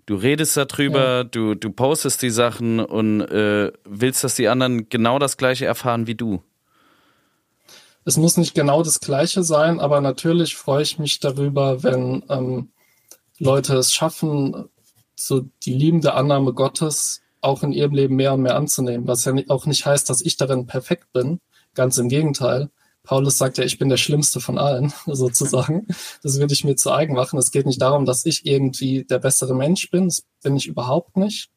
Du 0.07 0.17
redest 0.17 0.57
darüber, 0.57 1.25
du, 1.25 1.55
du 1.55 1.71
postest 1.71 2.21
die 2.21 2.31
Sachen 2.31 2.79
und 2.79 3.23
äh, 3.23 3.73
willst, 3.85 4.23
dass 4.23 4.35
die 4.35 4.49
anderen 4.49 4.89
genau 4.91 5.19
das 5.19 5.39
Gleiche 5.39 5.65
erfahren 5.65 6.07
wie 6.07 6.15
du. 6.15 6.43
Es 8.05 8.17
muss 8.17 8.37
nicht 8.37 8.55
genau 8.55 8.83
das 8.83 9.01
Gleiche 9.01 9.43
sein, 9.43 9.81
aber 9.81 10.01
natürlich 10.01 10.57
freue 10.57 10.83
ich 10.83 10.99
mich 10.99 11.21
darüber, 11.21 11.83
wenn 11.83 12.23
ähm, 12.29 12.71
Leute 13.39 13.77
es 13.77 13.93
schaffen, 13.93 14.69
so 15.17 15.47
die 15.65 15.75
liebende 15.75 16.15
Annahme 16.15 16.53
Gottes 16.53 17.23
auch 17.41 17.63
in 17.63 17.73
ihrem 17.73 17.93
Leben 17.93 18.17
mehr 18.17 18.35
und 18.35 18.43
mehr 18.43 18.57
anzunehmen. 18.57 19.07
Was 19.07 19.25
ja 19.25 19.35
auch 19.49 19.67
nicht 19.67 19.87
heißt, 19.87 20.09
dass 20.09 20.23
ich 20.23 20.37
darin 20.37 20.67
perfekt 20.67 21.13
bin. 21.13 21.41
Ganz 21.75 21.99
im 21.99 22.09
Gegenteil. 22.09 22.71
Paulus 23.03 23.37
sagt 23.37 23.59
ja, 23.59 23.65
ich 23.65 23.79
bin 23.79 23.91
der 23.91 23.99
Schlimmste 23.99 24.41
von 24.41 24.59
allen, 24.59 24.93
sozusagen. 25.07 25.87
Das 26.23 26.39
würde 26.39 26.55
ich 26.55 26.65
mir 26.65 26.77
zu 26.77 26.91
eigen 26.91 27.15
machen. 27.15 27.39
Es 27.39 27.51
geht 27.51 27.67
nicht 27.67 27.83
darum, 27.83 28.07
dass 28.07 28.25
ich 28.25 28.47
irgendwie 28.47 29.05
der 29.05 29.19
bessere 29.19 29.55
Mensch 29.55 29.91
bin. 29.91 30.07
Das 30.07 30.25
bin 30.43 30.57
ich 30.57 30.67
überhaupt 30.67 31.17
nicht. 31.17 31.51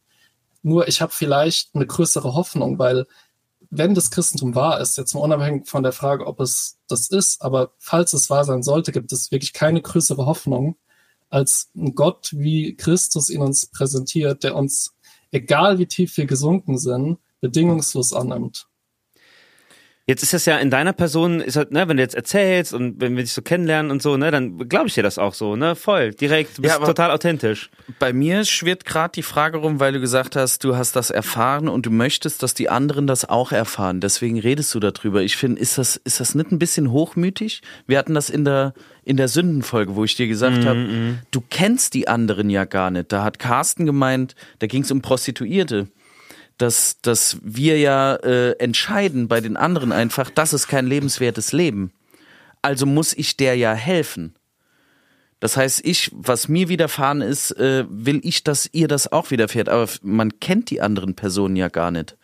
Nur 0.62 0.88
ich 0.89 1.01
habe 1.01 1.13
vielleicht 1.13 1.73
eine 1.73 1.88
größere 1.88 2.33
Hoffnung, 2.33 2.77
weil 2.79 3.05
wenn 3.69 3.95
das 3.95 4.12
Christentum 4.12 4.56
wahr 4.56 4.80
ist, 4.80 4.97
jetzt 4.97 5.13
mal 5.13 5.21
unabhängig 5.21 5.67
von 5.67 5.84
der 5.84 5.91
Frage, 5.91 6.25
ob 6.25 6.39
es 6.39 6.77
das 6.88 7.10
ist, 7.10 7.41
aber 7.41 7.73
falls 7.80 8.13
es 8.13 8.30
wahr 8.30 8.43
sein 8.43 8.63
sollte, 8.63 8.91
gibt 8.91 9.12
es 9.12 9.32
wirklich 9.32 9.53
keine 9.53 9.82
größere 9.82 10.25
Hoffnung, 10.25 10.77
als 11.30 11.69
ein 11.75 11.95
Gott, 11.95 12.30
wie 12.34 12.75
Christus 12.75 13.30
ihn 13.30 13.41
uns 13.41 13.65
präsentiert, 13.67 14.43
der 14.43 14.56
uns, 14.56 14.95
egal 15.32 15.80
wie 15.80 15.88
tief 15.88 16.15
wir 16.17 16.25
gesunken 16.25 16.77
sind, 16.77 17.19
bedingungslos 17.41 18.13
annimmt. 18.13 18.67
Jetzt 20.10 20.24
ist 20.24 20.34
das 20.34 20.46
ja 20.46 20.58
in 20.58 20.70
deiner 20.70 20.93
Person, 20.93 21.41
ist 21.41 21.58
halt, 21.58 21.74
ne, 21.74 21.86
wenn 21.89 21.98
du 21.98 22.04
jetzt 22.04 22.15
erzählst 22.15 22.74
und 22.74 23.02
wenn 23.02 23.17
wir 23.17 23.24
dich 23.24 23.34
so 23.34 23.41
kennenlernen 23.41 23.91
und 23.91 24.02
so, 24.02 24.15
ne, 24.15 24.32
dann 24.32 24.58
glaube 24.70 24.88
ich 24.88 24.93
dir 24.93 25.04
das 25.04 25.17
auch 25.17 25.34
so, 25.34 25.58
ne, 25.58 25.76
voll, 25.76 26.13
direkt, 26.13 26.58
du 26.58 26.62
bist 26.62 26.80
Ja, 26.80 26.86
total 26.86 27.12
authentisch. 27.12 27.70
Bei 28.00 28.13
mir 28.13 28.46
schwirrt 28.46 28.86
gerade 28.86 29.12
die 29.12 29.22
Frage 29.22 29.58
rum, 29.58 29.82
weil 29.82 29.91
du 29.91 30.00
gesagt 30.00 30.38
hast, 30.38 30.63
du 30.63 30.78
hast 30.78 30.96
das 30.96 31.10
erfahren 31.10 31.67
und 31.67 31.86
du 31.86 31.91
möchtest, 31.91 32.41
dass 32.41 32.54
die 32.54 32.70
anderen 32.70 33.06
das 33.06 33.28
auch 33.28 33.52
erfahren. 33.52 34.00
Deswegen 34.00 34.39
redest 34.39 34.74
du 34.74 34.80
darüber. 34.80 35.24
Ich 35.24 35.36
finde, 35.36 35.62
ist 35.62 35.78
das, 35.78 35.98
ist 35.98 36.22
das 36.22 36.36
nicht 36.36 36.54
ein 36.54 36.60
bisschen 36.60 36.91
hochmütig? 36.91 37.62
Wir 37.86 37.98
hatten 37.98 38.13
das 38.13 38.30
in 38.30 38.46
der, 38.46 38.74
in 39.04 39.17
der 39.17 39.28
Sündenfolge, 39.28 39.98
wo 39.98 40.06
ich 40.06 40.15
dir 40.15 40.30
gesagt 40.30 40.63
habe, 40.65 41.17
du 41.32 41.43
kennst 41.50 41.93
die 41.93 42.08
anderen 42.08 42.50
ja 42.50 42.63
gar 42.63 42.91
nicht. 42.91 43.12
Da 43.12 43.26
hat 43.26 43.39
Carsten 43.39 43.86
gemeint, 43.86 44.36
da 44.60 44.67
ging 44.67 44.84
es 44.84 44.91
um 44.91 45.02
Prostituierte. 45.02 45.88
Dass, 46.58 47.00
dass 47.02 47.38
wir 47.43 47.78
ja 47.78 48.15
äh, 48.15 48.52
entscheiden 48.54 49.28
bei 49.28 49.41
den 49.41 49.58
anderen 49.58 49.91
einfach, 49.91 50.30
das 50.30 50.54
ist 50.54 50.67
kein 50.67 50.88
lebenswertes 50.88 51.52
Leben. 51.52 51.91
Also 52.62 52.86
muss 52.86 53.13
ich 53.13 53.38
der 53.38 53.56
ja 53.56 53.74
helfen. 53.74 54.36
Das 55.39 55.56
heißt, 55.56 55.86
ich, 55.86 56.10
was 56.13 56.48
mir 56.48 56.67
widerfahren 56.67 57.22
ist, 57.22 57.52
äh, 57.52 57.86
will 57.89 58.20
ich, 58.24 58.43
dass 58.43 58.67
ihr 58.72 58.88
das 58.88 59.12
auch 59.12 59.30
widerfährt. 59.30 59.70
Aber 59.70 59.88
man 60.02 60.39
kennt 60.39 60.72
die 60.72 60.82
anderen 60.82 61.15
Personen 61.15 61.56
ja 61.56 61.67
gar 61.67 61.91
nicht. 61.91 62.17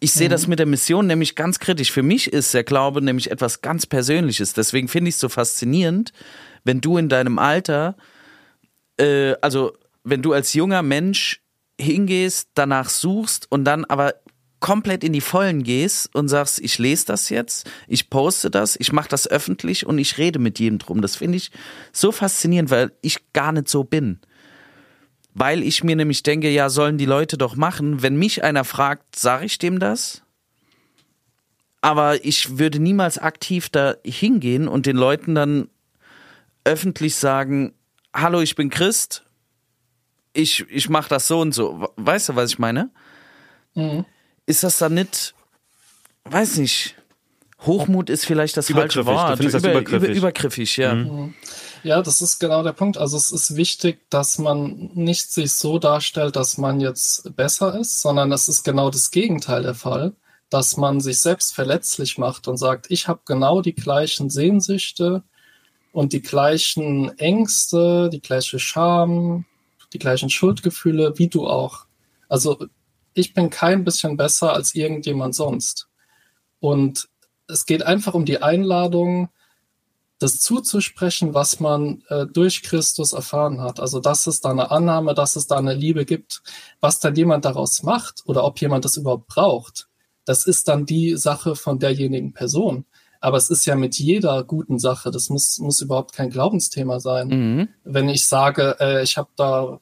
Ich 0.00 0.12
sehe 0.12 0.28
das 0.28 0.48
mit 0.48 0.58
der 0.58 0.66
Mission 0.66 1.06
nämlich 1.06 1.36
ganz 1.36 1.60
kritisch. 1.60 1.92
Für 1.92 2.02
mich 2.02 2.32
ist 2.32 2.52
der 2.54 2.64
Glaube 2.64 3.00
nämlich 3.00 3.30
etwas 3.30 3.62
ganz 3.62 3.86
Persönliches. 3.86 4.52
Deswegen 4.52 4.88
finde 4.88 5.10
ich 5.10 5.14
es 5.14 5.20
so 5.20 5.28
faszinierend, 5.28 6.12
wenn 6.64 6.80
du 6.80 6.98
in 6.98 7.08
deinem 7.08 7.38
Alter, 7.38 7.96
äh, 8.98 9.34
also 9.40 9.72
wenn 10.02 10.20
du 10.20 10.32
als 10.32 10.54
junger 10.54 10.82
Mensch 10.82 11.41
hingehst, 11.82 12.50
danach 12.54 12.88
suchst 12.88 13.50
und 13.50 13.64
dann 13.64 13.84
aber 13.84 14.14
komplett 14.60 15.02
in 15.02 15.12
die 15.12 15.20
Vollen 15.20 15.64
gehst 15.64 16.14
und 16.14 16.28
sagst, 16.28 16.60
ich 16.60 16.78
lese 16.78 17.06
das 17.06 17.28
jetzt, 17.28 17.68
ich 17.88 18.08
poste 18.08 18.50
das, 18.50 18.76
ich 18.78 18.92
mache 18.92 19.08
das 19.08 19.26
öffentlich 19.26 19.84
und 19.84 19.98
ich 19.98 20.18
rede 20.18 20.38
mit 20.38 20.58
jedem 20.58 20.78
drum. 20.78 21.02
Das 21.02 21.16
finde 21.16 21.36
ich 21.36 21.50
so 21.92 22.12
faszinierend, 22.12 22.70
weil 22.70 22.92
ich 23.02 23.32
gar 23.32 23.52
nicht 23.52 23.68
so 23.68 23.82
bin. 23.84 24.20
Weil 25.34 25.62
ich 25.62 25.82
mir 25.82 25.96
nämlich 25.96 26.22
denke, 26.22 26.48
ja, 26.48 26.70
sollen 26.70 26.96
die 26.96 27.06
Leute 27.06 27.36
doch 27.36 27.56
machen. 27.56 28.02
Wenn 28.02 28.16
mich 28.16 28.44
einer 28.44 28.64
fragt, 28.64 29.16
sage 29.16 29.46
ich 29.46 29.58
dem 29.58 29.80
das. 29.80 30.22
Aber 31.80 32.24
ich 32.24 32.58
würde 32.58 32.78
niemals 32.78 33.18
aktiv 33.18 33.68
da 33.68 33.96
hingehen 34.04 34.68
und 34.68 34.86
den 34.86 34.96
Leuten 34.96 35.34
dann 35.34 35.68
öffentlich 36.64 37.16
sagen, 37.16 37.72
hallo, 38.14 38.40
ich 38.40 38.54
bin 38.54 38.70
Christ, 38.70 39.24
ich, 40.32 40.66
ich 40.70 40.88
mache 40.88 41.08
das 41.08 41.28
so 41.28 41.40
und 41.40 41.52
so. 41.52 41.88
Weißt 41.96 42.30
du, 42.30 42.36
was 42.36 42.50
ich 42.50 42.58
meine? 42.58 42.90
Mhm. 43.74 44.04
Ist 44.46 44.64
das 44.64 44.78
dann 44.78 44.94
nicht, 44.94 45.34
weiß 46.24 46.58
nicht, 46.58 46.96
Hochmut 47.60 48.10
ist 48.10 48.26
vielleicht 48.26 48.56
das 48.56 48.70
falsche 48.70 49.00
Übergriffig, 49.00 49.04
du 49.04 49.28
Wort. 49.28 49.36
findest 49.36 49.54
das 49.54 49.64
übergriffig. 49.64 50.08
Über, 50.08 50.18
übergriffig, 50.18 50.76
ja. 50.78 51.06
Ja, 51.84 52.02
das 52.02 52.22
ist 52.22 52.38
genau 52.38 52.62
der 52.62 52.72
Punkt. 52.72 52.96
Also 52.96 53.16
es 53.16 53.30
ist 53.30 53.56
wichtig, 53.56 54.00
dass 54.10 54.38
man 54.38 54.90
nicht 54.94 55.32
sich 55.32 55.52
so 55.52 55.78
darstellt, 55.78 56.36
dass 56.36 56.58
man 56.58 56.80
jetzt 56.80 57.34
besser 57.36 57.78
ist, 57.78 58.00
sondern 58.00 58.32
es 58.32 58.48
ist 58.48 58.64
genau 58.64 58.90
das 58.90 59.10
Gegenteil 59.10 59.62
der 59.62 59.74
Fall, 59.74 60.12
dass 60.50 60.76
man 60.76 61.00
sich 61.00 61.20
selbst 61.20 61.54
verletzlich 61.54 62.18
macht 62.18 62.48
und 62.48 62.56
sagt, 62.56 62.86
ich 62.90 63.08
habe 63.08 63.20
genau 63.24 63.62
die 63.62 63.74
gleichen 63.74 64.28
Sehnsüchte 64.28 65.22
und 65.92 66.12
die 66.12 66.22
gleichen 66.22 67.16
Ängste, 67.18 68.10
die 68.12 68.20
gleiche 68.20 68.58
Scham, 68.58 69.44
die 69.92 69.98
gleichen 69.98 70.30
Schuldgefühle 70.30 71.18
wie 71.18 71.28
du 71.28 71.46
auch. 71.46 71.86
Also 72.28 72.66
ich 73.14 73.34
bin 73.34 73.50
kein 73.50 73.84
bisschen 73.84 74.16
besser 74.16 74.52
als 74.52 74.74
irgendjemand 74.74 75.34
sonst. 75.34 75.88
Und 76.60 77.08
es 77.48 77.66
geht 77.66 77.82
einfach 77.82 78.14
um 78.14 78.24
die 78.24 78.42
Einladung, 78.42 79.28
das 80.18 80.40
zuzusprechen, 80.40 81.34
was 81.34 81.58
man 81.58 82.04
äh, 82.08 82.26
durch 82.26 82.62
Christus 82.62 83.12
erfahren 83.12 83.60
hat. 83.60 83.80
Also 83.80 83.98
dass 83.98 84.26
es 84.26 84.40
da 84.40 84.50
eine 84.50 84.70
Annahme, 84.70 85.14
dass 85.14 85.36
es 85.36 85.48
da 85.48 85.56
eine 85.56 85.74
Liebe 85.74 86.04
gibt, 86.04 86.42
was 86.80 87.00
dann 87.00 87.16
jemand 87.16 87.44
daraus 87.44 87.82
macht 87.82 88.22
oder 88.24 88.44
ob 88.44 88.60
jemand 88.60 88.84
das 88.84 88.96
überhaupt 88.96 89.26
braucht, 89.26 89.88
das 90.24 90.46
ist 90.46 90.68
dann 90.68 90.86
die 90.86 91.16
Sache 91.16 91.56
von 91.56 91.80
derjenigen 91.80 92.32
Person. 92.32 92.86
Aber 93.22 93.36
es 93.36 93.50
ist 93.50 93.64
ja 93.66 93.76
mit 93.76 93.96
jeder 94.00 94.42
guten 94.42 94.80
Sache, 94.80 95.12
das 95.12 95.30
muss, 95.30 95.58
muss 95.60 95.80
überhaupt 95.80 96.12
kein 96.12 96.28
Glaubensthema 96.28 96.98
sein. 96.98 97.28
Mhm. 97.28 97.68
Wenn 97.84 98.08
ich 98.08 98.26
sage, 98.26 98.76
äh, 98.80 99.04
ich 99.04 99.16
habe 99.16 99.28
da, 99.36 99.78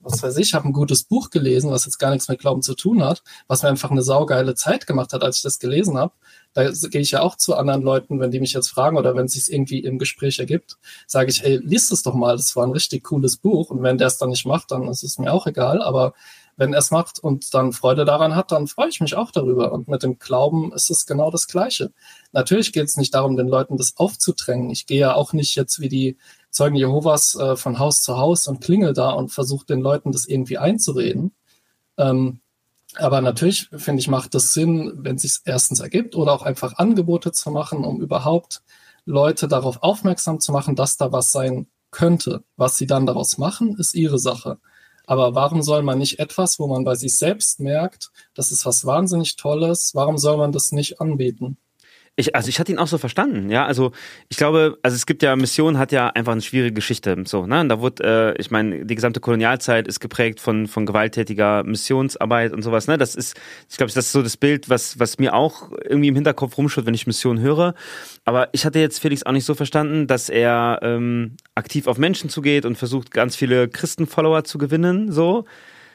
was 0.00 0.20
weiß 0.20 0.36
ich, 0.38 0.54
habe 0.54 0.68
ein 0.68 0.72
gutes 0.72 1.04
Buch 1.04 1.30
gelesen, 1.30 1.70
was 1.70 1.84
jetzt 1.84 1.98
gar 1.98 2.10
nichts 2.10 2.28
mit 2.28 2.40
Glauben 2.40 2.62
zu 2.62 2.74
tun 2.74 3.04
hat, 3.04 3.22
was 3.46 3.62
mir 3.62 3.68
einfach 3.68 3.92
eine 3.92 4.02
saugeile 4.02 4.56
Zeit 4.56 4.88
gemacht 4.88 5.12
hat, 5.12 5.22
als 5.22 5.36
ich 5.36 5.42
das 5.42 5.60
gelesen 5.60 5.96
habe, 5.96 6.12
da 6.52 6.68
gehe 6.68 7.00
ich 7.00 7.12
ja 7.12 7.22
auch 7.22 7.36
zu 7.36 7.54
anderen 7.54 7.82
Leuten, 7.82 8.18
wenn 8.18 8.32
die 8.32 8.40
mich 8.40 8.54
jetzt 8.54 8.70
fragen 8.70 8.96
oder 8.96 9.14
wenn 9.14 9.26
es 9.26 9.34
sich 9.34 9.52
irgendwie 9.52 9.78
im 9.78 10.00
Gespräch 10.00 10.40
ergibt, 10.40 10.78
sage 11.06 11.30
ich, 11.30 11.42
hey, 11.42 11.60
liest 11.62 11.92
es 11.92 12.02
doch 12.02 12.14
mal, 12.14 12.36
das 12.36 12.56
war 12.56 12.66
ein 12.66 12.72
richtig 12.72 13.04
cooles 13.04 13.36
Buch. 13.36 13.70
Und 13.70 13.84
wenn 13.84 13.98
der 13.98 14.08
es 14.08 14.18
dann 14.18 14.30
nicht 14.30 14.46
macht, 14.46 14.72
dann 14.72 14.88
ist 14.88 15.04
es 15.04 15.18
mir 15.18 15.32
auch 15.32 15.46
egal. 15.46 15.80
Aber 15.80 16.12
wenn 16.56 16.74
er 16.74 16.80
es 16.80 16.90
macht 16.90 17.18
und 17.18 17.54
dann 17.54 17.72
Freude 17.72 18.04
daran 18.04 18.34
hat, 18.34 18.52
dann 18.52 18.66
freue 18.66 18.88
ich 18.88 19.00
mich 19.00 19.14
auch 19.14 19.30
darüber. 19.30 19.72
Und 19.72 19.88
mit 19.88 20.02
dem 20.02 20.18
Glauben 20.18 20.72
ist 20.72 20.90
es 20.90 21.06
genau 21.06 21.30
das 21.30 21.46
Gleiche. 21.46 21.92
Natürlich 22.32 22.72
geht 22.72 22.84
es 22.84 22.96
nicht 22.96 23.14
darum, 23.14 23.36
den 23.36 23.48
Leuten 23.48 23.76
das 23.76 23.96
aufzudrängen. 23.96 24.70
Ich 24.70 24.86
gehe 24.86 25.00
ja 25.00 25.14
auch 25.14 25.32
nicht 25.32 25.56
jetzt 25.56 25.80
wie 25.80 25.88
die 25.88 26.16
Zeugen 26.50 26.76
Jehovas 26.76 27.34
äh, 27.36 27.56
von 27.56 27.78
Haus 27.78 28.02
zu 28.02 28.18
Haus 28.18 28.46
und 28.46 28.60
klingel 28.60 28.92
da 28.92 29.10
und 29.10 29.30
versuche 29.30 29.66
den 29.66 29.80
Leuten 29.80 30.12
das 30.12 30.26
irgendwie 30.26 30.58
einzureden. 30.58 31.32
Ähm, 31.96 32.40
aber 32.96 33.20
natürlich, 33.20 33.68
finde 33.76 34.00
ich, 34.00 34.08
macht 34.08 34.34
es 34.34 34.52
Sinn, 34.52 34.92
wenn 34.96 35.16
es 35.16 35.22
sich 35.22 35.40
erstens 35.44 35.80
ergibt 35.80 36.16
oder 36.16 36.32
auch 36.32 36.42
einfach 36.42 36.76
Angebote 36.78 37.30
zu 37.32 37.50
machen, 37.50 37.84
um 37.84 38.00
überhaupt 38.00 38.62
Leute 39.04 39.48
darauf 39.48 39.82
aufmerksam 39.82 40.40
zu 40.40 40.52
machen, 40.52 40.74
dass 40.74 40.96
da 40.96 41.12
was 41.12 41.30
sein 41.32 41.68
könnte. 41.90 42.42
Was 42.56 42.76
sie 42.76 42.86
dann 42.86 43.06
daraus 43.06 43.38
machen, 43.38 43.76
ist 43.76 43.94
ihre 43.94 44.18
Sache. 44.18 44.58
Aber 45.06 45.34
warum 45.34 45.62
soll 45.62 45.82
man 45.82 45.98
nicht 45.98 46.18
etwas, 46.18 46.58
wo 46.58 46.66
man 46.68 46.84
bei 46.84 46.94
sich 46.94 47.16
selbst 47.18 47.60
merkt, 47.60 48.10
das 48.34 48.52
ist 48.52 48.64
was 48.66 48.84
wahnsinnig 48.84 49.36
Tolles, 49.36 49.92
warum 49.94 50.18
soll 50.18 50.36
man 50.36 50.52
das 50.52 50.72
nicht 50.72 51.00
anbieten? 51.00 51.58
Ich, 52.16 52.34
also 52.34 52.48
ich 52.48 52.60
hatte 52.60 52.70
ihn 52.70 52.78
auch 52.78 52.86
so 52.86 52.98
verstanden, 52.98 53.50
ja. 53.50 53.64
Also 53.64 53.92
ich 54.28 54.36
glaube, 54.36 54.78
also 54.82 54.94
es 54.94 55.06
gibt 55.06 55.22
ja, 55.22 55.34
Mission 55.36 55.78
hat 55.78 55.90
ja 55.90 56.08
einfach 56.08 56.32
eine 56.32 56.42
schwierige 56.42 56.74
Geschichte. 56.74 57.16
So, 57.24 57.46
ne? 57.46 57.60
Und 57.60 57.68
da 57.70 57.80
wurde, 57.80 58.34
äh, 58.36 58.40
ich 58.40 58.50
meine, 58.50 58.84
die 58.84 58.94
gesamte 58.94 59.20
Kolonialzeit 59.20 59.88
ist 59.88 60.00
geprägt 60.00 60.40
von, 60.40 60.66
von 60.66 60.84
gewalttätiger 60.84 61.62
Missionsarbeit 61.64 62.52
und 62.52 62.62
sowas. 62.62 62.88
Ne? 62.88 62.98
Das 62.98 63.14
ist, 63.14 63.40
ich 63.70 63.76
glaube, 63.76 63.92
das 63.92 64.06
ist 64.06 64.12
so 64.12 64.22
das 64.22 64.36
Bild, 64.36 64.68
was, 64.68 64.98
was 64.98 65.18
mir 65.18 65.34
auch 65.34 65.70
irgendwie 65.84 66.08
im 66.08 66.14
Hinterkopf 66.14 66.58
rumschaut, 66.58 66.84
wenn 66.84 66.94
ich 66.94 67.06
Mission 67.06 67.40
höre. 67.40 67.74
Aber 68.24 68.48
ich 68.52 68.66
hatte 68.66 68.80
jetzt 68.80 68.98
Felix 68.98 69.22
auch 69.22 69.32
nicht 69.32 69.46
so 69.46 69.54
verstanden, 69.54 70.06
dass 70.06 70.28
er 70.28 70.80
ähm, 70.82 71.36
aktiv 71.54 71.86
auf 71.86 71.96
Menschen 71.96 72.28
zugeht 72.28 72.66
und 72.66 72.76
versucht, 72.76 73.12
ganz 73.12 73.34
viele 73.34 73.68
Christenfollower 73.68 74.44
zu 74.44 74.58
gewinnen, 74.58 75.10
so, 75.10 75.46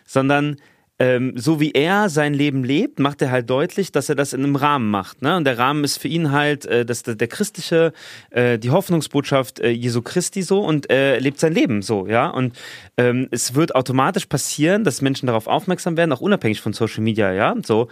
sondern 0.05 0.57
ähm, 0.97 1.33
so 1.35 1.59
wie 1.59 1.71
er 1.71 2.09
sein 2.09 2.33
Leben 2.33 2.63
lebt, 2.63 2.99
macht 2.99 3.21
er 3.21 3.29
halt 3.29 3.49
deutlich, 3.49 3.91
dass 3.91 4.07
er 4.07 4.15
das 4.15 4.31
in 4.31 4.43
einem 4.43 4.55
Rahmen 4.55 4.89
macht. 4.89 5.21
Ne? 5.21 5.35
Und 5.35 5.43
der 5.43 5.57
Rahmen 5.57 5.83
ist 5.83 5.97
für 5.97 6.07
ihn 6.07 6.31
halt 6.31 6.65
äh, 6.65 6.85
das, 6.85 7.03
der, 7.03 7.15
der 7.15 7.27
christliche, 7.27 7.91
äh, 8.29 8.57
die 8.57 8.71
Hoffnungsbotschaft 8.71 9.59
äh, 9.59 9.71
Jesu 9.71 10.01
Christi 10.01 10.41
so 10.41 10.61
und 10.61 10.89
er 10.89 11.19
lebt 11.19 11.39
sein 11.39 11.53
Leben 11.53 11.81
so, 11.81 12.07
ja. 12.07 12.29
Und 12.29 12.57
ähm, 12.97 13.27
es 13.31 13.55
wird 13.55 13.75
automatisch 13.75 14.27
passieren, 14.27 14.85
dass 14.85 15.01
Menschen 15.01 15.27
darauf 15.27 15.47
aufmerksam 15.47 15.97
werden, 15.97 16.13
auch 16.13 16.21
unabhängig 16.21 16.61
von 16.61 16.71
Social 16.71 17.03
Media, 17.03 17.33
ja, 17.33 17.55
so. 17.65 17.89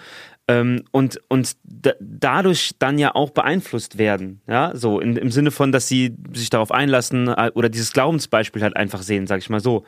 Ähm, 0.47 0.83
und 0.91 1.21
und 1.29 1.53
dadurch 1.99 2.71
dann 2.77 2.99
ja 2.99 3.15
auch 3.15 3.29
beeinflusst 3.29 3.97
werden, 3.97 4.41
ja, 4.47 4.71
so 4.75 4.99
in, 4.99 5.15
im 5.15 5.31
Sinne 5.31 5.51
von, 5.51 5.71
dass 5.71 5.87
sie 5.87 6.15
sich 6.33 6.49
darauf 6.49 6.71
einlassen 6.71 7.29
äh, 7.29 7.51
oder 7.53 7.69
dieses 7.69 7.93
Glaubensbeispiel 7.93 8.61
halt 8.61 8.75
einfach 8.75 9.01
sehen, 9.01 9.27
sag 9.27 9.39
ich 9.39 9.49
mal 9.49 9.61
so 9.61 9.85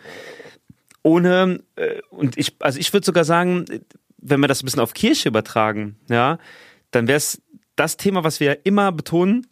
ohne, 1.05 1.59
äh, 1.75 2.01
und 2.09 2.35
ich, 2.35 2.55
also 2.59 2.79
ich 2.79 2.91
würde 2.91 3.05
sogar 3.05 3.25
sagen, 3.25 3.65
wenn 4.17 4.39
wir 4.39 4.47
das 4.47 4.63
ein 4.63 4.65
bisschen 4.65 4.81
auf 4.81 4.95
Kirche 4.95 5.29
übertragen, 5.29 5.97
ja, 6.09 6.39
dann 6.89 7.07
wäre 7.07 7.17
es 7.17 7.43
das 7.75 7.95
Thema, 7.95 8.23
was 8.23 8.39
wir 8.39 8.47
ja 8.47 8.57
immer 8.63 8.91
betonen, 8.91 9.45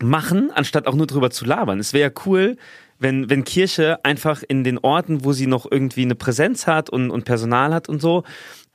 machen, 0.00 0.50
anstatt 0.50 0.86
auch 0.86 0.94
nur 0.94 1.06
drüber 1.06 1.30
zu 1.30 1.44
labern. 1.44 1.78
Es 1.78 1.92
wäre 1.92 2.10
ja 2.10 2.22
cool, 2.24 2.56
wenn, 2.98 3.28
wenn 3.28 3.44
Kirche 3.44 4.02
einfach 4.06 4.42
in 4.46 4.64
den 4.64 4.78
Orten, 4.78 5.22
wo 5.22 5.34
sie 5.34 5.46
noch 5.46 5.70
irgendwie 5.70 6.02
eine 6.02 6.14
Präsenz 6.14 6.66
hat 6.66 6.88
und, 6.88 7.10
und 7.10 7.26
Personal 7.26 7.74
hat 7.74 7.90
und 7.90 8.00
so, 8.00 8.24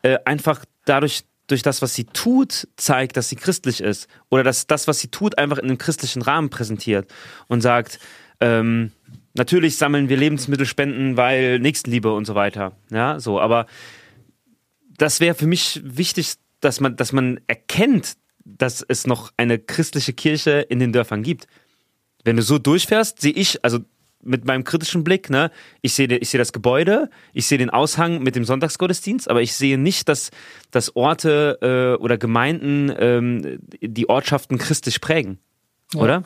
äh, 0.04 0.20
einfach 0.26 0.66
dadurch, 0.86 1.24
durch 1.48 1.64
das, 1.64 1.82
was 1.82 1.96
sie 1.96 2.06
tut, 2.06 2.68
zeigt, 2.78 3.18
dass 3.18 3.30
sie 3.30 3.36
christlich 3.36 3.82
ist. 3.82 4.08
Oder 4.30 4.44
dass 4.44 4.68
das, 4.68 4.88
was 4.88 5.00
sie 5.00 5.08
tut, 5.08 5.40
einfach 5.40 5.58
in 5.58 5.66
einem 5.66 5.80
christlichen 5.80 6.22
Rahmen 6.22 6.52
präsentiert 6.52 7.12
und 7.48 7.62
sagt, 7.62 8.00
ähm, 8.40 8.92
Natürlich 9.34 9.78
sammeln 9.78 10.10
wir 10.10 10.18
Lebensmittelspenden, 10.18 11.18
weil 11.18 11.60
Nächstenliebe 11.60 12.14
und 12.14 12.26
so 12.26 12.36
weiter. 12.36 12.78
Ja, 12.92 13.20
so, 13.20 13.40
aber 13.40 13.66
das 14.98 15.20
wäre 15.20 15.34
für 15.34 15.48
mich 15.48 15.82
wichtig, 15.84 16.36
dass 16.60 16.80
man, 16.80 16.96
dass 16.96 17.12
man 17.12 17.40
erkennt, 17.48 18.14
dass 18.46 18.86
es 18.88 19.08
noch 19.08 19.32
eine 19.38 19.58
christliche 19.58 20.14
Kirche 20.14 20.66
in 20.70 20.80
den 20.80 20.94
Dörfern 20.94 21.24
gibt. 21.24 21.48
Wenn 22.24 22.38
du 22.38 22.44
so 22.44 22.60
durchfährst, 22.60 23.22
sehe 23.22 23.34
ich, 23.34 23.64
also 23.66 23.80
mit 24.22 24.46
meinem 24.46 24.64
kritischen 24.64 25.04
Blick, 25.04 25.30
ne, 25.30 25.52
ich 25.82 25.94
sehe 25.94 26.08
ich 26.18 26.30
sehe 26.30 26.38
das 26.38 26.54
Gebäude, 26.54 27.10
ich 27.34 27.48
sehe 27.48 27.58
den 27.58 27.70
Aushang 27.70 28.24
mit 28.24 28.36
dem 28.36 28.46
Sonntagsgottesdienst, 28.46 29.30
aber 29.30 29.42
ich 29.42 29.54
sehe 29.54 29.78
nicht, 29.78 30.08
dass, 30.08 30.32
dass 30.72 30.96
Orte 30.96 31.58
äh, 31.62 32.02
oder 32.02 32.18
Gemeinden 32.18 32.92
ähm, 32.98 33.60
die 33.82 34.08
Ortschaften 34.08 34.58
christlich 34.58 35.02
prägen. 35.02 35.40
Ja. 35.94 36.00
Oder? 36.00 36.24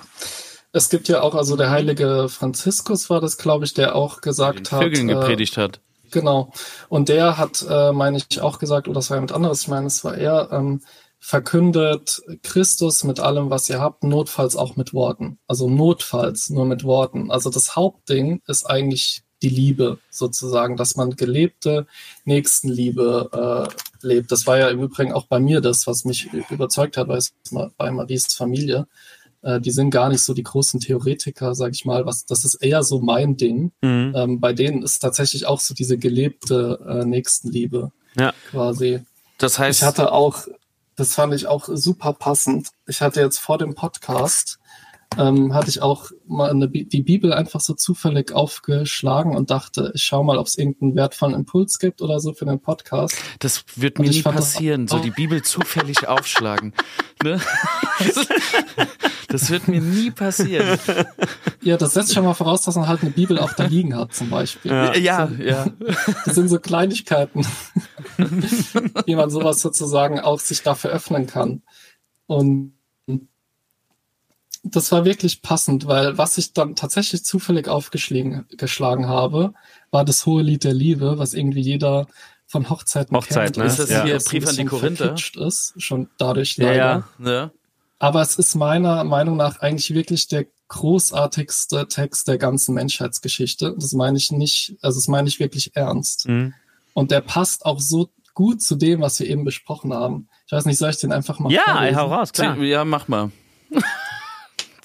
Es 0.72 0.90
gibt 0.90 1.08
ja 1.08 1.22
auch, 1.22 1.36
also 1.36 1.56
der 1.56 1.70
heilige 1.70 2.28
Franziskus 2.30 3.10
war 3.10 3.22
das, 3.22 3.38
glaube 3.38 3.66
ich, 3.66 3.74
der 3.74 3.96
auch 3.96 4.22
gesagt 4.22 4.72
hat. 4.72 4.84
Vögeln 4.84 5.08
gepredigt 5.08 5.58
äh, 5.58 5.62
hat. 5.62 5.82
Genau. 6.12 6.52
Und 6.90 7.10
der 7.10 7.38
hat, 7.38 7.66
äh, 7.70 7.92
meine 7.92 8.18
ich, 8.18 8.42
auch 8.42 8.60
gesagt, 8.60 8.88
oder 8.88 8.96
das 8.96 9.10
war 9.10 9.18
jemand 9.18 9.32
anderes, 9.32 9.62
ich 9.62 9.68
meine, 9.68 9.88
es 9.88 10.04
war 10.04 10.16
er, 10.16 10.50
ähm, 10.52 10.82
verkündet 11.20 12.22
Christus 12.44 13.04
mit 13.04 13.20
allem, 13.20 13.50
was 13.50 13.70
ihr 13.70 13.80
habt, 13.80 14.04
notfalls 14.04 14.56
auch 14.56 14.76
mit 14.76 14.94
Worten. 14.94 15.40
Also 15.48 15.70
notfalls 15.70 16.50
nur 16.50 16.66
mit 16.66 16.84
Worten. 16.84 17.32
Also 17.32 17.50
das 17.50 17.76
Hauptding 17.76 18.42
ist 18.48 18.70
eigentlich 18.70 19.24
die 19.42 19.50
Liebe 19.50 20.00
sozusagen, 20.10 20.78
dass 20.78 20.96
man 20.96 21.16
gelebte 21.16 21.86
Nächstenliebe 22.26 23.68
äh, 23.72 24.06
lebt. 24.06 24.32
Das 24.32 24.48
war 24.48 24.58
ja 24.58 24.70
im 24.70 24.82
Übrigen 24.82 25.14
auch 25.14 25.26
bei 25.26 25.40
mir 25.40 25.62
das, 25.62 25.86
was 25.86 26.06
mich 26.06 26.30
überzeugt 26.50 26.98
hat, 26.98 27.08
bei, 27.08 27.20
bei 27.78 27.92
Maries 27.92 28.34
Familie. 28.34 28.88
Äh, 29.48 29.62
die 29.62 29.72
sind 29.72 29.92
gar 29.92 30.10
nicht 30.10 30.24
so 30.24 30.34
die 30.34 30.44
großen 30.44 30.82
Theoretiker, 30.82 31.56
sag 31.56 31.72
ich 31.72 31.86
mal. 31.86 32.06
Was, 32.06 32.26
das 32.26 32.44
ist 32.44 32.56
eher 32.56 32.84
so 32.84 33.00
mein 33.00 33.38
Ding. 33.38 33.72
Mhm. 33.82 34.14
Ähm, 34.14 34.40
bei 34.42 34.52
denen 34.52 34.84
ist 34.84 35.00
tatsächlich 35.00 35.46
auch 35.46 35.62
so 35.62 35.74
diese 35.74 35.98
gelebte 35.98 36.80
äh, 36.86 37.06
Nächstenliebe 37.06 37.94
ja. 38.18 38.34
quasi. 38.52 39.00
Das 39.38 39.58
heißt. 39.58 39.80
Ich 39.80 39.86
hatte 39.88 40.12
auch, 40.12 40.48
das 40.98 41.14
fand 41.14 41.34
ich 41.34 41.48
auch 41.48 41.70
super 41.72 42.12
passend. 42.12 42.72
Ich 42.88 43.02
hatte 43.02 43.22
jetzt 43.22 43.38
vor 43.38 43.58
dem 43.58 43.74
Podcast 43.74 44.60
ähm, 45.18 45.54
hatte 45.54 45.70
ich 45.70 45.82
auch 45.82 46.12
mal 46.28 46.50
eine, 46.50 46.70
die 46.70 47.02
Bibel 47.02 47.34
einfach 47.34 47.60
so 47.60 47.74
zufällig 47.74 48.34
aufgeschlagen 48.34 49.36
und 49.36 49.50
dachte, 49.50 49.92
ich 49.96 50.04
schau 50.04 50.24
mal, 50.24 50.38
ob 50.38 50.48
es 50.48 50.58
irgendeinen 50.58 50.96
wertvollen 50.96 51.34
Impuls 51.34 51.80
gibt 51.80 52.02
oder 52.02 52.20
so 52.20 52.34
für 52.34 52.46
den 52.46 52.60
Podcast. 52.60 53.16
Das 53.40 53.64
wird 53.76 54.00
mir 54.00 54.10
nie 54.10 54.22
passieren, 54.22 54.88
so 54.88 55.00
die 55.00 55.12
Bibel 55.12 55.42
zufällig 55.42 56.08
aufschlagen. 56.08 56.74
Ne? 57.24 57.40
Das 59.28 59.50
wird 59.50 59.68
mir 59.68 59.82
nie 59.82 60.12
passieren. 60.12 60.80
Ja, 61.62 61.78
das 61.78 61.94
setzt 61.94 62.14
schon 62.14 62.24
mal 62.24 62.34
voraus, 62.34 62.62
dass 62.62 62.76
man 62.76 62.88
halt 62.88 63.02
eine 63.02 63.12
Bibel 63.12 63.40
auch 63.40 63.54
da 63.54 63.66
liegen 63.66 63.96
hat, 63.96 64.14
zum 64.14 64.30
Beispiel. 64.30 64.72
Ja, 64.72 64.96
ja. 64.96 65.30
ja. 65.40 65.66
Das 66.26 66.36
sind 66.36 66.48
so 66.48 66.60
Kleinigkeiten, 66.60 67.46
wie 69.06 69.16
man 69.16 69.30
sowas 69.30 69.62
sozusagen 69.62 70.20
auch 70.20 70.40
sich 70.40 70.64
dafür 70.64 70.92
öffnen 70.92 71.28
kann. 71.28 71.64
Und 72.28 72.77
das 74.76 74.92
war 74.92 75.06
wirklich 75.06 75.42
passend, 75.42 75.88
weil 75.88 76.18
was 76.18 76.38
ich 76.38 76.54
dann 76.54 76.76
tatsächlich 76.76 77.24
zufällig 77.24 77.68
aufgeschlagen 77.68 79.08
habe, 79.08 79.54
war 79.92 80.06
das 80.06 80.26
hohe 80.26 80.42
Lied 80.44 80.64
der 80.64 80.74
Liebe, 80.74 81.18
was 81.18 81.34
irgendwie 81.34 81.62
jeder 81.62 82.08
von 82.48 82.70
Hochzeiten 82.70 83.16
Hochzeit, 83.16 83.54
kennt. 83.54 83.58
Ne? 83.58 83.66
Ist 83.66 83.80
das 83.80 83.90
ja. 83.90 84.04
hier 84.04 84.18
Brief 84.20 84.48
an 84.48 84.56
die 84.56 84.66
Korinther? 84.66 85.16
ist, 85.16 85.74
schon 85.78 86.10
dadurch 86.18 86.58
leider. 86.58 87.08
Ja, 87.20 87.30
ja. 87.32 87.52
Aber 88.00 88.22
es 88.22 88.36
ist 88.38 88.56
meiner 88.56 89.04
Meinung 89.04 89.38
nach 89.38 89.60
eigentlich 89.60 89.94
wirklich 89.94 90.28
der 90.28 90.46
großartigste 90.70 91.88
Text 91.88 92.28
der 92.28 92.38
ganzen 92.38 92.76
Menschheitsgeschichte. 92.76 93.76
Das 93.78 93.94
meine 93.94 94.18
ich 94.18 94.32
nicht, 94.32 94.76
also 94.82 95.00
das 95.00 95.08
meine 95.08 95.28
ich 95.28 95.40
wirklich 95.40 95.76
ernst. 95.76 96.28
Mhm. 96.28 96.54
Und 96.94 97.12
der 97.12 97.22
passt 97.22 97.66
auch 97.66 97.80
so 97.80 98.10
gut 98.34 98.62
zu 98.62 98.76
dem, 98.76 99.02
was 99.02 99.20
wir 99.20 99.28
eben 99.28 99.44
besprochen 99.44 99.94
haben. 99.94 100.30
Ich 100.46 100.52
weiß 100.52 100.66
nicht, 100.66 100.78
soll 100.78 100.92
ich 100.92 100.98
den 100.98 101.12
einfach 101.12 101.40
mal 101.40 101.52
Ja, 101.52 101.64
vorlesen? 101.66 101.98
hau 101.98 102.14
raus, 102.14 102.34
klar. 102.34 102.58
Ja, 102.58 102.86
mach 102.86 103.08
mal. 103.08 103.32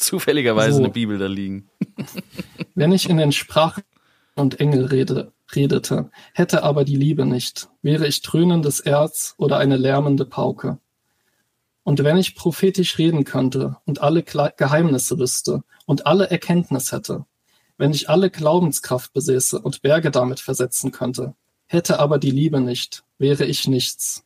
Zufälligerweise 0.03 0.77
so. 0.77 0.83
eine 0.83 0.93
Bibel 0.93 1.19
da 1.19 1.27
liegen. 1.27 1.69
Wenn 2.75 2.93
ich 2.93 3.09
in 3.09 3.17
den 3.17 3.33
Sprachen 3.33 3.83
und 4.35 4.61
Engel 4.61 4.87
rede, 4.87 5.33
redete, 5.55 6.11
hätte 6.33 6.63
aber 6.63 6.85
die 6.85 6.97
Liebe 6.97 7.27
nicht, 7.27 7.69
wäre 7.83 8.07
ich 8.07 8.23
dröhnendes 8.23 8.81
Erz 8.81 9.35
oder 9.37 9.59
eine 9.59 9.77
lärmende 9.77 10.25
Pauke. 10.25 10.79
Und 11.85 12.05
wenn 12.05 12.17
ich 12.17 12.37
prophetisch 12.37 12.99
reden 12.99 13.25
könnte 13.25 13.77
und 13.87 14.01
alle 14.01 14.23
Geheimnisse 14.23 15.19
wüsste 15.19 15.65
und 15.85 16.07
alle 16.07 16.31
Erkenntnis 16.31 16.93
hätte, 16.93 17.27
wenn 17.77 17.91
ich 17.91 18.09
alle 18.09 18.31
Glaubenskraft 18.31 19.13
besäße 19.13 19.59
und 19.59 19.83
Berge 19.83 20.13
damit 20.13 20.39
versetzen 20.39 20.93
könnte, 20.93 21.35
hätte 21.67 21.99
aber 21.99 22.19
die 22.19 22.31
Liebe 22.31 22.61
nicht, 22.61 23.03
wäre 23.19 23.45
ich 23.45 23.67
nichts. 23.67 24.25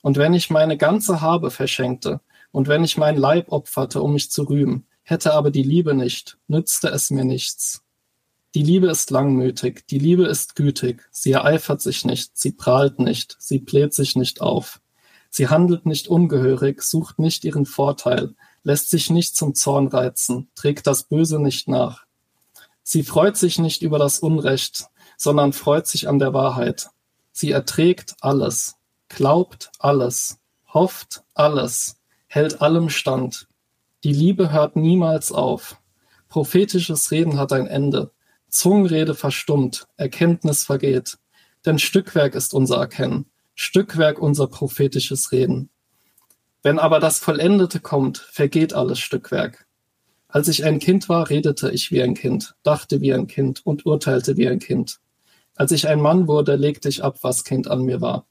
Und 0.00 0.16
wenn 0.16 0.32
ich 0.32 0.48
meine 0.48 0.78
ganze 0.78 1.20
Habe 1.20 1.50
verschenkte 1.50 2.20
und 2.52 2.68
wenn 2.68 2.84
ich 2.84 2.96
mein 2.96 3.16
Leib 3.16 3.52
opferte, 3.52 4.00
um 4.00 4.14
mich 4.14 4.30
zu 4.30 4.44
rühmen, 4.44 4.86
hätte 5.08 5.32
aber 5.32 5.50
die 5.50 5.62
Liebe 5.62 5.94
nicht, 5.94 6.36
nützte 6.48 6.88
es 6.88 7.10
mir 7.10 7.24
nichts. 7.24 7.82
Die 8.54 8.62
Liebe 8.62 8.88
ist 8.88 9.10
langmütig, 9.10 9.86
die 9.88 9.98
Liebe 9.98 10.26
ist 10.26 10.54
gütig, 10.54 11.08
sie 11.10 11.32
ereifert 11.32 11.80
sich 11.80 12.04
nicht, 12.04 12.36
sie 12.36 12.52
prahlt 12.52 12.98
nicht, 12.98 13.34
sie 13.38 13.58
bläht 13.58 13.94
sich 13.94 14.16
nicht 14.16 14.42
auf. 14.42 14.80
Sie 15.30 15.48
handelt 15.48 15.86
nicht 15.86 16.08
ungehörig, 16.08 16.82
sucht 16.82 17.18
nicht 17.18 17.44
ihren 17.44 17.64
Vorteil, 17.64 18.34
lässt 18.64 18.90
sich 18.90 19.08
nicht 19.08 19.34
zum 19.34 19.54
Zorn 19.54 19.88
reizen, 19.88 20.48
trägt 20.54 20.86
das 20.86 21.04
Böse 21.04 21.40
nicht 21.40 21.68
nach. 21.68 22.04
Sie 22.82 23.02
freut 23.02 23.38
sich 23.38 23.58
nicht 23.58 23.80
über 23.80 23.98
das 23.98 24.18
Unrecht, 24.18 24.88
sondern 25.16 25.54
freut 25.54 25.86
sich 25.86 26.06
an 26.06 26.18
der 26.18 26.34
Wahrheit. 26.34 26.90
Sie 27.32 27.50
erträgt 27.50 28.16
alles, 28.20 28.76
glaubt 29.08 29.70
alles, 29.78 30.38
hofft 30.72 31.22
alles, 31.32 31.96
hält 32.26 32.60
allem 32.60 32.90
stand. 32.90 33.47
Die 34.08 34.14
Liebe 34.14 34.52
hört 34.52 34.74
niemals 34.74 35.32
auf. 35.32 35.76
Prophetisches 36.30 37.10
Reden 37.10 37.38
hat 37.38 37.52
ein 37.52 37.66
Ende. 37.66 38.10
Zungenrede 38.48 39.14
verstummt, 39.14 39.86
Erkenntnis 39.98 40.64
vergeht. 40.64 41.18
Denn 41.66 41.78
Stückwerk 41.78 42.34
ist 42.34 42.54
unser 42.54 42.78
Erkennen, 42.78 43.26
Stückwerk 43.54 44.18
unser 44.18 44.46
prophetisches 44.46 45.30
Reden. 45.30 45.68
Wenn 46.62 46.78
aber 46.78 47.00
das 47.00 47.18
Vollendete 47.18 47.80
kommt, 47.80 48.16
vergeht 48.16 48.72
alles 48.72 48.98
Stückwerk. 48.98 49.66
Als 50.26 50.48
ich 50.48 50.64
ein 50.64 50.78
Kind 50.78 51.10
war, 51.10 51.28
redete 51.28 51.70
ich 51.70 51.92
wie 51.92 52.02
ein 52.02 52.14
Kind, 52.14 52.54
dachte 52.62 53.02
wie 53.02 53.12
ein 53.12 53.26
Kind 53.26 53.60
und 53.66 53.84
urteilte 53.84 54.38
wie 54.38 54.48
ein 54.48 54.58
Kind. 54.58 55.00
Als 55.54 55.70
ich 55.70 55.86
ein 55.86 56.00
Mann 56.00 56.26
wurde, 56.28 56.56
legte 56.56 56.88
ich 56.88 57.04
ab, 57.04 57.18
was 57.20 57.44
Kind 57.44 57.68
an 57.68 57.82
mir 57.82 58.00
war. 58.00 58.26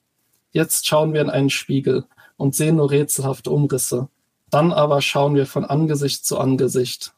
Jetzt 0.50 0.88
schauen 0.88 1.14
wir 1.14 1.22
in 1.22 1.30
einen 1.30 1.52
Spiegel 1.52 2.06
und 2.36 2.56
sehen 2.56 2.78
nur 2.78 2.90
rätselhafte 2.90 3.52
Umrisse. 3.52 4.10
Dann 4.50 4.72
aber 4.72 5.02
schauen 5.02 5.36
wir 5.36 5.46
von 5.46 5.66
Angesicht 5.66 6.26
zu 6.26 6.38
Angesicht. 6.38 7.14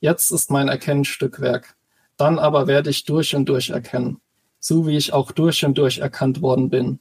Jetzt 0.00 0.30
ist 0.30 0.50
mein 0.50 0.68
Erkennen 0.68 1.04
Stückwerk. 1.04 1.76
Dann 2.16 2.38
aber 2.38 2.66
werde 2.66 2.90
ich 2.90 3.04
durch 3.04 3.34
und 3.34 3.48
durch 3.48 3.70
erkennen, 3.70 4.20
so 4.60 4.86
wie 4.86 4.96
ich 4.96 5.12
auch 5.12 5.32
durch 5.32 5.64
und 5.64 5.78
durch 5.78 5.98
erkannt 5.98 6.42
worden 6.42 6.68
bin. 6.68 7.00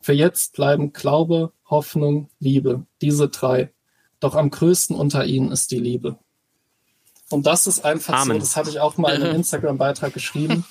Für 0.00 0.12
jetzt 0.12 0.54
bleiben 0.54 0.92
Glaube, 0.92 1.52
Hoffnung, 1.68 2.30
Liebe, 2.38 2.86
diese 3.02 3.28
drei. 3.28 3.72
Doch 4.20 4.34
am 4.34 4.50
größten 4.50 4.96
unter 4.96 5.26
ihnen 5.26 5.50
ist 5.50 5.72
die 5.72 5.80
Liebe. 5.80 6.18
Und 7.28 7.46
das 7.46 7.66
ist 7.66 7.84
einfach 7.84 8.14
Amen. 8.14 8.34
so, 8.34 8.38
das 8.38 8.56
hatte 8.56 8.70
ich 8.70 8.80
auch 8.80 8.96
mal 8.96 9.14
in 9.14 9.22
einem 9.22 9.34
Instagram-Beitrag 9.36 10.14
geschrieben. 10.14 10.64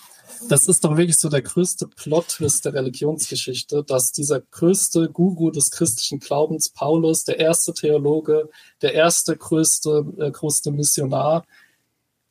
Das 0.50 0.68
ist 0.68 0.84
doch 0.84 0.98
wirklich 0.98 1.18
so 1.18 1.30
der 1.30 1.42
größte 1.42 1.88
Plot-Twist 1.88 2.66
der 2.66 2.74
Religionsgeschichte, 2.74 3.84
dass 3.84 4.12
dieser 4.12 4.42
größte 4.42 5.10
Guru 5.10 5.52
des 5.52 5.72
christlichen 5.72 6.20
Glaubens, 6.20 6.70
Paulus, 6.70 7.24
der 7.24 7.40
erste 7.40 7.74
Theologe, 7.74 8.50
der 8.82 8.94
erste 8.94 9.36
größte, 9.36 10.06
äh, 10.20 10.32
größte 10.32 10.72
Missionar, 10.72 11.46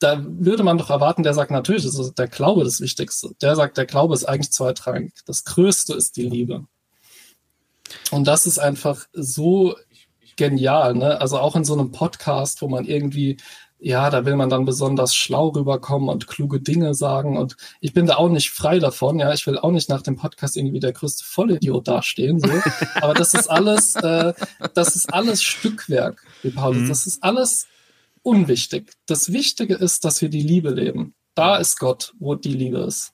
da 0.00 0.22
würde 0.22 0.62
man 0.62 0.76
doch 0.76 0.90
erwarten, 0.90 1.22
der 1.22 1.34
sagt 1.34 1.50
natürlich, 1.50 1.84
ist 1.84 2.18
der 2.18 2.28
Glaube 2.28 2.64
das 2.64 2.80
Wichtigste. 2.80 3.30
Der 3.40 3.56
sagt, 3.56 3.78
der 3.78 3.86
Glaube 3.86 4.14
ist 4.14 4.24
eigentlich 4.24 4.52
zweitrangig. 4.52 5.14
Das 5.24 5.44
Größte 5.44 5.94
ist 5.94 6.16
die 6.16 6.28
Liebe. 6.28 6.66
Und 8.10 8.26
das 8.26 8.46
ist 8.46 8.58
einfach 8.58 9.06
so 9.12 9.76
genial, 10.36 10.94
ne? 10.94 11.20
Also 11.20 11.38
auch 11.38 11.56
in 11.56 11.64
so 11.64 11.74
einem 11.74 11.92
Podcast, 11.92 12.60
wo 12.60 12.68
man 12.68 12.84
irgendwie 12.84 13.38
ja, 13.84 14.08
da 14.08 14.24
will 14.24 14.34
man 14.34 14.48
dann 14.48 14.64
besonders 14.64 15.14
schlau 15.14 15.48
rüberkommen 15.48 16.08
und 16.08 16.26
kluge 16.26 16.58
Dinge 16.58 16.94
sagen. 16.94 17.36
Und 17.36 17.56
ich 17.80 17.92
bin 17.92 18.06
da 18.06 18.16
auch 18.16 18.30
nicht 18.30 18.48
frei 18.48 18.78
davon. 18.78 19.18
Ja, 19.18 19.34
ich 19.34 19.46
will 19.46 19.58
auch 19.58 19.72
nicht 19.72 19.90
nach 19.90 20.00
dem 20.00 20.16
Podcast 20.16 20.56
irgendwie 20.56 20.80
der 20.80 20.94
größte 20.94 21.22
Vollidiot 21.22 21.86
dastehen. 21.86 22.40
So. 22.40 22.48
Aber 23.02 23.12
das 23.12 23.34
ist 23.34 23.46
alles, 23.48 23.94
äh, 23.96 24.32
das 24.72 24.96
ist 24.96 25.12
alles 25.12 25.42
Stückwerk, 25.42 26.24
wie 26.42 26.48
Paulus. 26.48 26.84
Mhm. 26.84 26.88
Das 26.88 27.06
ist 27.06 27.22
alles 27.22 27.66
unwichtig. 28.22 28.90
Das 29.04 29.34
Wichtige 29.34 29.74
ist, 29.74 30.06
dass 30.06 30.22
wir 30.22 30.30
die 30.30 30.42
Liebe 30.42 30.70
leben. 30.70 31.14
Da 31.34 31.56
ist 31.56 31.78
Gott, 31.78 32.14
wo 32.18 32.36
die 32.36 32.54
Liebe 32.54 32.78
ist. 32.78 33.12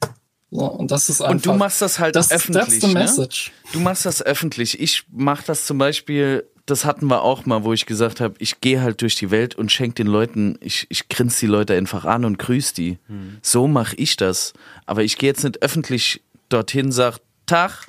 So, 0.52 0.66
und 0.66 0.92
das 0.92 1.08
ist 1.08 1.20
einfach. 1.20 1.34
Und 1.34 1.46
du 1.46 1.52
machst 1.54 1.82
das 1.82 1.98
halt 1.98 2.14
das, 2.14 2.30
öffentlich. 2.30 2.64
That's 2.64 2.80
the 2.80 2.86
ne? 2.86 2.94
message. 2.94 3.50
Du 3.72 3.80
machst 3.80 4.06
das 4.06 4.22
öffentlich. 4.22 4.78
Ich 4.78 5.02
mach 5.10 5.42
das 5.42 5.66
zum 5.66 5.78
Beispiel 5.78 6.48
das 6.70 6.84
hatten 6.84 7.06
wir 7.08 7.22
auch 7.22 7.46
mal, 7.46 7.64
wo 7.64 7.72
ich 7.72 7.86
gesagt 7.86 8.20
habe, 8.20 8.34
ich 8.38 8.60
gehe 8.60 8.80
halt 8.80 9.02
durch 9.02 9.14
die 9.14 9.30
Welt 9.30 9.54
und 9.54 9.72
schenke 9.72 9.94
den 9.96 10.06
Leuten, 10.06 10.58
ich, 10.60 10.86
ich 10.88 11.08
grinse 11.08 11.40
die 11.40 11.46
Leute 11.46 11.74
einfach 11.74 12.04
an 12.04 12.24
und 12.24 12.38
grüße 12.38 12.74
die. 12.74 12.98
Mhm. 13.08 13.38
So 13.42 13.66
mache 13.66 13.96
ich 13.96 14.16
das. 14.16 14.52
Aber 14.86 15.02
ich 15.02 15.18
gehe 15.18 15.28
jetzt 15.28 15.44
nicht 15.44 15.62
öffentlich 15.62 16.22
dorthin, 16.48 16.92
sag 16.92 17.18
Tag, 17.46 17.88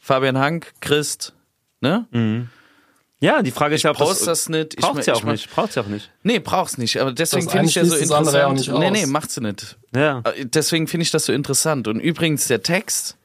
Fabian 0.00 0.38
Hank, 0.38 0.72
Christ, 0.80 1.34
ne? 1.80 2.06
Mhm. 2.10 2.48
Ja, 3.22 3.42
die 3.42 3.50
Frage 3.50 3.74
ist 3.74 3.82
ja, 3.82 3.90
ob 3.90 3.98
das, 3.98 4.24
das 4.24 4.48
nicht. 4.48 4.76
Braucht's 4.76 5.04
ja 5.04 5.14
auch 5.14 5.24
nicht. 5.24 5.50
Braucht's 5.50 5.74
ja 5.74 5.82
auch 5.82 5.88
nicht. 5.88 6.10
Nee, 6.22 6.38
brauch's 6.38 6.78
nicht. 6.78 6.98
Aber 6.98 7.12
deswegen 7.12 7.50
finde 7.50 7.66
ich 7.66 7.74
ja 7.74 7.84
so 7.84 7.94
interessant. 7.94 8.66
Ja 8.66 8.78
nee, 8.78 8.90
nee, 8.90 9.06
macht 9.06 9.30
sie 9.30 9.42
nicht. 9.42 9.76
Ja. 9.94 10.20
Äh, 10.20 10.46
deswegen 10.46 10.86
finde 10.86 11.02
ich 11.02 11.10
das 11.10 11.26
so 11.26 11.32
interessant. 11.32 11.86
Und 11.86 12.00
übrigens 12.00 12.48
der 12.48 12.62
Text. 12.62 13.16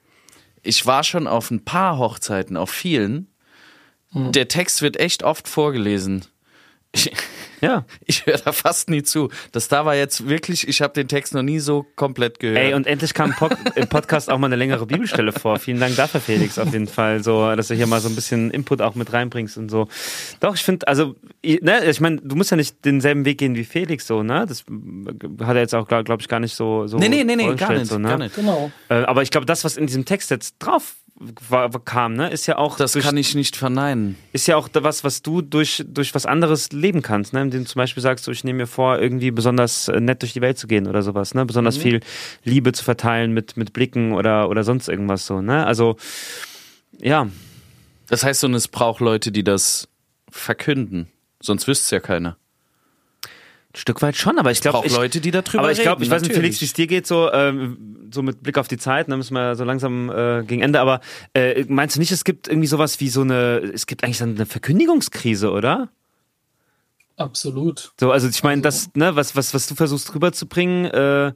Ich 0.64 0.86
war 0.86 1.04
schon 1.04 1.28
auf 1.28 1.52
ein 1.52 1.64
paar 1.64 1.98
Hochzeiten, 1.98 2.58
auf 2.58 2.72
vielen. 2.72 3.28
Mhm. 4.16 4.32
Der 4.32 4.48
Text 4.48 4.82
wird 4.82 4.98
echt 4.98 5.24
oft 5.24 5.48
vorgelesen. 5.48 6.26
Ich, 6.94 7.12
ja. 7.62 7.86
Ich 8.08 8.26
höre 8.26 8.38
da 8.38 8.52
fast 8.52 8.90
nie 8.90 9.02
zu. 9.04 9.30
Das 9.52 9.68
da 9.68 9.86
war 9.86 9.96
jetzt 9.96 10.30
wirklich, 10.30 10.68
ich 10.68 10.82
habe 10.82 10.94
den 10.94 11.08
Text 11.08 11.34
noch 11.34 11.42
nie 11.42 11.60
so 11.60 11.86
komplett 11.96 12.40
gehört. 12.40 12.60
Ey, 12.60 12.74
und 12.74 12.86
endlich 12.86 13.14
kam 13.14 13.34
im 13.76 13.88
Podcast 13.88 14.30
auch 14.30 14.38
mal 14.38 14.48
eine 14.48 14.56
längere 14.56 14.86
Bibelstelle 14.86 15.32
vor. 15.32 15.58
Vielen 15.60 15.80
Dank 15.80 15.96
dafür, 15.96 16.22
Felix, 16.22 16.60
auf 16.60 16.72
jeden 16.72 16.88
Fall. 16.88 17.24
So, 17.24 17.56
dass 17.56 17.68
du 17.68 17.76
hier 17.76 17.88
mal 17.88 18.00
so 18.00 18.08
ein 18.08 18.16
bisschen 18.16 18.52
Input 18.52 18.82
auch 18.82 18.96
mit 18.96 19.12
reinbringst 19.12 19.58
und 19.58 19.70
so. 19.70 19.88
Doch, 20.40 20.56
ich 20.56 20.64
finde, 20.64 20.88
also, 20.88 21.16
ne, 21.44 21.86
ich 21.86 22.00
meine, 22.00 22.18
du 22.18 22.36
musst 22.36 22.52
ja 22.52 22.58
nicht 22.58 22.86
denselben 22.86 23.26
Weg 23.26 23.40
gehen 23.40 23.56
wie 23.56 23.66
Felix, 23.66 24.06
so, 24.08 24.24
ne? 24.24 24.46
Das 24.48 24.64
hat 25.42 25.56
er 25.56 25.62
jetzt 25.62 25.74
auch, 25.74 25.88
glaube 25.88 26.04
glaub 26.04 26.22
ich, 26.22 26.28
gar 26.28 26.40
nicht 26.40 26.56
so, 26.56 26.88
so. 26.88 26.98
Nee, 26.98 27.10
nee, 27.10 27.24
nee, 27.24 27.36
nee, 27.36 27.56
gar 27.56 27.74
nicht. 27.74 27.88
So, 27.88 27.98
ne? 27.98 28.10
gar 28.10 28.18
nicht. 28.20 28.36
Genau. 28.36 28.72
Äh, 28.90 28.96
aber 28.96 29.24
ich 29.24 29.32
glaube, 29.32 29.48
das, 29.48 29.64
was 29.64 29.78
in 29.78 29.88
diesem 29.88 30.06
Text 30.06 30.30
jetzt 30.30 30.56
drauf 30.60 30.96
war, 31.18 31.72
kam, 31.84 32.14
ne? 32.14 32.30
Ist 32.30 32.46
ja 32.46 32.58
auch. 32.58 32.78
Das 32.78 32.94
durch, 32.94 33.06
kann 33.06 33.16
ich 33.16 33.36
nicht 33.36 33.56
verneinen. 33.56 34.18
Ist 34.34 34.48
ja 34.48 34.58
auch 34.58 34.68
was, 34.74 35.04
was 35.04 35.22
du 35.22 35.42
durch, 35.42 35.84
durch 35.88 36.14
was 36.14 36.26
anderes 36.26 36.72
leben 36.72 37.02
kannst, 37.02 37.34
ne? 37.34 37.42
Indem 37.42 37.64
du 37.64 37.70
zum 37.70 37.80
Beispiel 37.80 38.04
sagst, 38.04 38.26
so, 38.26 38.32
ich 38.32 38.44
nehme 38.44 38.58
mir 38.58 38.68
vor, 38.68 39.00
irgendwie 39.00 39.32
besonders 39.32 39.88
äh, 39.88 40.00
nett 40.02 40.22
durch 40.22 40.34
die 40.34 40.42
Welt 40.42 40.58
zu 40.58 40.68
gehen 40.68 40.88
oder 40.88 41.02
sowas, 41.02 41.34
ne? 41.34 41.46
Besonders 41.46 41.78
mhm. 41.78 41.82
viel 41.82 42.00
Liebe 42.44 42.74
zu 42.74 42.84
verteilen 42.84 43.32
mit, 43.32 43.56
mit 43.56 43.72
Blicken 43.72 44.14
oder, 44.14 44.50
oder 44.50 44.64
sonst 44.64 44.90
irgendwas 44.90 45.26
so, 45.26 45.42
ne? 45.42 45.66
Also, 45.66 45.96
ja. 47.00 47.28
Das 48.08 48.24
heißt, 48.24 48.42
so, 48.42 48.48
es 48.50 48.68
braucht 48.68 49.00
Leute, 49.00 49.32
die 49.32 49.44
das 49.44 49.88
verkünden. 50.30 51.08
Sonst 51.40 51.68
wüsste 51.68 51.86
es 51.86 51.92
ja 51.92 52.00
keiner. 52.00 52.38
Ein 53.76 53.80
Stück 53.80 54.02
weit 54.02 54.16
schon, 54.16 54.40
aber 54.40 54.52
ich 54.52 54.62
glaube, 54.62 54.88
ich, 54.88 54.96
Leute, 54.96 55.20
die 55.20 55.32
darüber 55.32 55.60
aber 55.60 55.72
ich 55.74 55.82
glaube, 55.82 56.02
ich 56.02 56.10
weiß 56.10 56.22
nicht, 56.22 56.34
Felix, 56.34 56.62
wie 56.62 56.66
es 56.66 56.72
dir 56.72 56.88
geht, 56.88 57.06
so 57.06 57.30
ähm, 57.34 58.08
so 58.10 58.22
mit 58.22 58.42
Blick 58.42 58.58
auf 58.58 58.70
die 58.70 58.78
Zeit, 58.78 59.08
dann 59.08 59.12
ne, 59.12 59.18
müssen 59.18 59.34
wir 59.34 59.56
so 59.56 59.66
langsam 59.66 60.10
äh, 60.10 60.44
gegen 60.46 60.62
Ende. 60.62 60.80
Aber 60.80 61.02
äh, 61.34 61.66
meinst 61.68 61.98
du 61.98 62.00
nicht, 62.00 62.14
es 62.14 62.24
gibt 62.24 62.48
irgendwie 62.48 62.68
sowas 62.68 63.02
wie 63.02 63.10
so 63.10 63.20
eine, 63.20 63.58
es 63.74 63.86
gibt 63.86 64.06
eigentlich 64.06 64.20
so 64.20 64.24
eine 64.24 64.46
Verkündigungskrise, 64.46 65.52
oder? 65.52 65.90
Absolut. 67.18 67.92
So, 68.00 68.14
also 68.14 68.30
ich 68.30 68.44
meine, 68.44 68.64
also, 68.64 68.88
das, 68.88 68.96
ne, 68.96 69.14
was 69.18 69.36
was 69.36 69.54
was 69.54 69.68
du 69.68 69.76
versuchst 69.76 70.16
rüberzubringen, 70.16 70.86
äh, 70.86 71.34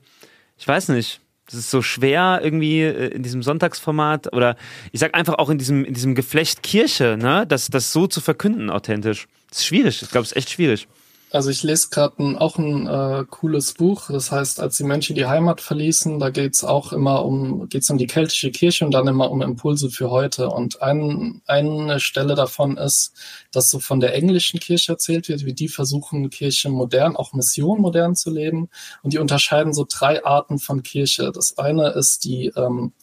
ich 0.58 0.66
weiß 0.66 0.88
nicht. 0.90 1.20
Das 1.46 1.58
ist 1.58 1.72
so 1.72 1.82
schwer 1.82 2.40
irgendwie 2.42 2.84
äh, 2.84 3.08
in 3.08 3.22
diesem 3.22 3.44
Sonntagsformat 3.44 4.32
oder 4.34 4.56
ich 4.94 5.02
sag 5.02 5.14
einfach 5.14 5.34
auch 5.40 5.50
in 5.50 5.58
diesem 5.58 5.84
in 5.84 5.94
diesem 5.94 6.16
Geflecht 6.16 6.64
Kirche, 6.64 7.18
ne, 7.20 7.46
das 7.46 7.68
das 7.68 7.92
so 7.92 8.08
zu 8.08 8.22
verkünden 8.22 8.70
authentisch. 8.70 9.28
Das 9.50 9.60
ist 9.60 9.66
schwierig. 9.66 10.02
Ich 10.02 10.10
glaube, 10.10 10.24
es 10.24 10.32
ist 10.32 10.38
echt 10.38 10.52
schwierig. 10.52 10.88
Also 11.32 11.52
ich 11.52 11.62
lese 11.62 11.90
gerade 11.90 12.42
auch 12.42 12.58
ein 12.58 12.88
äh, 12.88 13.24
cooles 13.30 13.74
Buch, 13.74 14.10
das 14.10 14.32
heißt, 14.32 14.60
als 14.60 14.78
die 14.78 14.84
Menschen 14.84 15.16
die 15.16 15.28
Heimat 15.28 15.62
verließen, 15.62 16.18
da 16.18 16.32
geht's 16.32 16.64
auch 16.64 16.92
immer 16.92 17.24
um, 17.24 17.70
geht's 17.70 17.90
um 17.92 18.00
die 18.00 18.08
keltische 18.08 18.50
Kirche 18.50 18.84
und 18.84 18.92
dann 18.92 19.08
immer 19.08 19.30
um 19.30 19.44
Impulse 19.44 19.92
für 19.92 20.10
heute. 20.10 20.50
Und 20.50 20.82
ein, 20.82 21.42
eine 21.46 22.00
Stelle 22.00 22.34
davon 22.34 22.78
ist, 22.78 23.14
dass 23.52 23.70
so 23.70 23.80
von 23.80 24.00
der 24.00 24.16
englischen 24.16 24.60
Kirche 24.60 24.94
erzählt 24.94 25.30
wird, 25.30 25.46
wie 25.46 25.54
die 25.54 25.68
versuchen, 25.68 26.32
Kirche 26.32 26.70
modern, 26.70 27.16
auch 27.16 27.34
Mission 27.34 27.80
modern 27.80 28.16
zu 28.16 28.32
leben. 28.32 28.70
Und 29.04 29.14
die 29.14 29.20
unterscheiden 29.20 29.74
so 29.74 29.86
drei 29.88 30.26
Arten 30.26 30.58
von 30.58 30.82
Kirche. 30.82 31.32
Das 31.32 31.60
eine 31.60 31.90
ist 31.90 32.26
die, 32.26 32.52
ähm, 32.56 32.94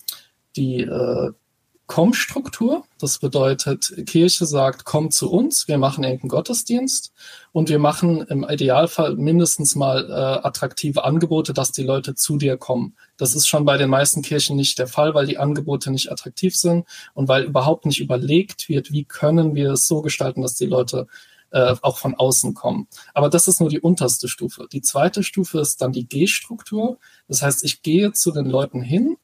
die 0.56 0.80
äh, 0.80 1.32
Komm-Struktur. 1.86 2.84
Das 2.98 3.18
bedeutet, 3.18 3.92
Kirche 4.06 4.44
sagt, 4.44 4.84
komm 4.84 5.10
zu 5.10 5.30
uns, 5.30 5.68
wir 5.68 5.78
machen 5.78 6.02
irgendeinen 6.02 6.30
Gottesdienst 6.30 7.12
und 7.52 7.68
wir 7.68 7.78
machen 7.78 8.22
im 8.22 8.44
Idealfall 8.48 9.14
mindestens 9.16 9.76
mal 9.76 10.10
äh, 10.10 10.46
attraktive 10.46 11.04
Angebote, 11.04 11.54
dass 11.54 11.70
die 11.70 11.84
Leute 11.84 12.14
zu 12.14 12.38
dir 12.38 12.56
kommen. 12.56 12.96
Das 13.16 13.36
ist 13.36 13.46
schon 13.46 13.64
bei 13.64 13.76
den 13.76 13.88
meisten 13.88 14.22
Kirchen 14.22 14.56
nicht 14.56 14.78
der 14.78 14.88
Fall, 14.88 15.14
weil 15.14 15.26
die 15.26 15.38
Angebote 15.38 15.92
nicht 15.92 16.10
attraktiv 16.10 16.56
sind 16.56 16.86
und 17.14 17.28
weil 17.28 17.44
überhaupt 17.44 17.86
nicht 17.86 18.00
überlegt 18.00 18.68
wird, 18.68 18.90
wie 18.90 19.04
können 19.04 19.54
wir 19.54 19.72
es 19.72 19.86
so 19.86 20.02
gestalten, 20.02 20.42
dass 20.42 20.56
die 20.56 20.66
Leute 20.66 21.06
äh, 21.52 21.76
auch 21.82 21.98
von 21.98 22.14
außen 22.16 22.54
kommen. 22.54 22.88
Aber 23.14 23.30
das 23.30 23.46
ist 23.46 23.60
nur 23.60 23.70
die 23.70 23.80
unterste 23.80 24.26
Stufe. 24.26 24.66
Die 24.72 24.82
zweite 24.82 25.22
Stufe 25.22 25.60
ist 25.60 25.80
dann 25.80 25.92
die 25.92 26.08
G-Struktur. 26.08 26.98
Das 27.28 27.42
heißt, 27.42 27.64
ich 27.64 27.82
gehe 27.82 28.12
zu 28.12 28.32
den 28.32 28.46
Leuten 28.46 28.82
hin 28.82 29.16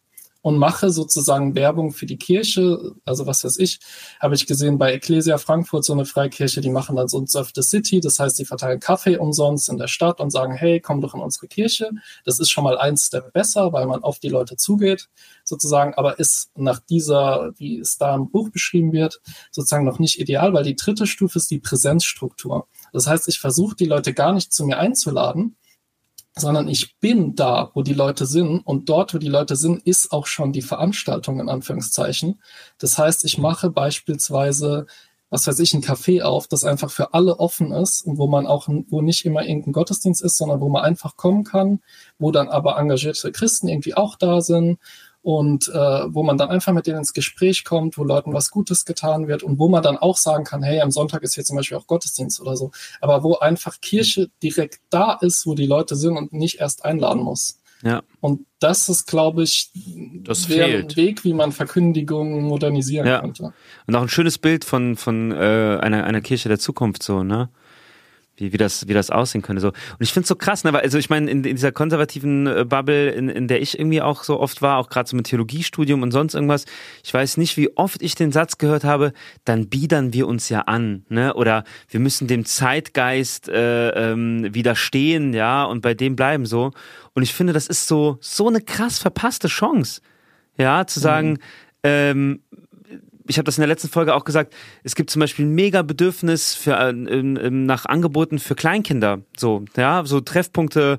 und 0.42 0.58
mache 0.58 0.90
sozusagen 0.90 1.54
Werbung 1.54 1.92
für 1.92 2.06
die 2.06 2.18
Kirche. 2.18 2.92
Also 3.04 3.26
was 3.26 3.44
weiß 3.44 3.58
ich, 3.58 3.80
habe 4.20 4.34
ich 4.34 4.46
gesehen 4.46 4.76
bei 4.76 4.92
Ecclesia 4.92 5.38
Frankfurt, 5.38 5.84
so 5.84 5.92
eine 5.92 6.04
Freikirche, 6.04 6.60
die 6.60 6.70
machen 6.70 6.96
dann 6.96 7.08
so 7.08 7.18
ein 7.18 7.28
Surf 7.28 7.52
the 7.54 7.62
City. 7.62 8.00
Das 8.00 8.18
heißt, 8.18 8.38
die 8.38 8.44
verteilen 8.44 8.80
Kaffee 8.80 9.16
umsonst 9.16 9.68
in 9.68 9.78
der 9.78 9.86
Stadt 9.86 10.20
und 10.20 10.30
sagen, 10.30 10.54
hey, 10.54 10.80
komm 10.80 11.00
doch 11.00 11.14
in 11.14 11.20
unsere 11.20 11.46
Kirche. 11.46 11.90
Das 12.24 12.40
ist 12.40 12.50
schon 12.50 12.64
mal 12.64 12.76
ein 12.76 12.96
Step 12.96 13.32
besser, 13.32 13.72
weil 13.72 13.86
man 13.86 14.02
auf 14.02 14.18
die 14.18 14.28
Leute 14.28 14.56
zugeht, 14.56 15.08
sozusagen, 15.44 15.94
aber 15.94 16.18
ist 16.18 16.50
nach 16.56 16.80
dieser, 16.80 17.52
wie 17.56 17.78
es 17.78 17.96
da 17.96 18.14
im 18.14 18.30
Buch 18.30 18.50
beschrieben 18.50 18.92
wird, 18.92 19.20
sozusagen 19.52 19.84
noch 19.84 20.00
nicht 20.00 20.18
ideal, 20.18 20.52
weil 20.52 20.64
die 20.64 20.76
dritte 20.76 21.06
Stufe 21.06 21.38
ist 21.38 21.50
die 21.50 21.60
Präsenzstruktur. 21.60 22.66
Das 22.92 23.06
heißt, 23.06 23.28
ich 23.28 23.38
versuche 23.38 23.76
die 23.76 23.86
Leute 23.86 24.12
gar 24.12 24.32
nicht 24.32 24.52
zu 24.52 24.66
mir 24.66 24.78
einzuladen, 24.78 25.56
sondern 26.34 26.68
ich 26.68 26.98
bin 26.98 27.34
da, 27.34 27.70
wo 27.74 27.82
die 27.82 27.94
Leute 27.94 28.26
sind 28.26 28.60
und 28.60 28.88
dort, 28.88 29.14
wo 29.14 29.18
die 29.18 29.28
Leute 29.28 29.56
sind, 29.56 29.86
ist 29.86 30.12
auch 30.12 30.26
schon 30.26 30.52
die 30.52 30.62
Veranstaltung 30.62 31.40
in 31.40 31.48
Anführungszeichen. 31.48 32.40
Das 32.78 32.96
heißt, 32.96 33.24
ich 33.24 33.38
mache 33.38 33.70
beispielsweise, 33.70 34.86
was 35.28 35.46
weiß 35.46 35.58
ich, 35.60 35.74
ein 35.74 35.82
Café 35.82 36.22
auf, 36.22 36.48
das 36.48 36.64
einfach 36.64 36.90
für 36.90 37.12
alle 37.12 37.38
offen 37.38 37.72
ist 37.72 38.06
und 38.06 38.18
wo 38.18 38.26
man 38.26 38.46
auch, 38.46 38.68
wo 38.68 39.02
nicht 39.02 39.24
immer 39.26 39.44
irgendein 39.44 39.72
Gottesdienst 39.72 40.22
ist, 40.22 40.38
sondern 40.38 40.60
wo 40.60 40.68
man 40.68 40.84
einfach 40.84 41.16
kommen 41.16 41.44
kann, 41.44 41.80
wo 42.18 42.30
dann 42.30 42.48
aber 42.48 42.78
engagierte 42.78 43.30
Christen 43.32 43.68
irgendwie 43.68 43.94
auch 43.94 44.16
da 44.16 44.40
sind 44.40 44.78
und 45.22 45.68
äh, 45.68 45.72
wo 45.72 46.22
man 46.24 46.36
dann 46.36 46.50
einfach 46.50 46.72
mit 46.72 46.86
denen 46.86 46.98
ins 46.98 47.12
Gespräch 47.12 47.64
kommt, 47.64 47.96
wo 47.96 48.04
Leuten 48.04 48.32
was 48.32 48.50
Gutes 48.50 48.84
getan 48.84 49.28
wird 49.28 49.42
und 49.42 49.58
wo 49.58 49.68
man 49.68 49.82
dann 49.82 49.96
auch 49.96 50.16
sagen 50.16 50.44
kann, 50.44 50.62
hey, 50.62 50.80
am 50.80 50.90
Sonntag 50.90 51.22
ist 51.22 51.34
hier 51.34 51.44
zum 51.44 51.56
Beispiel 51.56 51.78
auch 51.78 51.86
Gottesdienst 51.86 52.40
oder 52.40 52.56
so, 52.56 52.72
aber 53.00 53.22
wo 53.22 53.36
einfach 53.38 53.80
Kirche 53.80 54.30
direkt 54.42 54.80
da 54.90 55.18
ist, 55.20 55.46
wo 55.46 55.54
die 55.54 55.66
Leute 55.66 55.94
sind 55.96 56.16
und 56.16 56.32
nicht 56.32 56.58
erst 56.60 56.84
einladen 56.84 57.22
muss. 57.22 57.58
Ja. 57.84 58.02
Und 58.20 58.46
das 58.60 58.88
ist, 58.88 59.06
glaube 59.06 59.42
ich, 59.42 59.70
Das 60.22 60.46
der. 60.46 60.84
Weg, 60.96 61.24
wie 61.24 61.34
man 61.34 61.50
Verkündigung 61.50 62.42
modernisieren 62.42 63.06
Ja. 63.08 63.20
könnte. 63.20 63.52
Und 63.86 63.96
auch 63.96 64.02
ein 64.02 64.08
schönes 64.08 64.38
Bild 64.38 64.64
von, 64.64 64.96
von 64.96 65.32
äh, 65.32 65.78
einer, 65.80 66.04
einer 66.04 66.20
Kirche 66.20 66.48
der 66.48 66.60
Zukunft, 66.60 67.02
so, 67.02 67.24
ne? 67.24 67.48
Wie, 68.42 68.52
wie, 68.52 68.56
das, 68.56 68.88
wie 68.88 68.92
das 68.92 69.10
aussehen 69.10 69.40
könnte. 69.40 69.62
So. 69.62 69.68
Und 69.68 70.00
ich 70.00 70.12
finde 70.12 70.24
es 70.24 70.28
so 70.28 70.34
krass, 70.34 70.64
ne? 70.64 70.72
Weil, 70.72 70.80
also 70.80 70.98
ich 70.98 71.08
meine, 71.08 71.30
in, 71.30 71.44
in 71.44 71.54
dieser 71.54 71.70
konservativen 71.70 72.48
äh, 72.48 72.64
Bubble, 72.64 73.10
in, 73.10 73.28
in 73.28 73.46
der 73.46 73.62
ich 73.62 73.78
irgendwie 73.78 74.02
auch 74.02 74.24
so 74.24 74.40
oft 74.40 74.62
war, 74.62 74.78
auch 74.78 74.88
gerade 74.88 75.08
so 75.08 75.14
mit 75.14 75.26
Theologiestudium 75.26 76.02
und 76.02 76.10
sonst 76.10 76.34
irgendwas, 76.34 76.64
ich 77.04 77.14
weiß 77.14 77.36
nicht, 77.36 77.56
wie 77.56 77.76
oft 77.76 78.02
ich 78.02 78.16
den 78.16 78.32
Satz 78.32 78.58
gehört 78.58 78.82
habe, 78.82 79.12
dann 79.44 79.68
biedern 79.68 80.12
wir 80.12 80.26
uns 80.26 80.48
ja 80.48 80.62
an, 80.62 81.04
ne? 81.08 81.34
Oder 81.34 81.62
wir 81.88 82.00
müssen 82.00 82.26
dem 82.26 82.44
Zeitgeist 82.44 83.48
äh, 83.48 83.90
ähm, 83.90 84.52
widerstehen, 84.52 85.34
ja, 85.34 85.64
und 85.64 85.82
bei 85.82 85.94
dem 85.94 86.16
bleiben 86.16 86.44
so. 86.44 86.72
Und 87.14 87.22
ich 87.22 87.32
finde, 87.32 87.52
das 87.52 87.68
ist 87.68 87.86
so, 87.86 88.18
so 88.20 88.48
eine 88.48 88.60
krass 88.60 88.98
verpasste 88.98 89.46
Chance. 89.46 90.00
Ja, 90.58 90.86
zu 90.86 91.00
sagen, 91.00 91.38
ähm, 91.82 92.40
ich 93.26 93.38
habe 93.38 93.44
das 93.44 93.58
in 93.58 93.62
der 93.62 93.68
letzten 93.68 93.88
Folge 93.88 94.14
auch 94.14 94.24
gesagt, 94.24 94.54
es 94.82 94.94
gibt 94.94 95.10
zum 95.10 95.20
Beispiel 95.20 95.46
ein 95.46 95.54
mega 95.54 95.82
Bedürfnis 95.82 96.54
für, 96.54 96.72
äh, 96.72 96.90
ähm, 96.90 97.66
nach 97.66 97.86
Angeboten 97.86 98.38
für 98.38 98.54
Kleinkinder. 98.54 99.20
So, 99.36 99.64
ja, 99.76 100.02
so 100.04 100.20
Treffpunkte, 100.20 100.98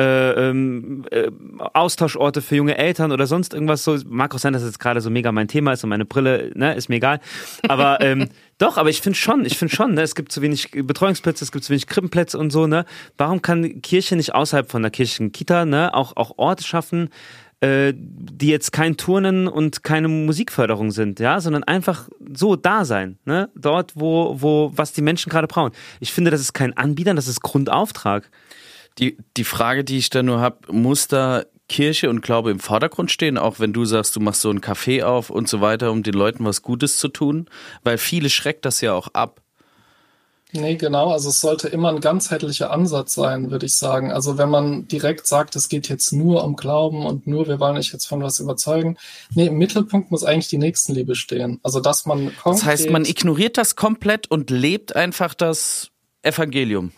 äh, 0.00 0.48
ähm, 0.48 1.04
äh, 1.10 1.30
Austauschorte 1.58 2.40
für 2.40 2.56
junge 2.56 2.78
Eltern 2.78 3.12
oder 3.12 3.26
sonst 3.26 3.52
irgendwas 3.52 3.84
so. 3.84 3.98
Mag 4.06 4.34
auch 4.34 4.38
sein, 4.38 4.54
dass 4.54 4.62
es 4.62 4.68
jetzt 4.68 4.78
gerade 4.80 5.00
so 5.00 5.10
mega 5.10 5.30
mein 5.30 5.46
Thema 5.46 5.72
ist 5.72 5.84
und 5.84 5.90
meine 5.90 6.06
Brille, 6.06 6.52
ne, 6.54 6.74
ist 6.74 6.88
mir 6.88 6.96
egal. 6.96 7.20
Aber 7.68 7.98
ähm, 8.00 8.28
doch, 8.56 8.78
aber 8.78 8.88
ich 8.88 9.02
finde 9.02 9.18
schon, 9.18 9.44
ich 9.44 9.58
finde 9.58 9.74
schon, 9.74 9.94
ne, 9.94 10.02
es 10.02 10.14
gibt 10.14 10.32
zu 10.32 10.40
wenig 10.40 10.70
Betreuungsplätze, 10.70 11.44
es 11.44 11.52
gibt 11.52 11.64
zu 11.64 11.70
wenig 11.70 11.86
Krippenplätze 11.86 12.38
und 12.38 12.50
so, 12.50 12.66
ne. 12.66 12.86
Warum 13.18 13.42
kann 13.42 13.82
Kirche 13.82 14.16
nicht 14.16 14.34
außerhalb 14.34 14.70
von 14.70 14.80
der 14.80 14.90
kirchlichen 14.90 15.32
Kita, 15.32 15.66
ne, 15.66 15.92
auch, 15.92 16.16
auch 16.16 16.38
Orte 16.38 16.64
schaffen, 16.64 17.10
äh, 17.60 17.92
die 17.94 18.48
jetzt 18.48 18.72
kein 18.72 18.96
Turnen 18.96 19.46
und 19.46 19.84
keine 19.84 20.08
Musikförderung 20.08 20.90
sind, 20.90 21.20
ja, 21.20 21.40
sondern 21.40 21.62
einfach 21.64 22.08
so 22.32 22.56
da 22.56 22.84
sein, 22.84 23.18
ne? 23.24 23.50
Dort, 23.54 23.92
wo, 23.94 24.36
wo, 24.40 24.72
was 24.74 24.92
die 24.92 25.02
Menschen 25.02 25.30
gerade 25.30 25.46
brauchen. 25.46 25.72
Ich 26.00 26.12
finde, 26.12 26.30
das 26.30 26.40
ist 26.40 26.54
kein 26.54 26.76
Anbietern, 26.76 27.16
das 27.16 27.28
ist 27.28 27.42
Grundauftrag. 27.42 28.30
Die, 28.98 29.18
die 29.36 29.44
Frage, 29.44 29.84
die 29.84 29.98
ich 29.98 30.10
da 30.10 30.22
nur 30.22 30.40
habe, 30.40 30.72
muss 30.72 31.06
da 31.06 31.44
Kirche 31.68 32.10
und 32.10 32.22
Glaube 32.22 32.50
im 32.50 32.58
Vordergrund 32.60 33.10
stehen, 33.12 33.38
auch 33.38 33.60
wenn 33.60 33.72
du 33.72 33.84
sagst, 33.84 34.16
du 34.16 34.20
machst 34.20 34.40
so 34.40 34.50
ein 34.50 34.60
Café 34.60 35.04
auf 35.04 35.30
und 35.30 35.48
so 35.48 35.60
weiter, 35.60 35.92
um 35.92 36.02
den 36.02 36.14
Leuten 36.14 36.44
was 36.44 36.62
Gutes 36.62 36.98
zu 36.98 37.08
tun? 37.08 37.46
Weil 37.84 37.96
viele 37.96 38.28
schreckt 38.28 38.64
das 38.64 38.80
ja 38.80 38.92
auch 38.92 39.08
ab. 39.12 39.40
Nee, 40.52 40.76
genau. 40.76 41.10
Also 41.10 41.28
es 41.30 41.40
sollte 41.40 41.68
immer 41.68 41.90
ein 41.90 42.00
ganzheitlicher 42.00 42.70
Ansatz 42.70 43.14
sein, 43.14 43.50
würde 43.50 43.66
ich 43.66 43.76
sagen. 43.76 44.10
Also 44.10 44.38
wenn 44.38 44.50
man 44.50 44.88
direkt 44.88 45.26
sagt, 45.26 45.56
es 45.56 45.68
geht 45.68 45.88
jetzt 45.88 46.12
nur 46.12 46.44
um 46.44 46.56
Glauben 46.56 47.06
und 47.06 47.26
nur, 47.26 47.46
wir 47.48 47.60
wollen 47.60 47.76
euch 47.76 47.92
jetzt 47.92 48.06
von 48.06 48.22
was 48.22 48.40
überzeugen. 48.40 48.96
Nee, 49.34 49.46
im 49.46 49.58
Mittelpunkt 49.58 50.10
muss 50.10 50.24
eigentlich 50.24 50.48
die 50.48 50.58
Nächstenliebe 50.58 51.14
stehen. 51.14 51.60
Also 51.62 51.80
dass 51.80 52.06
man 52.06 52.32
Das 52.44 52.64
heißt, 52.64 52.90
man 52.90 53.04
ignoriert 53.04 53.58
das 53.58 53.76
komplett 53.76 54.30
und 54.30 54.50
lebt 54.50 54.96
einfach 54.96 55.34
das 55.34 55.90
Evangelium. 56.22 56.92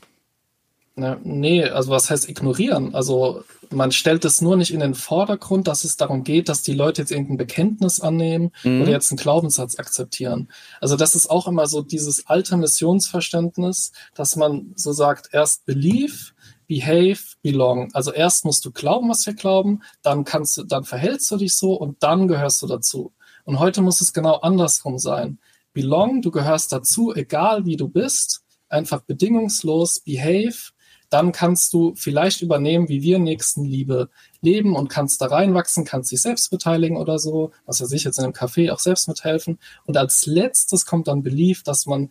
Ne, 0.94 1.18
nee, 1.24 1.64
also 1.64 1.90
was 1.90 2.10
heißt 2.10 2.28
ignorieren? 2.28 2.94
Also 2.94 3.44
man 3.70 3.92
stellt 3.92 4.26
es 4.26 4.42
nur 4.42 4.56
nicht 4.58 4.74
in 4.74 4.80
den 4.80 4.94
Vordergrund, 4.94 5.66
dass 5.66 5.84
es 5.84 5.96
darum 5.96 6.22
geht, 6.22 6.50
dass 6.50 6.62
die 6.62 6.74
Leute 6.74 7.00
jetzt 7.00 7.10
irgendein 7.10 7.38
Bekenntnis 7.38 7.98
annehmen 8.00 8.50
Mhm. 8.62 8.82
oder 8.82 8.90
jetzt 8.90 9.10
einen 9.10 9.16
Glaubenssatz 9.16 9.78
akzeptieren. 9.78 10.48
Also 10.82 10.96
das 10.96 11.14
ist 11.14 11.30
auch 11.30 11.48
immer 11.48 11.66
so 11.66 11.80
dieses 11.80 12.26
alte 12.26 12.58
Missionsverständnis, 12.58 13.92
dass 14.14 14.36
man 14.36 14.72
so 14.76 14.92
sagt, 14.92 15.30
erst 15.32 15.64
believe, 15.64 16.32
behave, 16.68 17.18
belong. 17.42 17.88
Also 17.94 18.12
erst 18.12 18.44
musst 18.44 18.64
du 18.66 18.70
glauben, 18.70 19.08
was 19.08 19.24
wir 19.24 19.34
glauben, 19.34 19.80
dann 20.02 20.24
kannst 20.24 20.58
du, 20.58 20.62
dann 20.64 20.84
verhältst 20.84 21.30
du 21.30 21.38
dich 21.38 21.54
so 21.56 21.72
und 21.72 22.02
dann 22.02 22.28
gehörst 22.28 22.60
du 22.60 22.66
dazu. 22.66 23.12
Und 23.44 23.58
heute 23.58 23.80
muss 23.80 24.02
es 24.02 24.12
genau 24.12 24.36
andersrum 24.36 24.98
sein. 24.98 25.38
Belong, 25.72 26.20
du 26.20 26.30
gehörst 26.30 26.70
dazu, 26.70 27.14
egal 27.14 27.64
wie 27.64 27.76
du 27.76 27.88
bist, 27.88 28.42
einfach 28.68 29.00
bedingungslos, 29.02 30.00
behave, 30.00 30.71
dann 31.12 31.32
kannst 31.32 31.72
du 31.74 31.94
vielleicht 31.94 32.40
übernehmen, 32.40 32.88
wie 32.88 33.02
wir 33.02 33.18
Nächstenliebe 33.18 34.08
leben 34.40 34.74
und 34.74 34.88
kannst 34.88 35.20
da 35.20 35.26
reinwachsen, 35.26 35.84
kannst 35.84 36.10
dich 36.10 36.22
selbst 36.22 36.50
beteiligen 36.50 36.96
oder 36.96 37.18
so, 37.18 37.52
was 37.66 37.82
weiß 37.82 37.92
ich, 37.92 38.04
jetzt 38.04 38.18
in 38.18 38.24
einem 38.24 38.32
Café 38.32 38.72
auch 38.72 38.78
selbst 38.78 39.08
mithelfen. 39.08 39.58
Und 39.84 39.96
als 39.98 40.24
letztes 40.24 40.86
kommt 40.86 41.08
dann 41.08 41.22
Belief, 41.22 41.62
dass 41.62 41.84
man 41.84 42.10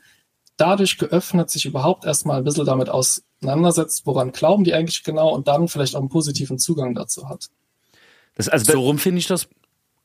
dadurch 0.57 0.99
geöffnet 0.99 1.49
sich 1.49 1.65
überhaupt 1.65 2.05
erstmal 2.05 2.37
ein 2.37 2.43
bisschen 2.43 2.65
damit 2.65 2.89
auseinandersetzt, 2.89 4.05
woran 4.05 4.31
glauben 4.31 4.63
die 4.63 4.75
eigentlich 4.75 5.03
genau 5.03 5.33
und 5.33 5.47
dann 5.47 5.67
vielleicht 5.67 5.95
auch 5.95 6.01
einen 6.01 6.09
positiven 6.09 6.59
Zugang 6.59 6.93
dazu 6.93 7.27
hat. 7.27 7.49
Das, 8.35 8.49
also, 8.49 8.71
So 8.71 8.81
rum 8.81 8.99
finde 8.99 9.17
ich 9.17 9.27
das 9.27 9.47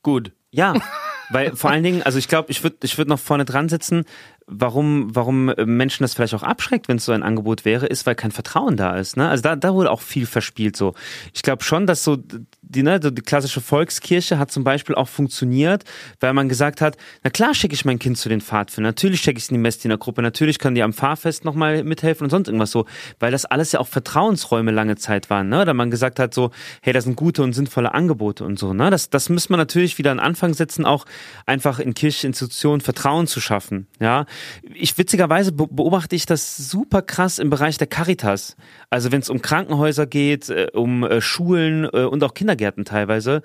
gut. 0.01 0.31
Ja, 0.49 0.73
weil 1.29 1.55
vor 1.55 1.69
allen 1.69 1.83
Dingen, 1.83 2.01
also 2.01 2.17
ich 2.17 2.27
glaube, 2.27 2.49
ich 2.49 2.63
würde 2.63 2.77
ich 2.81 2.97
würd 2.97 3.07
noch 3.07 3.19
vorne 3.19 3.45
dran 3.45 3.69
sitzen, 3.69 4.05
warum, 4.47 5.13
warum 5.13 5.49
äh, 5.49 5.65
Menschen 5.65 6.03
das 6.03 6.13
vielleicht 6.13 6.33
auch 6.33 6.43
abschreckt, 6.43 6.87
wenn 6.87 6.97
es 6.97 7.05
so 7.05 7.11
ein 7.11 7.23
Angebot 7.23 7.65
wäre, 7.65 7.85
ist, 7.85 8.05
weil 8.05 8.15
kein 8.15 8.31
Vertrauen 8.31 8.77
da 8.77 8.95
ist. 8.95 9.17
Ne? 9.17 9.27
Also 9.27 9.43
da, 9.43 9.55
da 9.55 9.73
wurde 9.73 9.91
auch 9.91 10.01
viel 10.01 10.25
verspielt 10.25 10.77
so. 10.77 10.93
Ich 11.33 11.41
glaube 11.41 11.63
schon, 11.63 11.85
dass 11.85 12.03
so 12.03 12.17
die, 12.61 12.83
ne, 12.83 12.99
so 13.01 13.11
die 13.11 13.21
klassische 13.21 13.61
Volkskirche 13.61 14.39
hat 14.39 14.51
zum 14.51 14.63
Beispiel 14.63 14.95
auch 14.95 15.07
funktioniert, 15.07 15.83
weil 16.19 16.33
man 16.33 16.49
gesagt 16.49 16.81
hat, 16.81 16.97
na 17.23 17.29
klar 17.29 17.53
schicke 17.53 17.73
ich 17.75 17.85
mein 17.85 17.99
Kind 17.99 18.17
zu 18.17 18.29
den 18.29 18.41
Pfadfindern, 18.41 18.89
natürlich 18.89 19.21
schicke 19.21 19.37
ich 19.37 19.45
es 19.45 19.49
in 19.49 19.55
die 19.55 19.61
Messdienergruppe, 19.61 20.21
natürlich 20.21 20.59
können 20.59 20.75
die 20.75 20.83
am 20.83 20.93
Fahrfest 20.93 21.45
nochmal 21.45 21.83
mithelfen 21.83 22.25
und 22.25 22.29
sonst 22.29 22.47
irgendwas 22.47 22.71
so, 22.71 22.85
weil 23.19 23.31
das 23.31 23.45
alles 23.45 23.73
ja 23.73 23.79
auch 23.79 23.87
Vertrauensräume 23.87 24.71
lange 24.71 24.95
Zeit 24.95 25.29
waren, 25.29 25.49
ne? 25.49 25.65
Da 25.65 25.73
man 25.73 25.91
gesagt 25.91 26.19
hat 26.19 26.33
so, 26.33 26.51
hey, 26.81 26.93
das 26.93 27.03
sind 27.03 27.15
gute 27.15 27.43
und 27.43 27.53
sinnvolle 27.53 27.93
Angebote 27.93 28.45
und 28.45 28.57
so, 28.57 28.73
ne? 28.73 28.89
Das, 28.89 29.09
das 29.09 29.29
müssen 29.29 29.51
wir 29.51 29.57
natürlich 29.57 29.97
wieder 29.97 30.11
an 30.11 30.19
Anfang 30.19 30.53
setzen, 30.53 30.85
auch 30.85 31.05
einfach 31.45 31.79
in 31.79 31.93
kirchliche 31.93 32.27
Institutionen 32.27 32.81
Vertrauen 32.81 33.27
zu 33.27 33.41
schaffen, 33.41 33.87
ja? 33.99 34.25
Ich 34.73 34.97
witzigerweise 34.97 35.51
be- 35.51 35.67
beobachte 35.69 36.15
ich 36.15 36.25
das 36.25 36.57
super 36.57 37.01
krass 37.01 37.39
im 37.39 37.49
Bereich 37.49 37.77
der 37.77 37.87
Caritas. 37.87 38.55
Also 38.89 39.11
wenn 39.11 39.21
es 39.21 39.29
um 39.29 39.41
Krankenhäuser 39.41 40.05
geht, 40.07 40.49
äh, 40.49 40.67
um 40.73 41.03
äh, 41.03 41.21
Schulen 41.21 41.85
äh, 41.85 42.03
und 42.03 42.23
auch 42.23 42.33
Kindergärten 42.33 42.85
teilweise, 42.85 43.41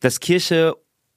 dass 0.00 0.20
Kirche 0.20 0.74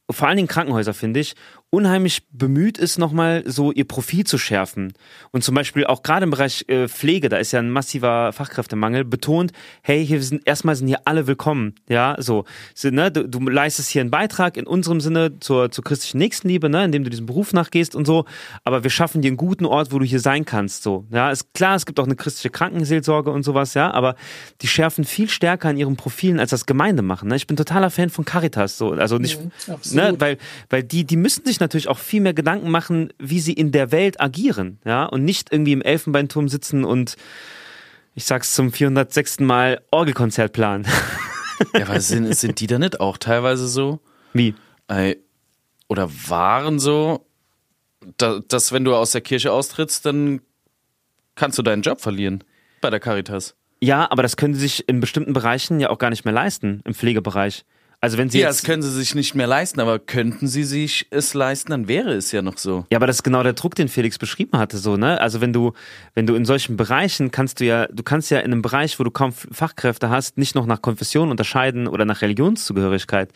vor 0.09 0.27
allen 0.27 0.37
Dingen 0.37 0.49
Krankenhäuser, 0.49 0.93
finde 0.93 1.21
ich, 1.21 1.35
unheimlich 1.71 2.23
bemüht 2.31 2.77
ist, 2.77 2.99
nochmal 2.99 3.43
so 3.45 3.71
ihr 3.71 3.85
Profil 3.85 4.25
zu 4.25 4.37
schärfen. 4.37 4.93
Und 5.31 5.43
zum 5.43 5.55
Beispiel 5.55 5.85
auch 5.85 6.03
gerade 6.03 6.23
im 6.23 6.29
Bereich 6.29 6.65
äh, 6.67 6.87
Pflege, 6.87 7.29
da 7.29 7.37
ist 7.37 7.51
ja 7.51 7.59
ein 7.59 7.71
massiver 7.71 8.31
Fachkräftemangel, 8.33 9.03
betont, 9.03 9.51
hey, 9.81 10.05
hier 10.05 10.21
sind 10.21 10.41
erstmal 10.45 10.75
sind 10.75 10.87
hier 10.87 11.01
alle 11.05 11.27
willkommen. 11.27 11.75
Ja, 11.89 12.15
so. 12.19 12.45
so 12.75 12.89
ne, 12.89 13.11
du, 13.11 13.27
du 13.27 13.39
leistest 13.39 13.89
hier 13.89 14.01
einen 14.01 14.11
Beitrag 14.11 14.57
in 14.57 14.67
unserem 14.67 15.01
Sinne 15.01 15.39
zur, 15.39 15.71
zur 15.71 15.83
christlichen 15.83 16.19
Nächstenliebe, 16.19 16.69
ne, 16.69 16.85
indem 16.85 17.03
du 17.03 17.09
diesem 17.09 17.25
Beruf 17.25 17.53
nachgehst 17.53 17.95
und 17.95 18.05
so. 18.05 18.25
Aber 18.63 18.83
wir 18.83 18.89
schaffen 18.89 19.21
dir 19.21 19.29
einen 19.29 19.37
guten 19.37 19.65
Ort, 19.65 19.91
wo 19.91 19.99
du 19.99 20.05
hier 20.05 20.19
sein 20.19 20.45
kannst. 20.45 20.83
So. 20.83 21.05
Ja, 21.11 21.31
ist 21.31 21.53
klar, 21.53 21.75
es 21.75 21.85
gibt 21.85 21.99
auch 21.99 22.05
eine 22.05 22.15
christliche 22.15 22.51
Krankenseelsorge 22.51 23.31
und 23.31 23.43
sowas, 23.43 23.73
ja, 23.73 23.91
aber 23.91 24.15
die 24.61 24.67
schärfen 24.67 25.03
viel 25.03 25.29
stärker 25.29 25.69
an 25.69 25.77
ihren 25.77 25.95
Profilen, 25.95 26.39
als 26.39 26.51
das 26.51 26.65
Gemeinde 26.65 27.01
machen. 27.01 27.29
Ne? 27.29 27.35
Ich 27.35 27.47
bin 27.47 27.57
totaler 27.57 27.89
Fan 27.89 28.09
von 28.09 28.25
Caritas. 28.25 28.77
So. 28.77 28.91
Also 28.91 29.17
nicht, 29.17 29.41
Mhm, 29.41 29.51
ne, 29.91 30.15
weil, 30.19 30.37
weil 30.69 30.83
die, 30.83 31.05
die 31.05 31.17
müssen 31.17 31.45
sich 31.45 31.59
natürlich 31.61 31.87
auch 31.87 31.99
viel 31.99 32.21
mehr 32.21 32.33
Gedanken 32.33 32.69
machen, 32.69 33.13
wie 33.17 33.39
sie 33.39 33.53
in 33.53 33.71
der 33.71 33.91
Welt 33.91 34.19
agieren, 34.19 34.79
ja, 34.85 35.05
und 35.05 35.23
nicht 35.23 35.51
irgendwie 35.51 35.71
im 35.71 35.81
Elfenbeinturm 35.81 36.49
sitzen 36.49 36.83
und 36.83 37.15
ich 38.13 38.25
sag's 38.25 38.53
zum 38.53 38.73
406. 38.73 39.39
Mal 39.39 39.81
Orgelkonzert 39.91 40.53
planen. 40.53 40.85
Ja, 41.75 41.85
aber 41.85 42.01
sind, 42.01 42.35
sind 42.35 42.59
die 42.59 42.65
da 42.65 42.79
nicht 42.79 42.99
auch 42.99 43.19
teilweise 43.19 43.67
so? 43.67 43.99
Wie? 44.33 44.55
Oder 45.87 46.09
waren 46.27 46.79
so, 46.79 47.27
da, 48.17 48.39
dass 48.47 48.71
wenn 48.71 48.83
du 48.83 48.95
aus 48.95 49.11
der 49.11 49.21
Kirche 49.21 49.51
austrittst, 49.51 50.03
dann 50.05 50.41
kannst 51.35 51.59
du 51.59 51.61
deinen 51.61 51.83
Job 51.83 52.01
verlieren 52.01 52.43
bei 52.81 52.89
der 52.89 52.99
Caritas. 52.99 53.55
Ja, 53.79 54.09
aber 54.11 54.23
das 54.23 54.37
können 54.37 54.53
sie 54.53 54.61
sich 54.61 54.87
in 54.89 54.99
bestimmten 54.99 55.33
Bereichen 55.33 55.79
ja 55.79 55.89
auch 55.89 55.97
gar 55.97 56.09
nicht 56.09 56.25
mehr 56.25 56.33
leisten, 56.33 56.81
im 56.83 56.93
Pflegebereich. 56.93 57.65
Also 58.03 58.17
wenn 58.17 58.29
sie 58.29 58.39
Ja, 58.39 58.47
jetzt 58.47 58.59
das 58.59 58.65
können 58.65 58.81
sie 58.81 58.91
sich 58.91 59.13
nicht 59.13 59.35
mehr 59.35 59.45
leisten, 59.45 59.79
aber 59.79 59.99
könnten 59.99 60.47
sie 60.47 60.63
sich 60.63 61.05
es 61.11 61.35
leisten, 61.35 61.69
dann 61.69 61.87
wäre 61.87 62.13
es 62.13 62.31
ja 62.31 62.41
noch 62.41 62.57
so. 62.57 62.85
Ja, 62.89 62.97
aber 62.97 63.05
das 63.05 63.17
ist 63.17 63.23
genau 63.23 63.43
der 63.43 63.53
Druck, 63.53 63.75
den 63.75 63.89
Felix 63.89 64.17
beschrieben 64.17 64.57
hatte, 64.57 64.79
so, 64.79 64.97
ne? 64.97 65.21
Also 65.21 65.39
wenn 65.39 65.53
du, 65.53 65.73
wenn 66.15 66.25
du 66.25 66.33
in 66.33 66.43
solchen 66.43 66.77
Bereichen 66.77 67.29
kannst 67.29 67.59
du 67.59 67.65
ja, 67.65 67.85
du 67.87 68.01
kannst 68.01 68.31
ja 68.31 68.39
in 68.39 68.51
einem 68.51 68.63
Bereich, 68.63 68.99
wo 68.99 69.03
du 69.03 69.11
kaum 69.11 69.31
Fachkräfte 69.31 70.09
hast, 70.09 70.39
nicht 70.39 70.55
noch 70.55 70.65
nach 70.65 70.81
Konfession 70.81 71.29
unterscheiden 71.29 71.87
oder 71.87 72.05
nach 72.05 72.23
Religionszugehörigkeit. 72.23 73.31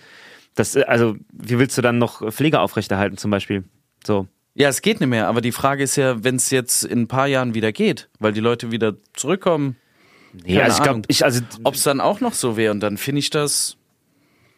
Das, 0.56 0.76
äh, 0.76 0.84
also, 0.88 1.16
wie 1.32 1.60
willst 1.60 1.78
du 1.78 1.84
dann 1.84 2.00
noch 2.00 2.28
Pflege 2.32 2.60
aufrechterhalten, 2.60 3.18
zum 3.18 3.30
Beispiel? 3.30 3.66
So. 4.04 4.28
Ja, 4.56 4.70
es 4.70 4.82
geht 4.82 5.00
nicht 5.00 5.10
mehr, 5.10 5.28
aber 5.28 5.42
die 5.42 5.52
Frage 5.52 5.84
ist 5.84 5.96
ja, 5.96 6.24
wenn 6.24 6.38
es 6.38 6.50
jetzt 6.50 6.84
in 6.84 7.02
ein 7.02 7.08
paar 7.08 7.28
Jahren 7.28 7.54
wieder 7.54 7.72
geht, 7.72 8.10
weil 8.20 8.34
die 8.34 8.40
Leute 8.40 8.72
wieder 8.72 8.96
zurückkommen, 9.14 9.76
Nee, 10.44 10.56
Keine 10.56 10.64
also 10.66 10.78
ich 10.78 10.84
glaube, 10.84 11.02
ich, 11.08 11.24
also, 11.24 11.42
ob 11.64 11.76
es 11.76 11.84
dann 11.84 12.02
auch 12.02 12.20
noch 12.20 12.34
so 12.34 12.58
wäre 12.58 12.72
und 12.72 12.82
dann 12.82 12.98
finde 12.98 13.20
ich 13.20 13.30
das. 13.30 13.78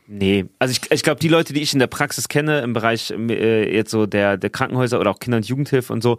Nee. 0.07 0.45
Also 0.59 0.71
ich, 0.71 0.91
ich 0.91 1.03
glaube, 1.03 1.19
die 1.19 1.27
Leute, 1.27 1.53
die 1.53 1.61
ich 1.61 1.73
in 1.73 1.79
der 1.79 1.87
Praxis 1.87 2.27
kenne, 2.27 2.61
im 2.61 2.73
Bereich 2.73 3.11
äh, 3.11 3.75
jetzt 3.75 3.91
so 3.91 4.05
der, 4.05 4.37
der 4.37 4.49
Krankenhäuser 4.49 4.99
oder 4.99 5.11
auch 5.11 5.19
Kinder- 5.19 5.37
und 5.37 5.47
Jugendhilfe 5.47 5.91
und 5.93 6.01
so, 6.01 6.17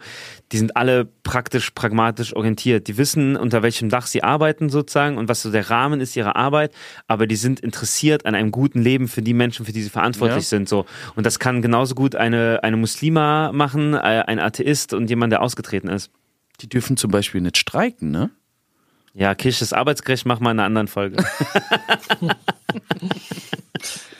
die 0.53 0.59
sind 0.59 0.76
alle 0.76 1.07
praktisch, 1.22 1.70
pragmatisch 1.70 2.34
orientiert. 2.36 2.86
Die 2.89 2.97
wissen, 2.99 3.36
unter 3.36 3.62
welchem 3.62 3.89
Dach 3.89 4.07
sie 4.07 4.22
arbeiten 4.22 4.68
sozusagen 4.68 5.18
und 5.18 5.28
was 5.28 5.43
so 5.43 5.51
der 5.51 5.70
Rahmen 5.70 6.01
ist 6.01 6.16
ihrer 6.16 6.36
Arbeit, 6.36 6.72
aber 7.07 7.26
die 7.26 7.36
sind 7.36 7.61
interessiert 7.61 8.26
an 8.26 8.34
einem 8.34 8.51
guten 8.51 8.80
Leben 8.82 9.09
für 9.09 9.22
die 9.22 9.34
Menschen, 9.34 9.64
für 9.66 9.72
die 9.72 9.82
sie 9.82 9.91
verantwortlich 9.91 10.45
Ja. 10.45 10.49
sind. 10.49 10.68
So. 10.68 10.86
Und 11.16 11.24
das 11.26 11.39
kann 11.39 11.62
genauso 11.62 11.95
gut 11.95 12.14
eine, 12.14 12.61
eine 12.62 12.76
Muslima 12.76 13.53
machen, 13.53 13.95
äh, 13.95 13.99
ein 13.99 14.39
Atheist 14.39 14.93
und 14.95 15.09
jemand, 15.11 15.32
der 15.32 15.43
ausgetreten 15.43 15.89
ist. 15.89 16.11
Die 16.61 16.68
dürfen 16.68 16.97
zum 16.97 17.11
Beispiel 17.11 17.41
nicht 17.41 17.57
streiken, 17.59 18.11
ne? 18.11 18.30
Ja, 19.19 19.35
Kirche 19.35 19.64
ist 19.64 19.73
arbeitsgerecht, 19.73 20.27
mach 20.27 20.39
mal 20.39 20.53
in 20.53 20.61
einer 20.61 20.66
anderen 20.66 20.89
Folge. 20.89 21.23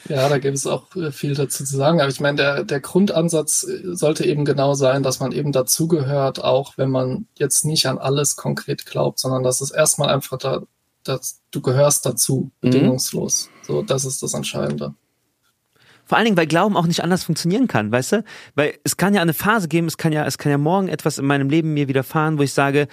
Ja, 0.09 0.27
da 0.31 0.39
gibt 0.39 0.57
es 0.57 0.67
auch 0.67 0.97
äh, 0.97 1.13
viel 1.13 1.35
dazu 1.35 1.65
zu 1.65 1.77
sagen. 1.77 2.01
Aber 2.01 2.09
ich 2.09 2.19
meine, 2.19 2.37
der, 2.39 2.65
der 2.65 2.81
Grundansatz 2.81 3.65
äh, 3.65 3.95
sollte 3.95 4.25
eben 4.25 4.47
genau 4.47 4.73
sein, 4.73 5.03
dass 5.03 5.21
man 5.21 5.33
eben 5.33 5.53
dazugehört, 5.53 6.43
auch 6.43 6.79
wenn 6.79 6.89
man 6.89 7.27
jetzt 7.37 7.67
nicht 7.67 7.85
an 7.85 7.99
alles 7.99 8.37
konkret 8.37 8.87
glaubt, 8.87 9.19
sondern 9.19 9.43
dass 9.43 9.61
es 9.61 9.71
erstmal 9.71 10.09
einfach 10.09 10.39
da, 10.39 10.63
dass 11.05 11.43
du 11.51 11.61
gehörst 11.61 12.07
dazu, 12.07 12.51
bedingungslos. 12.63 13.51
So, 13.67 13.83
das 13.83 14.07
ist 14.07 14.23
das 14.23 14.33
Entscheidende. 14.33 14.95
Vor 16.07 16.17
allen 16.17 16.25
Dingen, 16.25 16.39
weil 16.39 16.47
Glauben 16.47 16.79
auch 16.79 16.87
nicht 16.87 17.05
anders 17.05 17.25
funktionieren 17.25 17.69
kann, 17.69 17.93
weißt 17.93 18.13
du? 18.13 18.25
Weil 18.55 18.79
es 18.85 18.97
kann 18.97 19.13
ja 19.13 19.21
eine 19.21 19.35
Phase 19.35 19.69
geben, 19.69 19.89
es 19.89 19.99
kann 19.99 20.13
ja, 20.13 20.25
es 20.25 20.39
kann 20.39 20.51
ja 20.51 20.57
morgen 20.57 20.89
etwas 20.89 21.19
in 21.19 21.27
meinem 21.27 21.51
Leben 21.51 21.75
mir 21.75 21.87
widerfahren, 21.87 22.39
wo 22.39 22.43
ich 22.43 22.55
sage, 22.55 22.89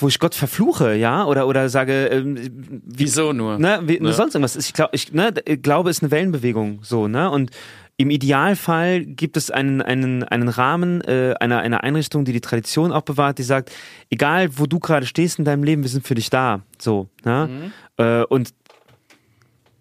wo 0.00 0.08
ich 0.08 0.18
Gott 0.18 0.34
verfluche, 0.34 0.94
ja, 0.94 1.24
oder 1.24 1.46
oder 1.46 1.68
sage, 1.68 2.06
ähm, 2.06 2.36
wie, 2.36 3.04
Wieso 3.04 3.32
nur? 3.32 3.58
ne, 3.58 3.80
wie, 3.84 4.00
Ne? 4.00 4.12
sonst 4.12 4.34
irgendwas. 4.34 4.56
Ich 4.56 4.72
glaube, 4.72 4.90
ich, 4.94 5.12
ne, 5.12 5.32
Glaube 5.32 5.90
ist 5.90 6.02
eine 6.02 6.10
Wellenbewegung, 6.10 6.80
so, 6.82 7.08
ne, 7.08 7.30
und 7.30 7.50
im 7.98 8.10
Idealfall 8.10 9.06
gibt 9.06 9.38
es 9.38 9.50
einen, 9.50 9.80
einen, 9.80 10.22
einen 10.22 10.48
Rahmen, 10.48 11.00
äh, 11.00 11.34
einer, 11.40 11.60
einer 11.60 11.82
Einrichtung, 11.82 12.26
die 12.26 12.32
die 12.34 12.42
Tradition 12.42 12.92
auch 12.92 13.00
bewahrt, 13.02 13.38
die 13.38 13.42
sagt, 13.42 13.72
egal 14.10 14.58
wo 14.58 14.66
du 14.66 14.78
gerade 14.78 15.06
stehst 15.06 15.38
in 15.38 15.46
deinem 15.46 15.64
Leben, 15.64 15.82
wir 15.82 15.88
sind 15.88 16.06
für 16.06 16.14
dich 16.14 16.28
da, 16.28 16.60
so, 16.78 17.08
ne, 17.24 17.70
äh, 17.96 18.22
und 18.24 18.50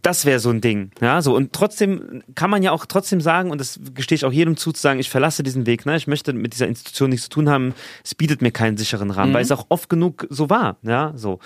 das 0.06 0.26
wäre 0.26 0.39
so 0.39 0.51
ein 0.51 0.62
Ding, 0.62 0.91
ja, 1.01 1.22
so 1.22 1.36
und 1.36 1.51
trotzdem 1.51 2.22
kann 2.36 2.49
man 2.49 2.62
ja 2.62 2.72
auch 2.72 2.86
trotzdem 2.86 3.22
sagen 3.22 3.49
und 3.49 3.60
das 3.60 3.80
gestehe 3.95 4.16
ich 4.16 4.26
auch 4.26 4.32
jedem 4.32 4.56
zu, 4.56 4.72
zu 4.72 4.82
sagen, 4.82 4.99
ich 4.99 5.10
verlasse 5.10 5.41
diesen 5.41 5.66
Weg, 5.66 5.86
ne, 5.86 5.95
ich 5.97 6.06
möchte 6.06 6.32
mit 6.34 6.53
dieser 6.53 6.68
Institution 6.68 7.10
nichts 7.10 7.24
zu 7.26 7.30
tun 7.32 7.49
haben, 7.49 7.74
es 8.03 8.14
bietet 8.14 8.41
mir 8.41 8.51
keinen 8.51 8.78
sicheren 8.78 9.10
Rahmen, 9.10 9.34
weil 9.34 9.41
es 9.41 9.51
auch 9.51 9.66
oft 9.70 9.89
genug 9.89 10.28
so 10.30 10.49
war, 10.49 10.78
ja, 10.84 11.14
so 11.16 11.39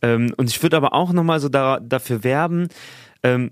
ähm, 0.00 0.32
und 0.36 0.48
ich 0.48 0.62
würde 0.62 0.76
aber 0.76 0.92
auch 0.92 1.12
nochmal 1.12 1.40
so 1.40 1.48
da, 1.48 1.80
dafür 1.80 2.22
werben, 2.22 2.68
ähm, 3.22 3.50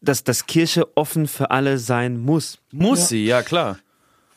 dass, 0.00 0.24
dass 0.24 0.46
Kirche 0.46 0.96
offen 0.96 1.26
für 1.26 1.50
alle 1.50 1.78
sein 1.78 2.18
muss. 2.18 2.60
Muss 2.72 3.00
Ja. 3.00 3.06
sie, 3.06 3.26
ja 3.26 3.42
klar. 3.42 3.78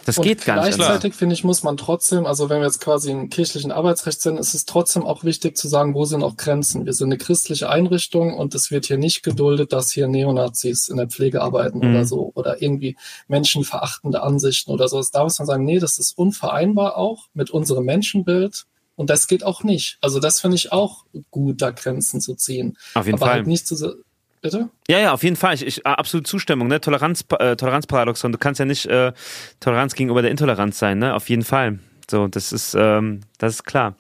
Das 0.05 0.17
Und 0.17 0.23
geht 0.23 0.45
gar 0.45 0.65
nicht. 0.65 0.75
Gleichzeitig 0.75 1.13
finde 1.13 1.33
ich, 1.33 1.43
muss 1.43 1.63
man 1.63 1.77
trotzdem, 1.77 2.25
also 2.25 2.49
wenn 2.49 2.59
wir 2.59 2.65
jetzt 2.65 2.81
quasi 2.81 3.11
im 3.11 3.29
kirchlichen 3.29 3.71
Arbeitsrecht 3.71 4.19
sind, 4.21 4.37
ist 4.37 4.53
es 4.53 4.65
trotzdem 4.65 5.05
auch 5.05 5.23
wichtig 5.23 5.55
zu 5.57 5.67
sagen, 5.67 5.93
wo 5.93 6.05
sind 6.05 6.23
auch 6.23 6.37
Grenzen. 6.37 6.85
Wir 6.85 6.93
sind 6.93 7.09
eine 7.09 7.17
christliche 7.17 7.69
Einrichtung 7.69 8.33
und 8.33 8.55
es 8.55 8.71
wird 8.71 8.85
hier 8.87 8.97
nicht 8.97 9.21
geduldet, 9.23 9.73
dass 9.73 9.91
hier 9.91 10.07
Neonazis 10.07 10.87
in 10.89 10.97
der 10.97 11.07
Pflege 11.07 11.41
arbeiten 11.41 11.79
Mhm. 11.79 11.89
oder 11.95 12.05
so 12.05 12.31
oder 12.33 12.61
irgendwie 12.61 12.97
menschenverachtende 13.27 14.21
Ansichten 14.23 14.71
oder 14.71 14.87
so. 14.87 15.01
Da 15.11 15.23
muss 15.23 15.39
man 15.39 15.45
sagen, 15.45 15.65
nee, 15.65 15.79
das 15.79 15.97
ist 15.99 16.17
unvereinbar 16.17 16.97
auch 16.97 17.27
mit 17.33 17.49
unserem 17.51 17.85
Menschenbild. 17.85 18.65
Und 18.95 19.09
das 19.09 19.27
geht 19.27 19.43
auch 19.43 19.63
nicht. 19.63 19.97
Also 20.01 20.19
das 20.19 20.39
finde 20.41 20.57
ich 20.57 20.71
auch 20.71 21.05
gut, 21.31 21.61
da 21.61 21.71
Grenzen 21.71 22.21
zu 22.21 22.35
ziehen. 22.35 22.77
Auf 22.93 23.05
jeden 23.05 23.17
Aber 23.17 23.25
Fall. 23.27 23.35
halt 23.35 23.47
nicht 23.47 23.65
zu, 23.65 23.95
bitte? 24.41 24.69
Ja, 24.87 24.99
ja, 24.99 25.13
auf 25.13 25.23
jeden 25.23 25.35
Fall. 25.35 25.55
Ich, 25.55 25.65
ich 25.65 25.85
absolut 25.85 26.27
Zustimmung, 26.27 26.67
ne? 26.67 26.81
Toleranz, 26.81 27.25
äh, 27.39 27.55
Toleranzparadoxon. 27.55 28.31
Du 28.31 28.37
kannst 28.37 28.59
ja 28.59 28.65
nicht 28.65 28.85
äh, 28.87 29.13
Toleranz 29.59 29.95
gegenüber 29.95 30.21
der 30.21 30.31
Intoleranz 30.31 30.79
sein, 30.79 30.99
ne? 30.99 31.15
Auf 31.15 31.29
jeden 31.29 31.43
Fall. 31.43 31.79
So, 32.09 32.27
das 32.27 32.51
ist, 32.51 32.75
ähm, 32.77 33.21
das 33.37 33.55
ist 33.55 33.63
klar. 33.63 33.95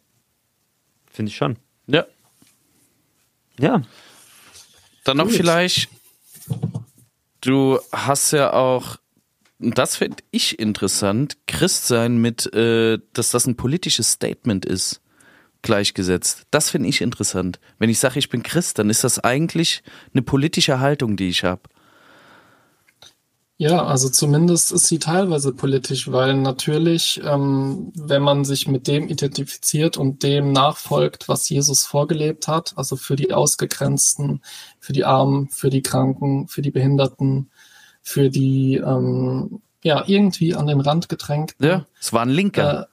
Finde 1.11 1.29
ich 1.29 1.37
schon. 1.37 1.57
Ja. 1.87 2.05
Ja. 3.59 3.81
Dann 5.03 5.17
noch 5.17 5.27
Gut. 5.27 5.35
vielleicht, 5.35 5.89
du 7.41 7.79
hast 7.91 8.31
ja 8.31 8.53
auch, 8.53 8.97
das 9.59 9.95
finde 9.95 10.17
ich 10.31 10.59
interessant, 10.59 11.37
Christsein 11.47 12.17
mit, 12.17 12.53
äh, 12.53 12.99
dass 13.13 13.31
das 13.31 13.45
ein 13.45 13.55
politisches 13.55 14.11
Statement 14.11 14.65
ist, 14.65 15.01
gleichgesetzt. 15.61 16.43
Das 16.51 16.69
finde 16.69 16.89
ich 16.89 17.01
interessant. 17.01 17.59
Wenn 17.79 17.89
ich 17.89 17.99
sage, 17.99 18.19
ich 18.19 18.29
bin 18.29 18.43
Christ, 18.43 18.79
dann 18.79 18.89
ist 18.89 19.03
das 19.03 19.19
eigentlich 19.19 19.83
eine 20.13 20.21
politische 20.21 20.79
Haltung, 20.79 21.15
die 21.17 21.29
ich 21.29 21.43
habe. 21.43 21.61
Ja, 23.57 23.85
also 23.85 24.09
zumindest 24.09 24.71
ist 24.71 24.87
sie 24.87 24.97
teilweise 24.97 25.53
politisch, 25.53 26.11
weil 26.11 26.33
natürlich, 26.33 27.21
ähm, 27.23 27.91
wenn 27.95 28.23
man 28.23 28.43
sich 28.43 28.67
mit 28.67 28.87
dem 28.87 29.07
identifiziert 29.07 29.97
und 29.97 30.23
dem 30.23 30.51
nachfolgt, 30.51 31.29
was 31.29 31.47
Jesus 31.47 31.85
vorgelebt 31.85 32.47
hat, 32.47 32.73
also 32.75 32.95
für 32.95 33.15
die 33.15 33.31
Ausgegrenzten, 33.33 34.41
für 34.79 34.93
die 34.93 35.05
Armen, 35.05 35.47
für 35.49 35.69
die 35.69 35.83
Kranken, 35.83 36.47
für 36.47 36.63
die 36.63 36.71
Behinderten, 36.71 37.51
für 38.01 38.31
die 38.31 38.77
ähm, 38.77 39.61
ja 39.83 40.05
irgendwie 40.07 40.55
an 40.55 40.65
den 40.65 40.81
Rand 40.81 41.07
gedrängten, 41.07 41.63
Ja, 41.63 41.85
es 41.99 42.11
war 42.11 42.23
ein 42.23 42.29
Linker. 42.29 42.81
äh, 42.81 42.85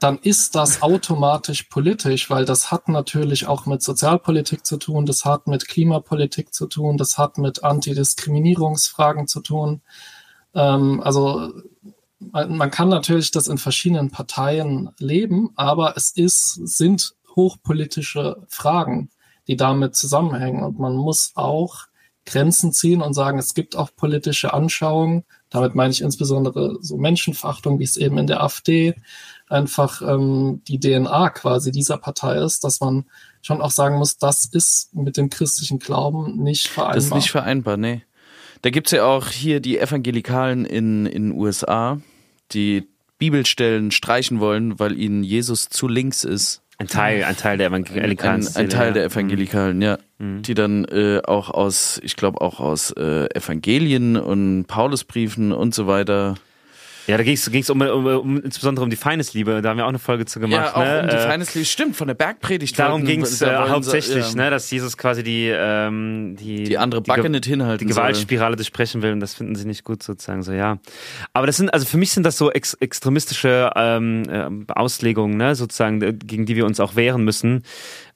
dann 0.00 0.18
ist 0.18 0.54
das 0.54 0.82
automatisch 0.82 1.64
politisch, 1.64 2.30
weil 2.30 2.44
das 2.44 2.70
hat 2.70 2.88
natürlich 2.88 3.46
auch 3.46 3.66
mit 3.66 3.82
Sozialpolitik 3.82 4.64
zu 4.64 4.76
tun, 4.76 5.06
das 5.06 5.24
hat 5.24 5.46
mit 5.46 5.68
Klimapolitik 5.68 6.54
zu 6.54 6.66
tun, 6.66 6.96
das 6.96 7.18
hat 7.18 7.38
mit 7.38 7.64
Antidiskriminierungsfragen 7.64 9.26
zu 9.26 9.40
tun. 9.40 9.82
Ähm, 10.54 11.00
also 11.02 11.52
man, 12.20 12.70
kann 12.70 12.88
natürlich 12.88 13.30
das 13.30 13.48
in 13.48 13.58
verschiedenen 13.58 14.10
Parteien 14.10 14.90
leben, 14.98 15.50
aber 15.56 15.96
es 15.96 16.10
ist, 16.10 16.54
sind 16.66 17.14
hochpolitische 17.36 18.42
Fragen, 18.48 19.10
die 19.46 19.56
damit 19.56 19.94
zusammenhängen. 19.94 20.62
Und 20.62 20.78
man 20.78 20.96
muss 20.96 21.32
auch 21.34 21.86
Grenzen 22.26 22.72
ziehen 22.72 23.00
und 23.00 23.14
sagen, 23.14 23.38
es 23.38 23.54
gibt 23.54 23.76
auch 23.76 23.90
politische 23.94 24.52
Anschauungen. 24.52 25.24
Damit 25.48 25.74
meine 25.74 25.92
ich 25.92 26.02
insbesondere 26.02 26.76
so 26.80 26.98
Menschenverachtung, 26.98 27.78
wie 27.78 27.84
es 27.84 27.96
eben 27.96 28.18
in 28.18 28.26
der 28.26 28.42
AfD 28.42 28.94
einfach 29.48 30.02
ähm, 30.02 30.62
die 30.68 30.78
DNA 30.78 31.30
quasi 31.30 31.70
dieser 31.70 31.98
Partei 31.98 32.36
ist, 32.36 32.64
dass 32.64 32.80
man 32.80 33.04
schon 33.42 33.60
auch 33.60 33.70
sagen 33.70 33.96
muss, 33.96 34.18
das 34.18 34.44
ist 34.46 34.94
mit 34.94 35.16
dem 35.16 35.30
christlichen 35.30 35.78
Glauben 35.78 36.42
nicht 36.42 36.68
vereinbar. 36.68 36.94
Das 36.94 37.04
ist 37.04 37.14
nicht 37.14 37.30
vereinbar, 37.30 37.76
nee. 37.76 38.02
Da 38.62 38.70
gibt's 38.70 38.90
ja 38.90 39.04
auch 39.04 39.28
hier 39.28 39.60
die 39.60 39.78
Evangelikalen 39.78 40.64
in 40.64 41.06
in 41.06 41.30
den 41.30 41.38
USA, 41.38 42.00
die 42.52 42.88
Bibelstellen 43.18 43.90
streichen 43.90 44.40
wollen, 44.40 44.78
weil 44.78 44.98
ihnen 44.98 45.22
Jesus 45.22 45.68
zu 45.68 45.88
links 45.88 46.24
ist. 46.24 46.62
Ein 46.80 46.86
Teil, 46.86 47.24
ein 47.24 47.36
Teil 47.36 47.58
der 47.58 47.68
Evangelikalen. 47.68 48.46
Ein, 48.46 48.56
ein 48.56 48.68
Teil 48.68 48.92
der. 48.92 49.04
Evangelikalen, 49.04 49.82
ja. 49.82 49.98
Die 50.20 50.54
dann 50.54 50.84
äh, 50.84 51.20
auch 51.24 51.50
aus, 51.50 52.00
ich 52.04 52.14
glaube 52.14 52.40
auch 52.40 52.60
aus 52.60 52.92
äh, 52.92 53.26
Evangelien 53.34 54.16
und 54.16 54.66
Paulusbriefen 54.66 55.52
und 55.52 55.74
so 55.74 55.88
weiter. 55.88 56.36
Ja, 57.08 57.16
da 57.16 57.22
ging 57.22 57.32
es 57.34 57.70
um, 57.70 57.80
um, 57.80 58.06
um, 58.06 58.40
insbesondere 58.42 58.84
um 58.84 58.90
die 58.90 58.96
Feindesliebe. 58.96 59.62
Da 59.62 59.70
haben 59.70 59.78
wir 59.78 59.84
auch 59.86 59.88
eine 59.88 59.98
Folge 59.98 60.26
zu 60.26 60.40
gemacht. 60.40 60.72
ja, 60.72 60.74
auch 60.74 60.84
ne? 60.84 61.00
um 61.02 61.08
die 61.08 61.14
Äh, 61.16 61.26
Feindesliebe. 61.26 61.64
Stimmt, 61.64 61.96
von 61.96 62.06
der 62.06 62.14
Bergpredigt. 62.14 62.78
Darum 62.78 63.04
ging 63.04 63.22
es 63.22 63.40
äh, 63.40 63.50
hauptsächlich, 63.56 64.28
ja, 64.32 64.36
ne, 64.36 64.50
dass 64.50 64.70
Jesus 64.70 64.96
quasi 64.98 65.22
die, 65.22 65.50
ähm, 65.50 66.36
die, 66.38 66.64
Die 66.64 66.76
andere 66.78 67.00
Backe 67.00 67.22
Ge- 67.22 67.30
nicht 67.30 67.46
hinhalten 67.46 67.86
die. 67.86 67.92
Gewaltspirale 67.92 68.56
durchbrechen 68.56 69.00
will 69.02 69.12
und 69.12 69.20
das 69.20 69.34
finden 69.34 69.54
sie 69.56 69.66
nicht 69.66 69.84
gut 69.84 70.02
sozusagen 70.02 70.42
so, 70.42 70.52
ja. 70.52 70.78
Aber 71.32 71.46
das 71.46 71.56
sind, 71.56 71.72
also 71.72 71.86
für 71.86 71.96
mich 71.96 72.10
sind 72.12 72.24
das 72.24 72.36
so 72.36 72.50
ex 72.52 72.74
extremistische 72.74 73.70
ähm, 73.74 74.24
ähm, 74.30 74.66
Auslegungen, 74.68 75.38
ne, 75.38 75.54
sozusagen, 75.54 76.02
äh, 76.02 76.12
gegen 76.12 76.44
die 76.44 76.56
wir 76.56 76.66
uns 76.66 76.78
auch 76.78 76.94
wehren 76.94 77.24
müssen, 77.24 77.62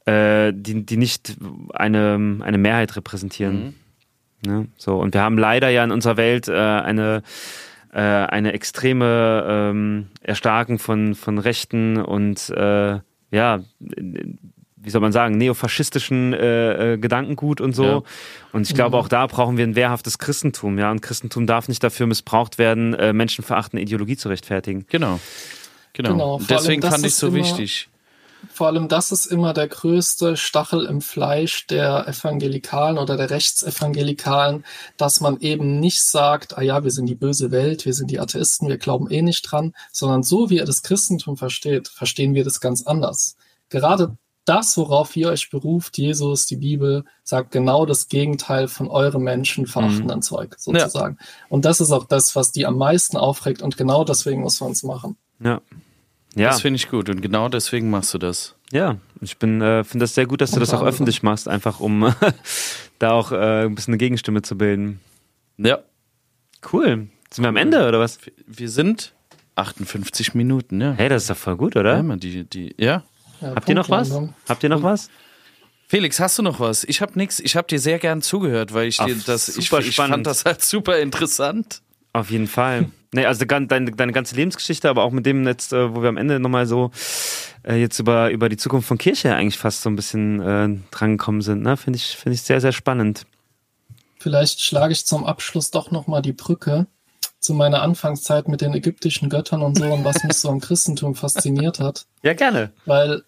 äh, 0.04 0.52
die, 0.54 0.84
die 0.84 0.98
nicht 0.98 1.36
eine, 1.72 2.38
eine 2.42 2.58
Mehrheit 2.58 2.94
repräsentieren. 2.94 3.74
Ne? 4.44 4.66
So, 4.76 4.96
und 4.98 5.14
wir 5.14 5.22
haben 5.22 5.38
leider 5.38 5.68
ja 5.70 5.82
in 5.84 5.92
unserer 5.92 6.16
Welt 6.16 6.48
äh, 6.48 6.52
eine 6.52 7.22
äh, 7.92 8.00
eine 8.00 8.52
extreme 8.52 9.44
ähm, 9.48 10.08
Erstarken 10.22 10.78
von, 10.78 11.14
von 11.14 11.38
Rechten 11.38 11.98
und 11.98 12.50
äh, 12.50 12.98
ja, 13.30 13.60
wie 14.84 14.90
soll 14.90 15.00
man 15.00 15.12
sagen, 15.12 15.36
neofaschistischen 15.38 16.32
äh, 16.32 16.94
äh, 16.94 16.98
Gedankengut 16.98 17.60
und 17.60 17.74
so. 17.74 17.84
Ja. 17.84 18.02
Und 18.52 18.68
ich 18.68 18.74
glaube, 18.74 18.96
auch 18.96 19.08
da 19.08 19.26
brauchen 19.26 19.56
wir 19.56 19.64
ein 19.64 19.76
wehrhaftes 19.76 20.18
Christentum, 20.18 20.78
ja. 20.78 20.90
Und 20.90 21.02
Christentum 21.02 21.46
darf 21.46 21.68
nicht 21.68 21.84
dafür 21.84 22.06
missbraucht 22.06 22.58
werden, 22.58 22.94
äh, 22.94 23.12
menschenverachtende 23.12 23.82
Ideologie 23.82 24.16
zu 24.16 24.28
rechtfertigen. 24.28 24.86
Genau. 24.90 25.20
Genau. 25.92 26.10
Genau, 26.10 26.40
Deswegen 26.48 26.82
fand 26.82 27.00
ich 27.00 27.06
ist 27.06 27.18
so 27.18 27.28
immer- 27.28 27.36
wichtig. 27.36 27.88
Vor 28.50 28.66
allem 28.66 28.88
das 28.88 29.12
ist 29.12 29.26
immer 29.26 29.52
der 29.52 29.68
größte 29.68 30.36
Stachel 30.36 30.84
im 30.84 31.00
Fleisch 31.00 31.66
der 31.66 32.06
Evangelikalen 32.08 32.98
oder 32.98 33.16
der 33.16 33.30
Rechtsevangelikalen, 33.30 34.64
dass 34.96 35.20
man 35.20 35.40
eben 35.40 35.80
nicht 35.80 36.02
sagt, 36.04 36.58
ah 36.58 36.62
ja, 36.62 36.84
wir 36.84 36.90
sind 36.90 37.06
die 37.06 37.14
böse 37.14 37.50
Welt, 37.50 37.84
wir 37.84 37.94
sind 37.94 38.10
die 38.10 38.20
Atheisten, 38.20 38.68
wir 38.68 38.78
glauben 38.78 39.10
eh 39.10 39.22
nicht 39.22 39.42
dran, 39.42 39.74
sondern 39.92 40.22
so 40.22 40.50
wie 40.50 40.58
er 40.58 40.66
das 40.66 40.82
Christentum 40.82 41.36
versteht, 41.36 41.88
verstehen 41.88 42.34
wir 42.34 42.44
das 42.44 42.60
ganz 42.60 42.86
anders. 42.86 43.36
Gerade 43.68 44.16
das, 44.44 44.76
worauf 44.76 45.16
ihr 45.16 45.28
euch 45.28 45.50
beruft, 45.50 45.98
Jesus, 45.98 46.46
die 46.46 46.56
Bibel, 46.56 47.04
sagt 47.22 47.52
genau 47.52 47.86
das 47.86 48.08
Gegenteil 48.08 48.66
von 48.66 48.88
eurem 48.88 49.22
menschenverachtenden 49.22 50.20
Zeug, 50.22 50.56
sozusagen. 50.58 51.16
Und 51.48 51.64
das 51.64 51.80
ist 51.80 51.92
auch 51.92 52.04
das, 52.04 52.34
was 52.34 52.50
die 52.50 52.66
am 52.66 52.76
meisten 52.76 53.16
aufregt 53.16 53.62
und 53.62 53.76
genau 53.76 54.04
deswegen 54.04 54.40
muss 54.40 54.60
man 54.60 54.72
es 54.72 54.82
machen. 54.82 55.16
Ja. 55.38 55.60
Ja, 56.34 56.48
Das 56.48 56.62
finde 56.62 56.76
ich 56.76 56.88
gut 56.88 57.08
und 57.10 57.20
genau 57.20 57.48
deswegen 57.48 57.90
machst 57.90 58.12
du 58.14 58.18
das. 58.18 58.54
ja. 58.70 58.96
Ich 59.20 59.36
bin, 59.38 59.60
äh, 59.60 59.84
finde 59.84 60.02
das 60.02 60.14
sehr 60.16 60.26
gut, 60.26 60.40
dass 60.40 60.50
du 60.50 60.58
das 60.58 60.74
auch 60.74 60.82
öffentlich 60.82 61.22
machst, 61.22 61.46
einfach 61.46 61.78
um 61.78 62.12
da 62.98 63.12
auch 63.12 63.30
äh, 63.30 63.66
ein 63.66 63.74
bisschen 63.76 63.92
eine 63.92 63.98
Gegenstimme 63.98 64.42
zu 64.42 64.58
bilden. 64.58 64.98
Ja. 65.58 65.78
Cool. 66.72 67.08
Sind 67.30 67.44
wir 67.44 67.48
am 67.48 67.56
Ende 67.56 67.86
oder 67.86 68.00
was? 68.00 68.18
Wir 68.48 68.68
sind 68.68 69.12
58 69.54 70.34
Minuten, 70.34 70.80
ja. 70.80 70.92
Hey, 70.96 71.08
das 71.08 71.22
ist 71.22 71.30
doch 71.30 71.36
voll 71.36 71.56
gut, 71.56 71.76
oder? 71.76 71.94
Ja, 71.96 72.02
man, 72.02 72.18
die, 72.18 72.42
die, 72.44 72.74
ja. 72.78 73.04
Ja, 73.40 73.54
Habt 73.54 73.68
ihr 73.68 73.74
noch 73.76 73.90
was? 73.90 74.10
Habt 74.48 74.62
ihr 74.64 74.68
noch 74.68 74.82
was? 74.82 75.08
Felix, 75.86 76.18
hast 76.18 76.38
du 76.38 76.42
noch 76.42 76.58
was? 76.58 76.82
Ich 76.84 77.00
habe 77.02 77.12
nix. 77.16 77.38
Ich 77.38 77.54
habe 77.54 77.68
dir 77.68 77.78
sehr 77.78 77.98
gern 78.00 78.22
zugehört, 78.22 78.72
weil 78.74 78.88
ich 78.88 78.98
Ach, 78.98 79.06
dir 79.06 79.14
das, 79.26 79.48
ich, 79.56 79.66
super 79.68 79.80
ich 79.80 79.92
spannend. 79.94 80.14
fand 80.14 80.26
das 80.26 80.44
halt 80.44 80.62
super 80.64 80.98
interessant. 80.98 81.82
Auf 82.12 82.30
jeden 82.30 82.48
Fall. 82.48 82.90
Nee, 83.14 83.26
also 83.26 83.44
deine, 83.44 83.66
deine, 83.66 84.12
ganze 84.12 84.34
Lebensgeschichte, 84.36 84.88
aber 84.88 85.02
auch 85.02 85.10
mit 85.10 85.26
dem 85.26 85.46
jetzt, 85.46 85.74
äh, 85.74 85.94
wo 85.94 86.00
wir 86.00 86.08
am 86.08 86.16
Ende 86.16 86.40
nochmal 86.40 86.64
so 86.66 86.90
äh, 87.62 87.74
jetzt 87.74 87.98
über, 87.98 88.30
über 88.30 88.48
die 88.48 88.56
Zukunft 88.56 88.88
von 88.88 88.96
Kirche 88.96 89.34
eigentlich 89.34 89.58
fast 89.58 89.82
so 89.82 89.90
ein 89.90 89.96
bisschen 89.96 90.40
äh, 90.40 90.80
drangekommen 90.90 91.42
sind, 91.42 91.60
ne? 91.60 91.76
Finde 91.76 91.98
ich, 91.98 92.16
finde 92.16 92.36
ich 92.36 92.40
sehr, 92.40 92.62
sehr 92.62 92.72
spannend. 92.72 93.26
Vielleicht 94.18 94.62
schlage 94.62 94.92
ich 94.92 95.04
zum 95.04 95.26
Abschluss 95.26 95.70
doch 95.70 95.90
nochmal 95.90 96.22
die 96.22 96.32
Brücke 96.32 96.86
zu 97.38 97.52
meiner 97.52 97.82
Anfangszeit 97.82 98.48
mit 98.48 98.62
den 98.62 98.72
ägyptischen 98.72 99.28
Göttern 99.28 99.62
und 99.62 99.76
so 99.76 99.84
und 99.84 100.04
was 100.04 100.24
mich 100.24 100.38
so 100.38 100.48
am 100.48 100.60
Christentum 100.60 101.14
fasziniert 101.14 101.80
hat. 101.80 102.06
Ja, 102.22 102.32
gerne. 102.32 102.72
Weil 102.86 103.24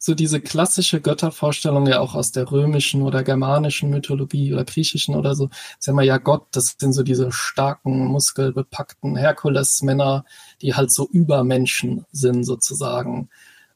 so- 0.00 0.14
diese 0.14 0.40
klassische 0.40 1.00
Göttervorstellung 1.00 1.86
ja 1.86 2.00
auch 2.00 2.14
aus 2.16 2.32
der 2.32 2.50
römischen 2.50 3.02
oder 3.02 3.22
germanischen 3.22 3.90
Mythologie 3.90 4.52
oder 4.52 4.64
griechischen 4.64 5.14
oder 5.14 5.34
so, 5.36 5.50
ja 5.84 5.92
immer 5.92 6.02
ja 6.02 6.16
Gott, 6.18 6.46
das 6.52 6.74
sind 6.78 6.92
so 6.92 7.02
diese 7.04 7.30
starken, 7.32 8.06
muskelbepackten 8.06 9.14
Herkules-Männer, 9.16 10.24
die 10.62 10.74
halt 10.74 10.90
so 10.90 11.08
Übermenschen 11.08 12.06
sind 12.12 12.44
sozusagen. 12.44 13.28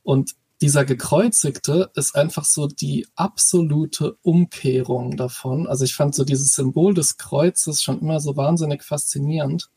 Und 0.02 0.32
dieser 0.60 0.84
Gekreuzigte 0.84 1.90
ist 1.94 2.16
einfach 2.16 2.44
so 2.44 2.66
die 2.66 3.06
absolute 3.16 4.16
Umkehrung 4.22 5.16
davon. 5.16 5.66
Also 5.66 5.84
ich 5.84 5.94
fand 5.94 6.14
so 6.14 6.24
dieses 6.24 6.54
Symbol 6.54 6.94
des 6.94 7.18
Kreuzes 7.18 7.82
schon 7.82 8.00
immer 8.00 8.18
so 8.20 8.36
wahnsinnig 8.36 8.82
faszinierend, 8.82 9.68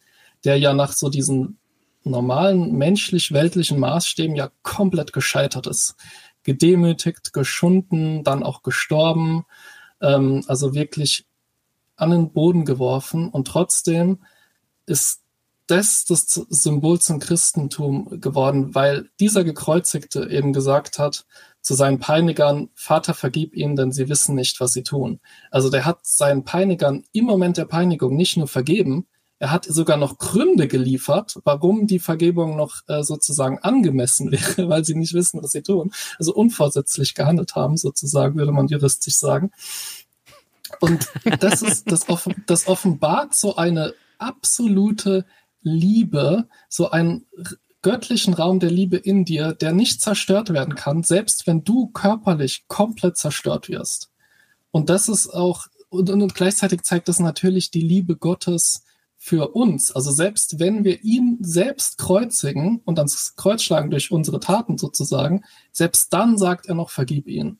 der 0.45 0.57
ja 0.57 0.73
nach 0.73 0.93
so 0.93 1.09
diesen 1.09 1.57
normalen 2.03 2.73
menschlich-weltlichen 2.77 3.79
Maßstäben 3.79 4.35
ja 4.35 4.49
komplett 4.61 5.13
gescheitert 5.13 5.67
ist. 5.67 5.95
Gedemütigt, 6.47 7.33
geschunden, 7.33 8.23
dann 8.23 8.41
auch 8.41 8.63
gestorben, 8.63 9.43
ähm, 10.01 10.45
also 10.47 10.73
wirklich 10.73 11.25
an 11.97 12.11
den 12.11 12.31
Boden 12.31 12.63
geworfen 12.63 13.27
und 13.29 13.49
trotzdem 13.49 14.19
ist 14.85 15.23
das 15.67 16.05
das 16.05 16.21
Symbol 16.49 17.01
zum 17.01 17.19
Christentum 17.19 18.21
geworden, 18.21 18.73
weil 18.73 19.09
dieser 19.19 19.43
Gekreuzigte 19.43 20.29
eben 20.29 20.53
gesagt 20.53 20.99
hat 20.99 21.25
zu 21.59 21.73
seinen 21.73 21.99
Peinigern, 21.99 22.69
Vater, 22.75 23.13
vergib 23.13 23.53
ihnen, 23.53 23.75
denn 23.75 23.91
sie 23.91 24.07
wissen 24.07 24.33
nicht, 24.33 24.61
was 24.61 24.71
sie 24.71 24.83
tun. 24.83 25.19
Also 25.51 25.69
der 25.69 25.83
hat 25.83 26.05
seinen 26.05 26.45
Peinigern 26.45 27.03
im 27.11 27.25
Moment 27.25 27.57
der 27.57 27.65
Peinigung 27.65 28.15
nicht 28.15 28.37
nur 28.37 28.47
vergeben, 28.47 29.05
er 29.39 29.51
hat 29.51 29.65
sogar 29.65 29.97
noch 29.97 30.17
Gründe 30.17 30.67
geliefert, 30.67 31.39
warum 31.43 31.85
die 31.85 31.99
Vergebung 31.99 32.55
noch 32.55 32.81
äh, 32.87 33.03
sozusagen 33.03 33.59
angemessen 33.59 34.31
wäre, 34.31 34.69
weil 34.69 34.83
sie 34.83 34.95
nicht 34.95 35.13
wissen, 35.13 35.41
was 35.43 35.51
sie 35.51 35.61
tun. 35.61 35.91
Also 36.17 36.33
unvorsätzlich 36.33 37.13
gehandelt 37.13 37.55
haben, 37.55 37.77
sozusagen, 37.77 38.35
würde 38.35 38.51
man 38.51 38.67
juristisch 38.67 39.17
sagen. 39.17 39.51
Und 40.79 41.07
das 41.39 41.61
ist, 41.61 41.91
das, 41.91 42.09
offen, 42.09 42.43
das 42.45 42.67
offenbart 42.67 43.35
so 43.35 43.55
eine 43.55 43.93
absolute 44.17 45.25
Liebe, 45.61 46.47
so 46.69 46.89
einen 46.89 47.25
göttlichen 47.81 48.33
Raum 48.33 48.59
der 48.59 48.71
Liebe 48.71 48.97
in 48.97 49.23
dir, 49.23 49.53
der 49.53 49.71
nicht 49.71 50.01
zerstört 50.01 50.51
werden 50.51 50.75
kann, 50.75 51.03
selbst 51.03 51.47
wenn 51.47 51.63
du 51.63 51.87
körperlich 51.87 52.65
komplett 52.67 53.17
zerstört 53.17 53.69
wirst. 53.69 54.09
Und 54.71 54.89
das 54.89 55.07
ist 55.07 55.27
auch, 55.29 55.67
und, 55.89 56.09
und 56.09 56.35
gleichzeitig 56.35 56.81
zeigt 56.81 57.07
das 57.07 57.19
natürlich 57.19 57.71
die 57.71 57.81
Liebe 57.81 58.17
Gottes 58.17 58.83
für 59.27 59.49
uns. 59.49 59.91
Also 59.91 60.09
selbst 60.09 60.57
wenn 60.57 60.85
wir 60.85 61.03
ihn 61.03 61.37
selbst 61.41 61.97
kreuzigen 61.97 62.81
und 62.85 62.97
ans 62.97 63.35
Kreuz 63.35 63.61
schlagen 63.61 63.91
durch 63.91 64.09
unsere 64.09 64.39
Taten 64.39 64.77
sozusagen, 64.77 65.43
selbst 65.73 66.13
dann 66.13 66.37
sagt 66.37 66.67
er 66.67 66.75
noch, 66.75 66.91
vergib 66.91 67.27
ihn. 67.27 67.59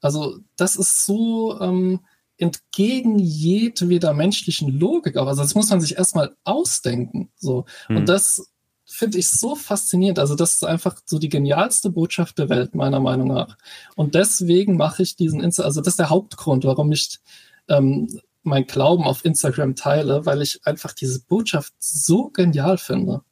Also 0.00 0.38
das 0.56 0.74
ist 0.74 1.06
so 1.06 1.60
ähm, 1.60 2.00
entgegen 2.36 3.16
jedweder 3.16 4.12
menschlichen 4.12 4.76
Logik. 4.76 5.16
auch. 5.16 5.28
Also 5.28 5.42
das 5.42 5.54
muss 5.54 5.70
man 5.70 5.80
sich 5.80 5.96
erstmal 5.96 6.34
ausdenken. 6.42 7.30
So. 7.36 7.66
Hm. 7.86 7.98
Und 7.98 8.08
das 8.08 8.50
finde 8.84 9.18
ich 9.18 9.30
so 9.30 9.54
faszinierend. 9.54 10.18
Also 10.18 10.34
das 10.34 10.54
ist 10.54 10.64
einfach 10.64 10.96
so 11.04 11.20
die 11.20 11.28
genialste 11.28 11.90
Botschaft 11.90 12.40
der 12.40 12.48
Welt, 12.48 12.74
meiner 12.74 12.98
Meinung 12.98 13.28
nach. 13.28 13.56
Und 13.94 14.16
deswegen 14.16 14.76
mache 14.76 15.04
ich 15.04 15.14
diesen 15.14 15.40
Insta, 15.44 15.62
also 15.62 15.80
das 15.80 15.92
ist 15.92 16.00
der 16.00 16.10
Hauptgrund, 16.10 16.64
warum 16.64 16.90
ich 16.90 17.20
ähm, 17.68 18.20
mein 18.42 18.66
Glauben 18.66 19.04
auf 19.04 19.24
Instagram 19.24 19.76
teile, 19.76 20.26
weil 20.26 20.42
ich 20.42 20.60
einfach 20.64 20.92
diese 20.92 21.20
Botschaft 21.20 21.72
so 21.78 22.28
genial 22.28 22.78
finde. 22.78 23.22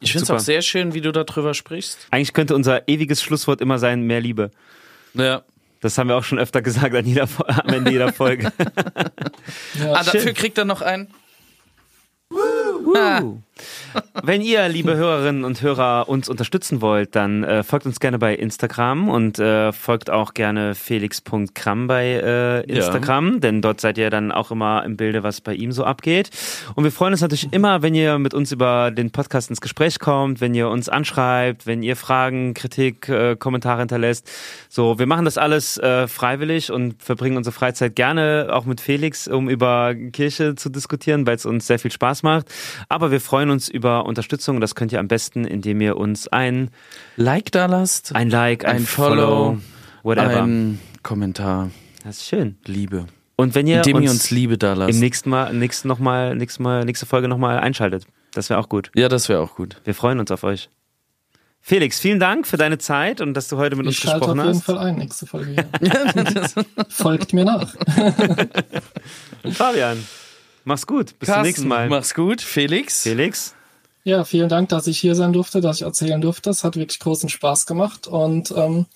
Ich 0.00 0.12
finde 0.12 0.24
es 0.24 0.30
auch 0.30 0.38
sehr 0.38 0.62
schön, 0.62 0.92
wie 0.94 1.00
du 1.00 1.12
darüber 1.12 1.54
sprichst. 1.54 2.08
Eigentlich 2.10 2.32
könnte 2.32 2.54
unser 2.54 2.88
ewiges 2.88 3.22
Schlusswort 3.22 3.60
immer 3.60 3.78
sein, 3.78 4.02
mehr 4.02 4.20
Liebe. 4.20 4.50
Ja. 5.14 5.42
Das 5.80 5.98
haben 5.98 6.08
wir 6.08 6.16
auch 6.16 6.24
schon 6.24 6.38
öfter 6.38 6.62
gesagt 6.62 6.94
an 6.94 7.04
jeder, 7.04 7.28
am 7.46 7.68
Ende 7.68 7.90
jeder 7.90 8.12
Folge. 8.12 8.52
Ja, 9.78 9.92
Ah, 9.94 10.02
dafür 10.02 10.32
kriegt 10.32 10.56
er 10.56 10.64
noch 10.64 10.80
einen. 10.80 11.08
Ah. 12.96 13.22
Wenn 14.22 14.40
ihr, 14.40 14.68
liebe 14.68 14.96
Hörerinnen 14.96 15.44
und 15.44 15.62
Hörer, 15.62 16.08
uns 16.08 16.28
unterstützen 16.28 16.80
wollt, 16.80 17.14
dann 17.14 17.44
äh, 17.44 17.62
folgt 17.62 17.86
uns 17.86 18.00
gerne 18.00 18.18
bei 18.18 18.34
Instagram 18.34 19.08
und 19.08 19.38
äh, 19.38 19.72
folgt 19.72 20.10
auch 20.10 20.34
gerne 20.34 20.74
felix.kram 20.74 21.86
bei 21.86 22.04
äh, 22.06 22.60
Instagram, 22.64 23.34
ja. 23.34 23.38
denn 23.40 23.62
dort 23.62 23.80
seid 23.80 23.98
ihr 23.98 24.10
dann 24.10 24.32
auch 24.32 24.50
immer 24.50 24.84
im 24.84 24.96
Bilde, 24.96 25.22
was 25.22 25.40
bei 25.40 25.54
ihm 25.54 25.72
so 25.72 25.84
abgeht. 25.84 26.30
Und 26.74 26.84
wir 26.84 26.92
freuen 26.92 27.12
uns 27.12 27.20
natürlich 27.20 27.52
immer, 27.52 27.82
wenn 27.82 27.94
ihr 27.94 28.18
mit 28.18 28.34
uns 28.34 28.52
über 28.52 28.90
den 28.90 29.10
Podcast 29.10 29.50
ins 29.50 29.60
Gespräch 29.60 29.98
kommt, 29.98 30.40
wenn 30.40 30.54
ihr 30.54 30.68
uns 30.68 30.88
anschreibt, 30.88 31.66
wenn 31.66 31.82
ihr 31.82 31.96
Fragen, 31.96 32.54
Kritik, 32.54 33.08
äh, 33.08 33.36
Kommentare 33.36 33.80
hinterlässt. 33.80 34.30
So, 34.68 34.98
wir 34.98 35.06
machen 35.06 35.24
das 35.24 35.38
alles 35.38 35.78
äh, 35.78 36.08
freiwillig 36.08 36.72
und 36.72 37.02
verbringen 37.02 37.36
unsere 37.36 37.52
Freizeit 37.52 37.94
gerne 37.96 38.48
auch 38.50 38.64
mit 38.64 38.80
Felix, 38.80 39.28
um 39.28 39.48
über 39.48 39.94
Kirche 39.94 40.54
zu 40.54 40.68
diskutieren, 40.68 41.26
weil 41.26 41.36
es 41.36 41.46
uns 41.46 41.66
sehr 41.66 41.78
viel 41.78 41.92
Spaß 41.92 42.22
macht. 42.22 42.46
Aber 42.88 43.10
wir 43.10 43.20
freuen 43.20 43.43
uns 43.50 43.68
über 43.68 44.06
Unterstützung. 44.06 44.60
Das 44.60 44.74
könnt 44.74 44.92
ihr 44.92 45.00
am 45.00 45.08
besten, 45.08 45.44
indem 45.44 45.80
ihr 45.80 45.96
uns 45.96 46.28
ein 46.28 46.70
Like 47.16 47.52
da 47.52 47.66
lasst, 47.66 48.14
ein 48.14 48.30
Like, 48.30 48.64
ein, 48.64 48.76
ein 48.76 48.86
Follow, 48.86 49.58
whatever. 50.02 50.42
ein 50.42 50.80
Kommentar. 51.02 51.70
Das 52.04 52.18
ist 52.18 52.26
schön. 52.26 52.56
Liebe. 52.64 53.06
Und 53.36 53.54
wenn 53.54 53.66
ihr 53.66 53.78
indem 53.78 53.96
uns, 53.96 54.04
ihr 54.04 54.10
uns 54.10 54.30
Liebe 54.30 54.58
da 54.58 54.74
lasst. 54.74 54.92
Im 54.92 55.00
nächsten 55.00 55.30
Mal, 55.30 55.52
nächsten 55.52 55.88
noch 55.88 55.98
mal, 55.98 56.34
nächstes 56.36 56.60
Mal, 56.60 56.84
nächste 56.84 57.06
Folge 57.06 57.28
nochmal 57.28 57.58
einschaltet. 57.58 58.06
Das 58.32 58.50
wäre 58.50 58.60
auch 58.60 58.68
gut. 58.68 58.90
Ja, 58.94 59.08
das 59.08 59.28
wäre 59.28 59.40
auch 59.40 59.56
gut. 59.56 59.80
Wir 59.84 59.94
freuen 59.94 60.20
uns 60.20 60.30
auf 60.30 60.44
euch. 60.44 60.70
Felix, 61.66 61.98
vielen 61.98 62.20
Dank 62.20 62.46
für 62.46 62.58
deine 62.58 62.76
Zeit 62.76 63.22
und 63.22 63.32
dass 63.32 63.48
du 63.48 63.56
heute 63.56 63.74
mit 63.74 63.86
ich 63.86 63.96
uns 63.96 64.00
gesprochen 64.02 64.38
hast. 64.38 64.58
Ich 64.58 64.64
schalte 64.64 64.80
auf 64.82 64.86
jeden 64.86 64.86
Fall 64.86 64.86
ein, 64.86 64.96
nächste 64.96 65.26
Folge. 65.26 65.66
Folgt 66.90 67.32
mir 67.32 67.46
nach. 67.46 67.74
Fabian, 69.50 69.96
mach's 70.64 70.86
gut. 70.86 71.18
Bis 71.18 71.28
Carsten, 71.28 71.42
zum 71.42 71.42
nächsten 71.42 71.68
Mal. 71.68 71.88
Mach's 71.88 72.14
gut. 72.14 72.40
Felix. 72.40 73.02
Felix. 73.02 73.54
Ja, 74.04 74.24
vielen 74.24 74.50
Dank, 74.50 74.68
dass 74.68 74.86
ich 74.86 74.98
hier 74.98 75.14
sein 75.14 75.32
durfte, 75.32 75.60
dass 75.62 75.76
ich 75.76 75.82
erzählen 75.82 76.20
durfte. 76.20 76.50
Es 76.50 76.62
hat 76.62 76.76
wirklich 76.76 76.98
großen 76.98 77.30
Spaß 77.30 77.64
gemacht 77.64 78.06
und 78.06 78.52
ähm, 78.56 78.86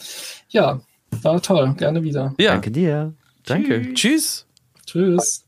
ja, 0.51 0.81
war 1.23 1.41
toll. 1.41 1.75
Gerne 1.79 2.03
wieder. 2.03 2.35
Ja. 2.39 2.53
Danke 2.53 2.71
dir. 2.71 3.15
Danke. 3.47 3.95
Tschüss. 3.95 4.45
Tschüss. 4.85 5.48